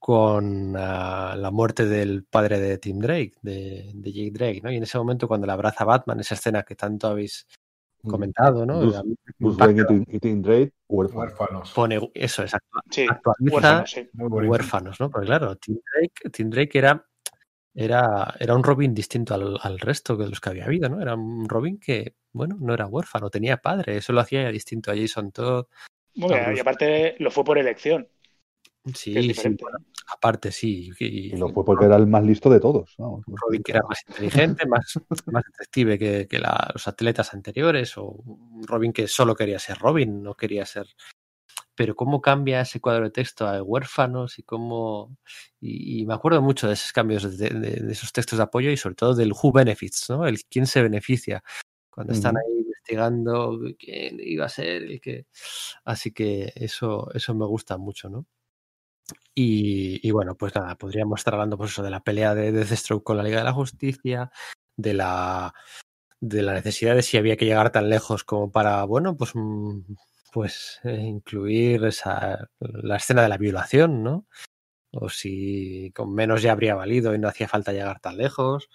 [0.04, 4.72] con ah, la muerte del padre de Tim Drake, de, de Jake Drake, ¿no?
[4.72, 7.48] Y en ese momento, cuando le abraza a Batman, esa escena que tanto habéis
[8.08, 8.80] comentado, ¿no?
[8.80, 9.04] Bruce-
[9.38, 11.22] Bruce Wayne y Tim- Drake, huérfanos.
[11.38, 11.72] Huérfanos.
[11.74, 12.52] pone eso, es,
[12.90, 14.10] Sí, actualiza huérfano, sí.
[14.14, 14.52] Muy bonito.
[14.52, 15.12] huérfanos, ¿no?
[15.12, 17.08] Porque claro, Tim Drake, Tim Drake era,
[17.76, 21.00] era, era un Robin distinto al, al resto de los que había habido, ¿no?
[21.00, 24.96] Era un Robin que, bueno, no era huérfano, tenía padre, eso lo hacía distinto a
[24.96, 25.68] Jason Todd.
[26.16, 28.08] Bueno, a y aparte lo fue por elección,
[28.86, 29.64] Sí, sí, diferente.
[29.64, 29.78] bueno,
[30.14, 30.90] aparte sí.
[31.00, 32.96] Y, Y lo fue porque era el más listo de todos.
[32.98, 37.98] un Robin que era más inteligente, más, más detective que, que la- los atletas anteriores,
[37.98, 40.88] o un Robin que solo quería ser Robin, no quería ser.
[41.76, 45.16] Pero cómo cambia ese cuadro de texto a huérfanos y cómo.
[45.60, 48.72] Y, y me acuerdo mucho de esos cambios, de, de- de esos textos de apoyo
[48.72, 50.26] y sobre todo del who benefits, ¿no?
[50.28, 51.44] El quién se beneficia.
[51.90, 55.28] Cuando están ahí investigando quién iba a ser el que.
[55.86, 58.26] Así que eso, eso me gusta mucho, ¿no?
[59.34, 63.18] Y, bueno, pues nada, podríamos estar hablando pues eso de la pelea de Deathstroke con
[63.18, 64.32] la Liga de la Justicia,
[64.78, 65.54] de la
[66.22, 69.80] de la necesidad de si había que llegar tan lejos como para, bueno, pues mm,
[70.32, 74.28] pues eh, incluir esa la escena de la violación, ¿no?
[74.94, 78.70] O si con menos ya habría valido y no hacía falta llegar tan lejos.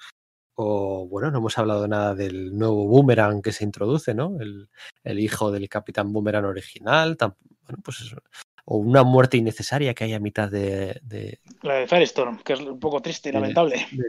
[0.56, 4.38] O bueno, no hemos hablado nada del nuevo Boomerang que se introduce, ¿no?
[4.40, 4.70] El,
[5.04, 7.16] el hijo del Capitán Boomerang original.
[7.18, 8.18] bueno, pues eso.
[8.68, 12.60] O una muerte innecesaria que hay a mitad de, de, La de Firestorm, que es
[12.60, 13.86] un poco triste y lamentable.
[13.92, 14.08] de-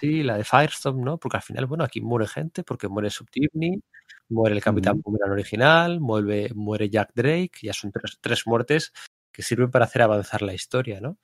[0.00, 1.18] sí, la de Firestorm, ¿no?
[1.18, 3.80] Porque al final, bueno, aquí muere gente, porque muere Subtivni,
[4.28, 5.00] muere el Capitán.
[5.00, 8.92] Boomerang original, muere, muere Jack Drake, ya son tres, tres muertes
[9.32, 11.18] que sirven para hacer avanzar la historia, ¿no?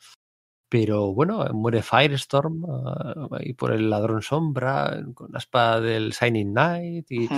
[0.68, 6.50] Pero bueno, muere Firestorm ah, ahí por el ladrón sombra, con la espada del Shining
[6.50, 7.28] Knight y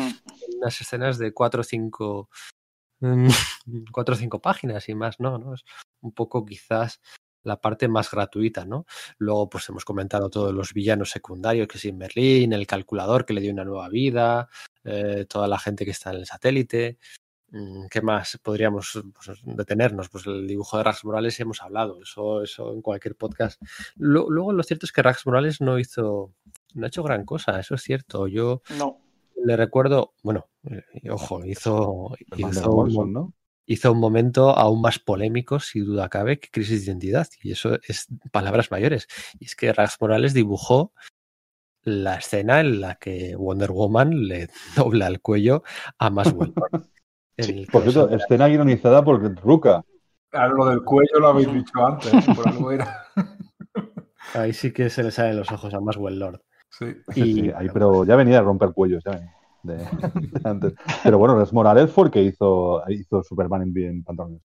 [0.56, 2.55] unas escenas de cuatro o cinco mm,
[3.92, 5.54] cuatro o cinco páginas y más, no, ¿no?
[5.54, 5.64] Es
[6.00, 7.00] un poco quizás
[7.42, 8.86] la parte más gratuita, ¿no?
[9.18, 13.40] Luego, pues hemos comentado todos los villanos secundarios, que sí, Merlín, el calculador que le
[13.40, 14.48] dio una nueva vida,
[14.82, 16.98] eh, toda la gente que está en el satélite.
[17.52, 20.08] Mm, ¿Qué más podríamos pues, detenernos?
[20.08, 23.62] Pues el dibujo de Rax Morales hemos hablado, eso, eso en cualquier podcast.
[23.94, 26.32] Lo- luego, lo cierto es que Rax Morales no hizo,
[26.74, 28.26] no ha hecho gran cosa, eso es cierto.
[28.26, 28.98] Yo No,
[29.44, 33.32] le recuerdo, bueno, eh, ojo, hizo, de hizo, un, Morrison, mo- ¿no?
[33.66, 37.28] hizo un momento aún más polémico, sin duda cabe, que Crisis de Identidad.
[37.42, 39.06] Y eso es palabras mayores.
[39.38, 40.92] Y es que Rax Morales dibujó
[41.82, 45.62] la escena en la que Wonder Woman le dobla el cuello
[45.98, 46.54] a Maswell.
[47.36, 49.84] En el Por cierto, escena guionizada por Ruka.
[50.28, 53.06] Claro, lo del cuello lo habéis dicho antes, por algo era.
[54.34, 56.42] Ahí sí que se le salen los ojos a Maswell Lord.
[56.78, 56.94] Sí.
[57.14, 60.74] Y- sí, ahí, pero ya venía a romper cuellos, ya venía, de- de antes.
[61.02, 64.42] Pero bueno, es Morales fue el que hizo, hizo Superman en, en pantalones.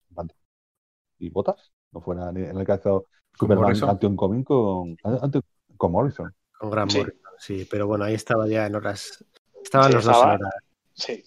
[1.19, 1.71] ¿Y botas?
[1.91, 3.05] No fuera ni- en el que hizo
[3.37, 3.71] Superman.
[3.89, 5.41] Action Comic con, ante-
[5.77, 6.33] con Morrison.
[6.57, 6.99] Con Gran Sí.
[6.99, 9.23] Morrison, sí, pero bueno, ahí estaba ya en horas.
[9.63, 10.53] Estaban Sí, los dos en estaba- horas,
[10.93, 11.23] sí.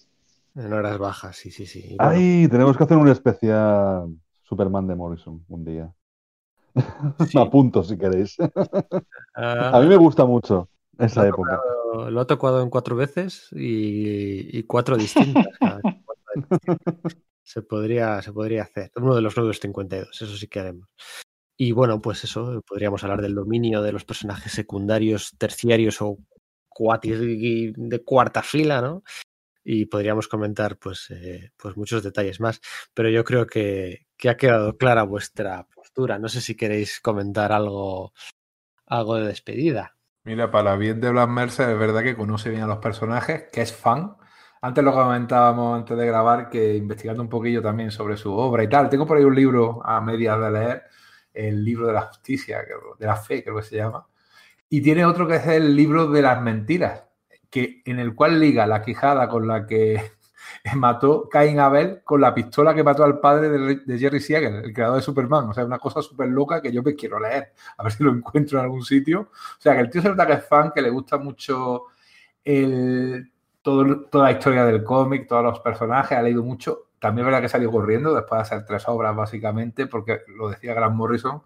[0.56, 1.96] en horas bajas, sí, sí, sí.
[1.98, 4.08] Bueno, Ay, tenemos que hacer un especial
[4.42, 5.92] Superman de Morrison un día.
[6.74, 6.74] Sí.
[7.38, 8.36] Me apunto si queréis.
[9.34, 10.68] ah, A mí me gusta mucho
[10.98, 11.56] esa Lo ha época.
[11.56, 15.46] tocado- lo ha tocado en cuatro veces y, y cuatro distintas.
[15.58, 15.80] cada
[17.42, 18.90] se, podría, se podría hacer.
[18.96, 20.88] Uno de los nuevos 52, eso sí que haremos.
[21.56, 26.18] Y bueno, pues eso, podríamos hablar del dominio de los personajes secundarios, terciarios o
[26.68, 29.04] cuatis de cuarta fila, ¿no?
[29.62, 32.60] Y podríamos comentar pues, eh, pues muchos detalles más.
[32.92, 36.18] Pero yo creo que, que ha quedado clara vuestra postura.
[36.18, 38.12] No sé si queréis comentar algo,
[38.86, 39.93] algo de despedida.
[40.26, 43.60] Mira, para bien de Blas Mercer, es verdad que conoce bien a los personajes, que
[43.60, 44.16] es fan.
[44.62, 48.68] Antes lo comentábamos antes de grabar, que investigando un poquillo también sobre su obra y
[48.68, 48.88] tal.
[48.88, 50.82] Tengo por ahí un libro a medias de leer,
[51.34, 52.60] el libro de la justicia,
[52.98, 54.06] de la fe, creo que se llama.
[54.70, 57.04] Y tiene otro que es el libro de las mentiras,
[57.50, 60.12] que, en el cual liga la quijada con la que
[60.76, 64.96] mató Cain Abel con la pistola que mató al padre de, Jerry Siegel, el creador
[64.96, 65.48] de Superman.
[65.48, 67.52] O sea, una cosa súper loca que yo me quiero leer.
[67.76, 69.30] A ver si lo encuentro en algún sitio.
[69.32, 71.84] O sea, que el tío se nota que es fan, que le gusta mucho
[72.44, 73.30] el,
[73.64, 76.88] toda la historia del cómic, todos los personajes, ha leído mucho.
[76.98, 80.74] También es verdad que salió corriendo después de hacer tres obras, básicamente, porque lo decía
[80.74, 81.42] Grant Morrison.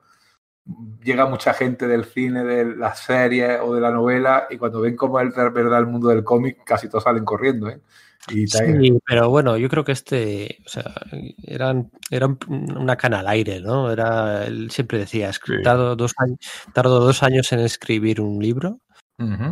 [1.02, 4.96] Llega mucha gente del cine, de las series o de la novela, y cuando ven
[4.96, 7.68] cómo es verdad el mundo del cómic, casi todos salen corriendo.
[7.68, 7.80] ¿eh?
[8.30, 10.94] Y Sí, pero bueno, yo creo que este, o sea,
[11.42, 12.38] eran, era un-
[12.76, 13.90] una cana al aire, ¿no?
[13.90, 15.62] Era, él siempre decía, "Es que Sí.
[15.62, 16.38] tardo dos años,
[16.74, 18.80] tardo dos años en escribir un libro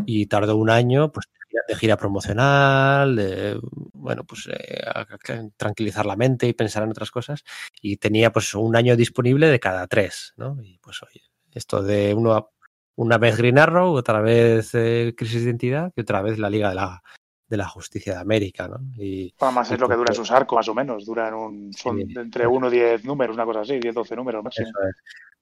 [0.06, 1.26] y tardó un año, pues,
[1.68, 3.58] de gira- promocional, de,
[3.94, 7.42] bueno, pues, eh, a- a- tranquilizar la mente y pensar en otras cosas.
[7.82, 10.56] Y tenía, pues, un año disponible de cada tres, ¿no?
[10.62, 11.22] Y pues, oye,
[11.52, 12.50] esto de uno,
[12.94, 16.68] una vez Green Arrow, otra vez eh, Crisis de Identidad y otra vez la Liga
[16.68, 17.02] de la,
[17.48, 18.78] de la Justicia de América, ¿no?
[18.96, 21.04] Y, Además es lo que dura Entonces- sus arcos, más o menos.
[21.06, 22.14] Duran un, son Sí.
[22.16, 24.66] entre 1 y 10 números, una cosa así, 10, 12 números máximo.
[24.68, 24.96] Eso es.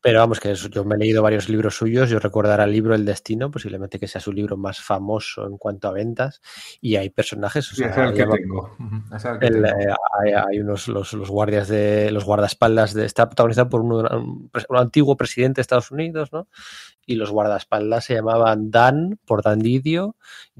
[0.06, 2.10] Pero vamos, que eso, yo me he leído varios libros suyos.
[2.10, 5.88] Yo recordará el libro El Destino, posiblemente que sea su libro más famoso en cuanto
[5.88, 6.42] a ventas.
[6.82, 7.72] Y hay personajes.
[7.72, 8.76] o Sí, sea, es el que llama- tengo.
[8.78, 9.66] Ujú, ese es el que el, tengo.
[9.66, 13.92] eh, hay, hay unos los, los guardias de los guardaespaldas de está protagonizado por un,
[13.94, 16.48] un antiguo presidente de Estados Unidos, ¿no?
[17.06, 20.16] Y los guardaespaldas se llamaban Dan por Dan Didio,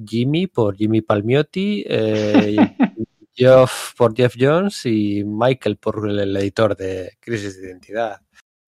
[0.07, 2.57] Jimmy por Jimmy Palmiotti, eh,
[3.35, 8.21] Geoff por Jeff Jones y Michael por el, el editor de Crisis de Identidad.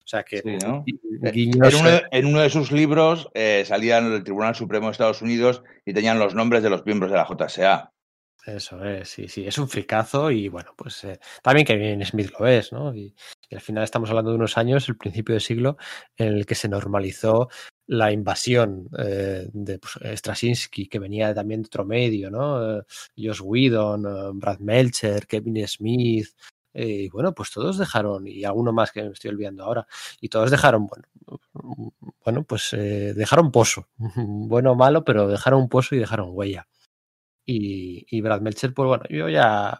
[0.07, 0.85] O sea que Sí, ¿no?
[0.85, 4.55] gui- Eh, guiños, En uno, de- en uno de sus libros eh, salían del Tribunal
[4.55, 7.91] Supremo de Estados Unidos y tenían los nombres de los miembros de la JSA.
[8.45, 12.47] Eso es, sí, sí, es un fricazo y bueno, pues eh, también Kevin Smith lo
[12.47, 12.95] es, ¿no?
[12.95, 13.13] Y,
[13.49, 15.75] y al final estamos hablando de unos años, el principio de siglo,
[16.15, 17.49] en el que se normalizó
[17.87, 22.77] la invasión eh, de pues, Straczynski, que venía también de otro medio, ¿no?
[22.79, 22.83] Eh,
[23.17, 26.27] Josh Whedon, eh, Brad Melcher, Kevin Smith,
[26.73, 29.87] eh, bueno, pues todos dejaron, y alguno más que me estoy olvidando ahora,
[30.21, 31.07] y todos dejaron, bueno,
[32.23, 36.67] bueno pues eh, dejaron pozo, bueno o malo, pero dejaron pozo y dejaron huella
[37.47, 39.79] y, y Brad Melcher, pues bueno, yo ya,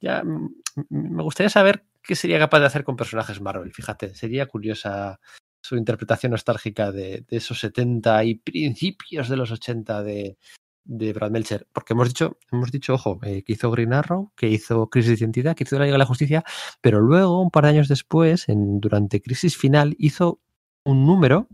[0.00, 3.72] ya me gustaría saber qué sería capaz de hacer con personajes Marvel.
[3.72, 5.20] Fíjate, sería curiosa
[5.62, 10.38] su interpretación nostálgica de, de esos 70 y principios de los 80 de,
[10.84, 11.66] de Brad Melcher.
[11.72, 15.24] Porque hemos dicho, hemos dicho, ojo, eh, que hizo Green Arrow, que hizo Crisis de
[15.24, 16.44] Identidad, que hizo la Liga de la Justicia,
[16.80, 20.40] pero luego, un par de años después, en, durante Crisis Final, hizo
[20.84, 21.48] un número,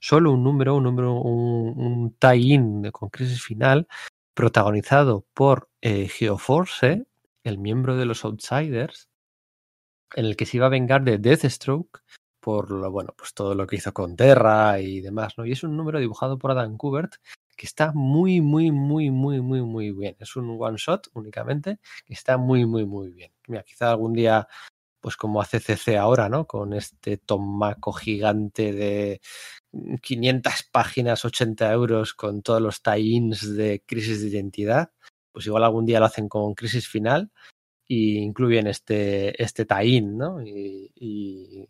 [0.00, 3.88] solo un número, un número, un, tie-in con Crisis Final,
[4.34, 7.06] protagonizado por eh, Geoforce,
[7.44, 9.08] el miembro de los Outsiders,
[10.14, 12.02] en el que se iba a vengar de Deathstroke
[12.44, 15.46] por lo bueno, pues todo lo que hizo con Terra y demás, ¿no?
[15.46, 17.14] Y es un número dibujado por Adam Kubert
[17.54, 20.16] que está muy, muy, muy, muy, muy, muy bien.
[20.18, 23.32] Es un one shot únicamente que está muy, muy, muy bien.
[23.48, 24.48] Mira, quizá algún día,
[25.00, 26.46] pues como hace CC ahora, ¿no?
[26.46, 29.20] Con este tomaco gigante de
[30.02, 34.92] 500 páginas, 80 euros con todos los tie-ins de Crisis de Identidad,
[35.32, 37.30] pues igual algún día lo hacen con Crisis Final
[37.86, 40.40] y incluyen este, este tie-in, ¿no?
[40.42, 41.68] Y, y,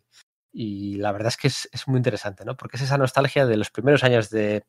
[0.53, 2.55] y, la verdad es que es, es, muy interesante, ¿no?
[2.55, 4.63] Porque es esa nostalgia de los primeros años de,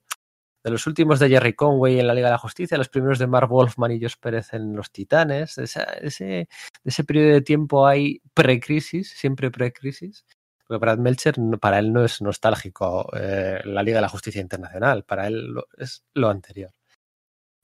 [0.67, 3.29] de los últimos de Jerry Conway en la Liga de la Justicia, los primeros de
[3.29, 6.49] Mark Wolfman y Josh Pérez en Los Titanes, esa, ese,
[6.83, 10.27] ese periodo de tiempo hay pre-crisis, siempre pre-crisis,
[10.67, 15.05] porque Brad Melcher, para él no es nostálgico eh, la Liga de la Justicia Internacional,
[15.05, 16.73] para él lo, es lo anterior.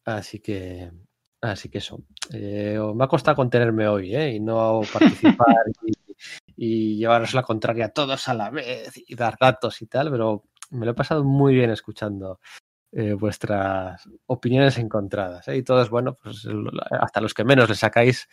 [0.05, 0.93] Así que,
[1.41, 2.05] así que eso.
[2.33, 4.35] Eh, me ha costado contenerme hoy ¿eh?
[4.35, 5.93] y no participar y,
[6.55, 10.45] y, llevaros la contraria a todos a la vez y dar datos y tal, pero
[10.71, 12.39] me lo he pasado muy bien escuchando
[12.93, 15.49] eh, vuestras opiniones encontradas.
[15.49, 15.57] ¿eh?
[15.57, 16.47] Y todos, bueno, pues
[16.91, 18.29] hasta los que menos le sacáis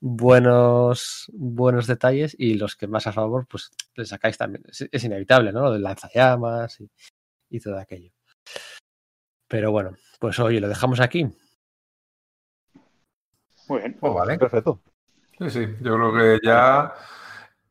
[0.00, 4.64] buenos, buenos detalles y los que más a favor, pues le sacáis también.
[4.66, 5.62] Es, es inevitable, ¿no?
[5.62, 6.90] Lo del lanzallamas y,
[7.50, 8.10] y, todo aquello.
[9.46, 11.28] Pero bueno, pues oye, lo dejamos aquí.
[13.68, 13.96] Muy bien.
[14.00, 14.38] Pues vale.
[14.38, 14.80] Perfecto.
[15.38, 16.92] Sí, sí, yo creo que ya.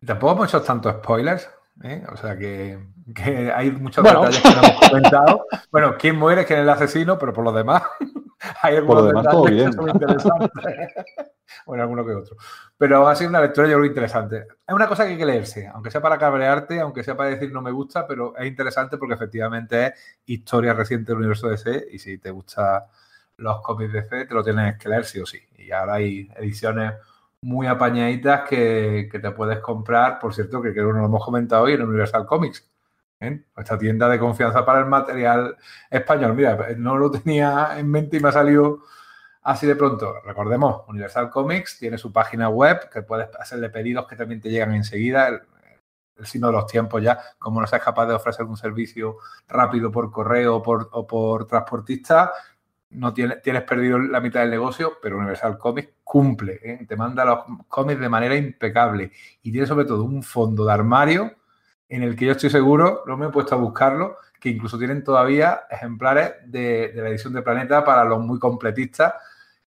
[0.05, 1.49] Tampoco hemos hecho tantos spoilers.
[1.83, 2.03] ¿Eh?
[2.11, 2.79] O sea que,
[3.13, 4.21] que, hay muchos bueno.
[4.21, 5.45] detalles que no hemos comentado.
[5.71, 7.83] Bueno, quién muere, quién es el asesino, pero por lo demás,
[8.61, 9.69] hay algunos demás, detalles todo bien.
[9.69, 10.51] que son interesantes.
[11.65, 12.37] bueno, alguno que otro.
[12.77, 14.47] Pero ha sido una lectura, yo creo, interesante.
[14.67, 17.51] Es una cosa que hay que leerse, aunque sea para cabrearte, aunque sea para decir
[17.51, 19.93] no me gusta, pero es interesante porque efectivamente es
[20.25, 22.83] historia reciente del universo DC y si te gustan
[23.37, 25.39] los cómics de DC, te lo tienes que leer sí o sí.
[25.57, 26.93] Y ahora hay ediciones
[27.41, 31.23] muy apañaditas que, que, te puedes comprar, por cierto, que creo que no lo hemos
[31.23, 32.69] comentado hoy en Universal Comics.
[33.19, 33.43] ¿eh?
[33.55, 35.57] Nuestra tienda de confianza para el material
[35.89, 36.33] español.
[36.33, 38.79] Mira, no lo tenía en mente y me ha salido
[39.43, 40.21] así de pronto.
[40.23, 44.73] Recordemos, Universal Comics tiene su página web que puedes hacerle pedidos que también te llegan
[44.73, 45.27] enseguida.
[45.27, 45.41] El,
[46.17, 49.91] el signo de los tiempos ya, como no seas capaz de ofrecer un servicio rápido
[49.91, 52.33] por correo o por, o por transportista,
[52.89, 56.85] no tienes, tienes perdido la mitad del negocio, pero Universal Comics cumple, ¿eh?
[56.87, 59.11] te manda los cómics de manera impecable
[59.41, 61.35] y tiene sobre todo un fondo de armario
[61.89, 65.03] en el que yo estoy seguro, no me he puesto a buscarlo, que incluso tienen
[65.03, 69.13] todavía ejemplares de, la edición de Planeta para los muy completistas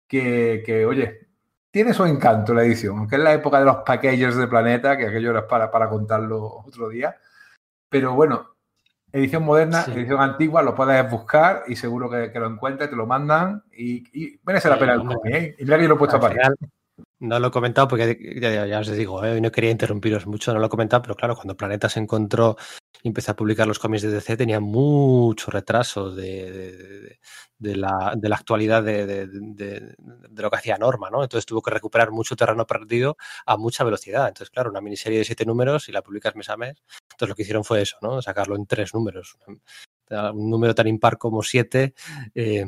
[0.06, 1.28] que, que, oye,
[1.70, 5.06] tiene su encanto la edición, aunque es la época de los packagers de Planeta, que
[5.06, 7.16] aquello era para, para contarlo otro día.
[7.88, 8.56] Pero bueno,
[9.12, 9.92] edición moderna, Sí.
[9.92, 14.04] edición antigua, lo puedes buscar y seguro que, que lo encuentres, te lo mandan y,
[14.12, 15.54] y merece la Sí, pena el cómic, ¿eh?
[15.58, 16.54] Y yo lo he puesto a final,
[17.20, 19.32] no lo he comentado porque ya, ya os digo, ¿eh?
[19.32, 22.56] hoy no quería interrumpiros mucho, no lo he comentado, pero claro, cuando Planeta se encontró
[23.02, 27.18] y empezó a publicar los cómics de DC, tenía mucho retraso de,
[27.58, 29.26] de- la, de la actualidad de,
[30.34, 31.22] lo que hacía Norma, ¿no?
[31.22, 33.16] Entonces tuvo que recuperar mucho terreno perdido
[33.46, 34.28] a mucha velocidad.
[34.28, 36.82] Entonces, claro, una miniserie de siete números y la publicas mes a mes.
[37.12, 38.20] Entonces lo que hicieron fue eso, ¿no?
[38.22, 39.36] Sacarlo en tres números.
[40.10, 41.94] Un número tan impar como siete.
[42.34, 42.64] eh,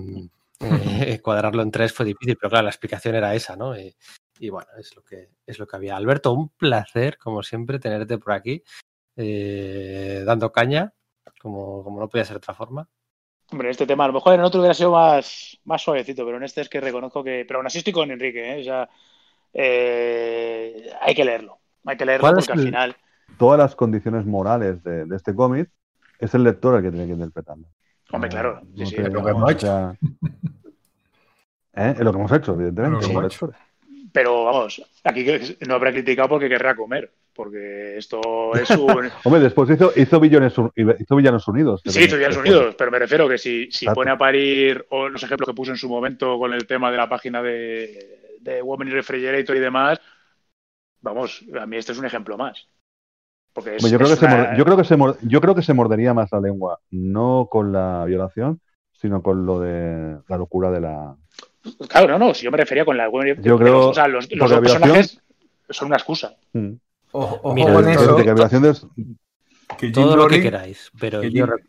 [0.60, 3.76] eh, cuadrarlo en tres fue difícil, pero claro, la explicación era esa, ¿no?
[3.78, 3.94] Y,
[4.38, 5.96] y bueno, es lo que es lo que había.
[5.96, 8.62] Alberto, un placer, como siempre, tenerte por aquí,
[9.16, 10.92] eh, dando caña,
[11.40, 12.88] como, como no podía ser de otra forma.
[13.50, 16.44] Hombre, este tema, a lo mejor en otro hubiera sido más, más suavecito, pero en
[16.44, 17.44] este es que reconozco que.
[17.46, 18.60] Pero aún así estoy con Enrique, ¿eh?
[18.60, 18.88] O sea,
[19.52, 21.58] eh, hay que leerlo.
[21.84, 22.96] Hay que leerlo ¿Cuál es porque al final.
[23.38, 25.70] Todas las condiciones morales de, de este cómic
[26.18, 27.66] es el lector el que tiene que interpretarlo.
[28.12, 29.66] Hombre, No- claro, sí, no sí, te- es lo que hemos o hecho.
[29.66, 29.96] sea,
[31.74, 31.94] ¿eh?
[31.96, 33.46] Es lo que hemos hecho, evidentemente, Lo que como hemos hecho.
[33.46, 33.71] lectores.
[34.12, 35.26] Pero vamos, aquí
[35.66, 37.10] no habrá criticado porque querrá comer.
[37.34, 39.08] Porque esto es un.
[39.24, 40.52] Hombre, después hizo, hizo, Villanos,
[40.98, 41.80] hizo Villanos Unidos.
[41.82, 45.22] Sí, tenía- Estudiados Unidos, pero me refiero que si, si pone a parir o los
[45.22, 48.88] ejemplos que puso en su momento con el tema de la página de, de Women
[48.88, 49.98] in Refrigerator y demás,
[51.00, 52.68] vamos, a mí este es un ejemplo más.
[53.54, 55.18] Porque es, Hombre, yo, creo es que se una- mor- yo, creo que se mor-
[55.22, 58.60] yo creo que se mordería más la lengua, no con la violación,
[58.92, 61.16] sino con lo de la locura de la.
[61.88, 64.30] Claro, no, no, si yo me refería con la Women Yo creo- o sea, los,
[64.32, 65.20] los dos personajes
[65.70, 66.34] son una excusa.
[66.52, 66.72] Mm.
[67.12, 71.62] Ojo, ojo Mira, con eso, Que que Todo lo que queráis, pero que yo, re-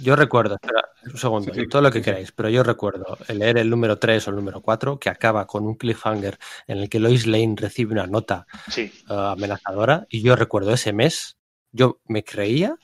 [0.00, 2.10] yo recuerdo, espera, un segundo, Sí, sí, todo lo que sí, sí.
[2.10, 5.66] queráis, pero yo recuerdo leer el número 3 o el número 4 que acaba con
[5.66, 10.36] un cliffhanger en el que Lois Lane recibe una nota Sí, eh, amenazadora y yo
[10.36, 11.36] recuerdo ese mes,
[11.72, 12.76] yo me creía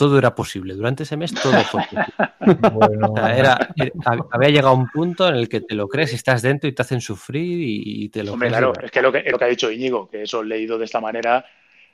[0.00, 2.04] todo era posible, durante ese mes todo fue posible.
[2.72, 5.86] Bueno, O sea, era, era- había llegado a un punto en el que te lo
[5.88, 8.58] crees, estás dentro y te hacen sufrir y, y te lo hombre, crees.
[8.60, 11.00] claro, es que lo que, lo que ha dicho Íñigo, que eso leído de esta
[11.02, 11.44] manera,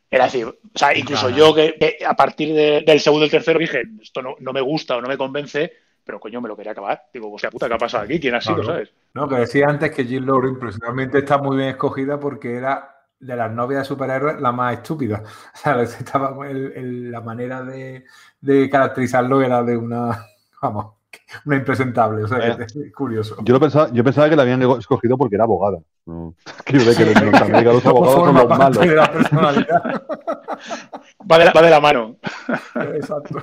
[0.09, 1.37] era decir, o sea, incluso Claro.
[1.37, 4.53] yo que, que a partir de- del segundo y el tercero dije, esto no, no
[4.53, 5.73] me gusta o no me convence,
[6.05, 7.03] pero coño, me lo quería acabar.
[7.13, 8.21] Digo, hostia puta, ¿qué ha pasado aquí?
[8.21, 8.71] ¿Quién ha sido, Claro.
[8.71, 8.91] sabes?
[9.15, 13.37] No, que decía antes que Jill Loring personalmente está muy bien escogida porque era de
[13.37, 15.23] las novias de superhéroes la más estúpida.
[15.55, 18.05] O sea, estaba el- el- la manera de,
[18.41, 20.25] de caracterizarlo era de una,
[20.63, 20.95] vamos,
[21.47, 22.25] una impresentable.
[22.25, 23.37] O sea, que es curioso.
[23.43, 25.79] Yo, lo pensaba, yo pensaba que la habían escogido porque era abogada.
[26.07, 26.35] No.
[26.65, 28.79] Que Norteamérica los abogados son los malos.
[28.81, 30.03] de la personalidad.
[31.31, 32.17] Va de la, va de la mano.
[32.95, 33.39] Exacto.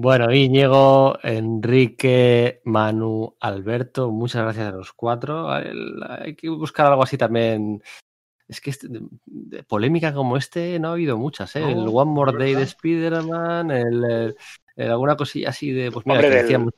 [0.00, 5.50] Bueno, Íñigo, Enrique, Manu, Alberto, muchas gracias a los cuatro.
[5.50, 7.82] Hay que buscar algo así también.
[8.46, 11.62] Es que este- de, de polémica como este no ha habido muchas, ¿eh?
[11.62, 12.68] No, el One More es Day de verdad.
[12.68, 14.36] Spider-Man, el, el-
[14.76, 15.90] el- alguna cosilla así de.
[15.90, 16.74] Pues mira, Hombre, que del- decíamos-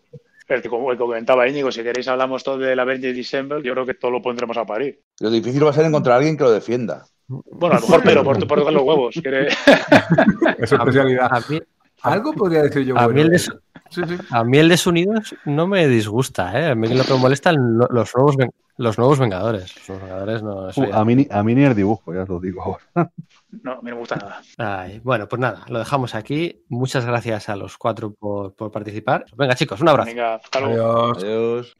[0.48, 3.62] El que, como el que comentaba Íñigo, si queréis hablamos todo de la Avengers December,
[3.62, 4.98] yo creo que todo lo pondremos a parir.
[5.20, 7.04] Lo difícil va a ser encontrar a alguien que lo defienda.
[7.28, 9.14] Bueno, a lo mejor pero por, por tocar los huevos.
[9.22, 9.48] quiere-
[10.58, 11.28] Es especialidad.
[11.30, 11.60] a mí,
[12.02, 12.96] Algo podría decir yo.
[12.98, 13.14] a bueno.
[13.14, 13.50] mí el de, Sí,
[14.06, 14.16] sí.
[14.30, 16.70] a mí el de Sonidos no me disgusta, ¿eh?
[16.70, 19.74] A mí lo que me molesta los nuevos, ven- los nuevos Vengadores.
[19.76, 20.66] Los nuevos Vengadores no.
[20.68, 23.10] Uh, ya- a, mí, ni- a mí ni el dibujo, ya os lo digo ahora.
[23.64, 24.40] No, a mí no me gusta nada.
[24.58, 26.62] Ay, bueno, pues nada, lo dejamos aquí.
[26.68, 29.24] Muchas gracias a los cuatro por, por participar.
[29.36, 30.06] Venga, chicos, un abrazo.
[30.08, 31.12] Venga, hasta luego.
[31.16, 31.24] Adiós.
[31.24, 31.76] Adiós.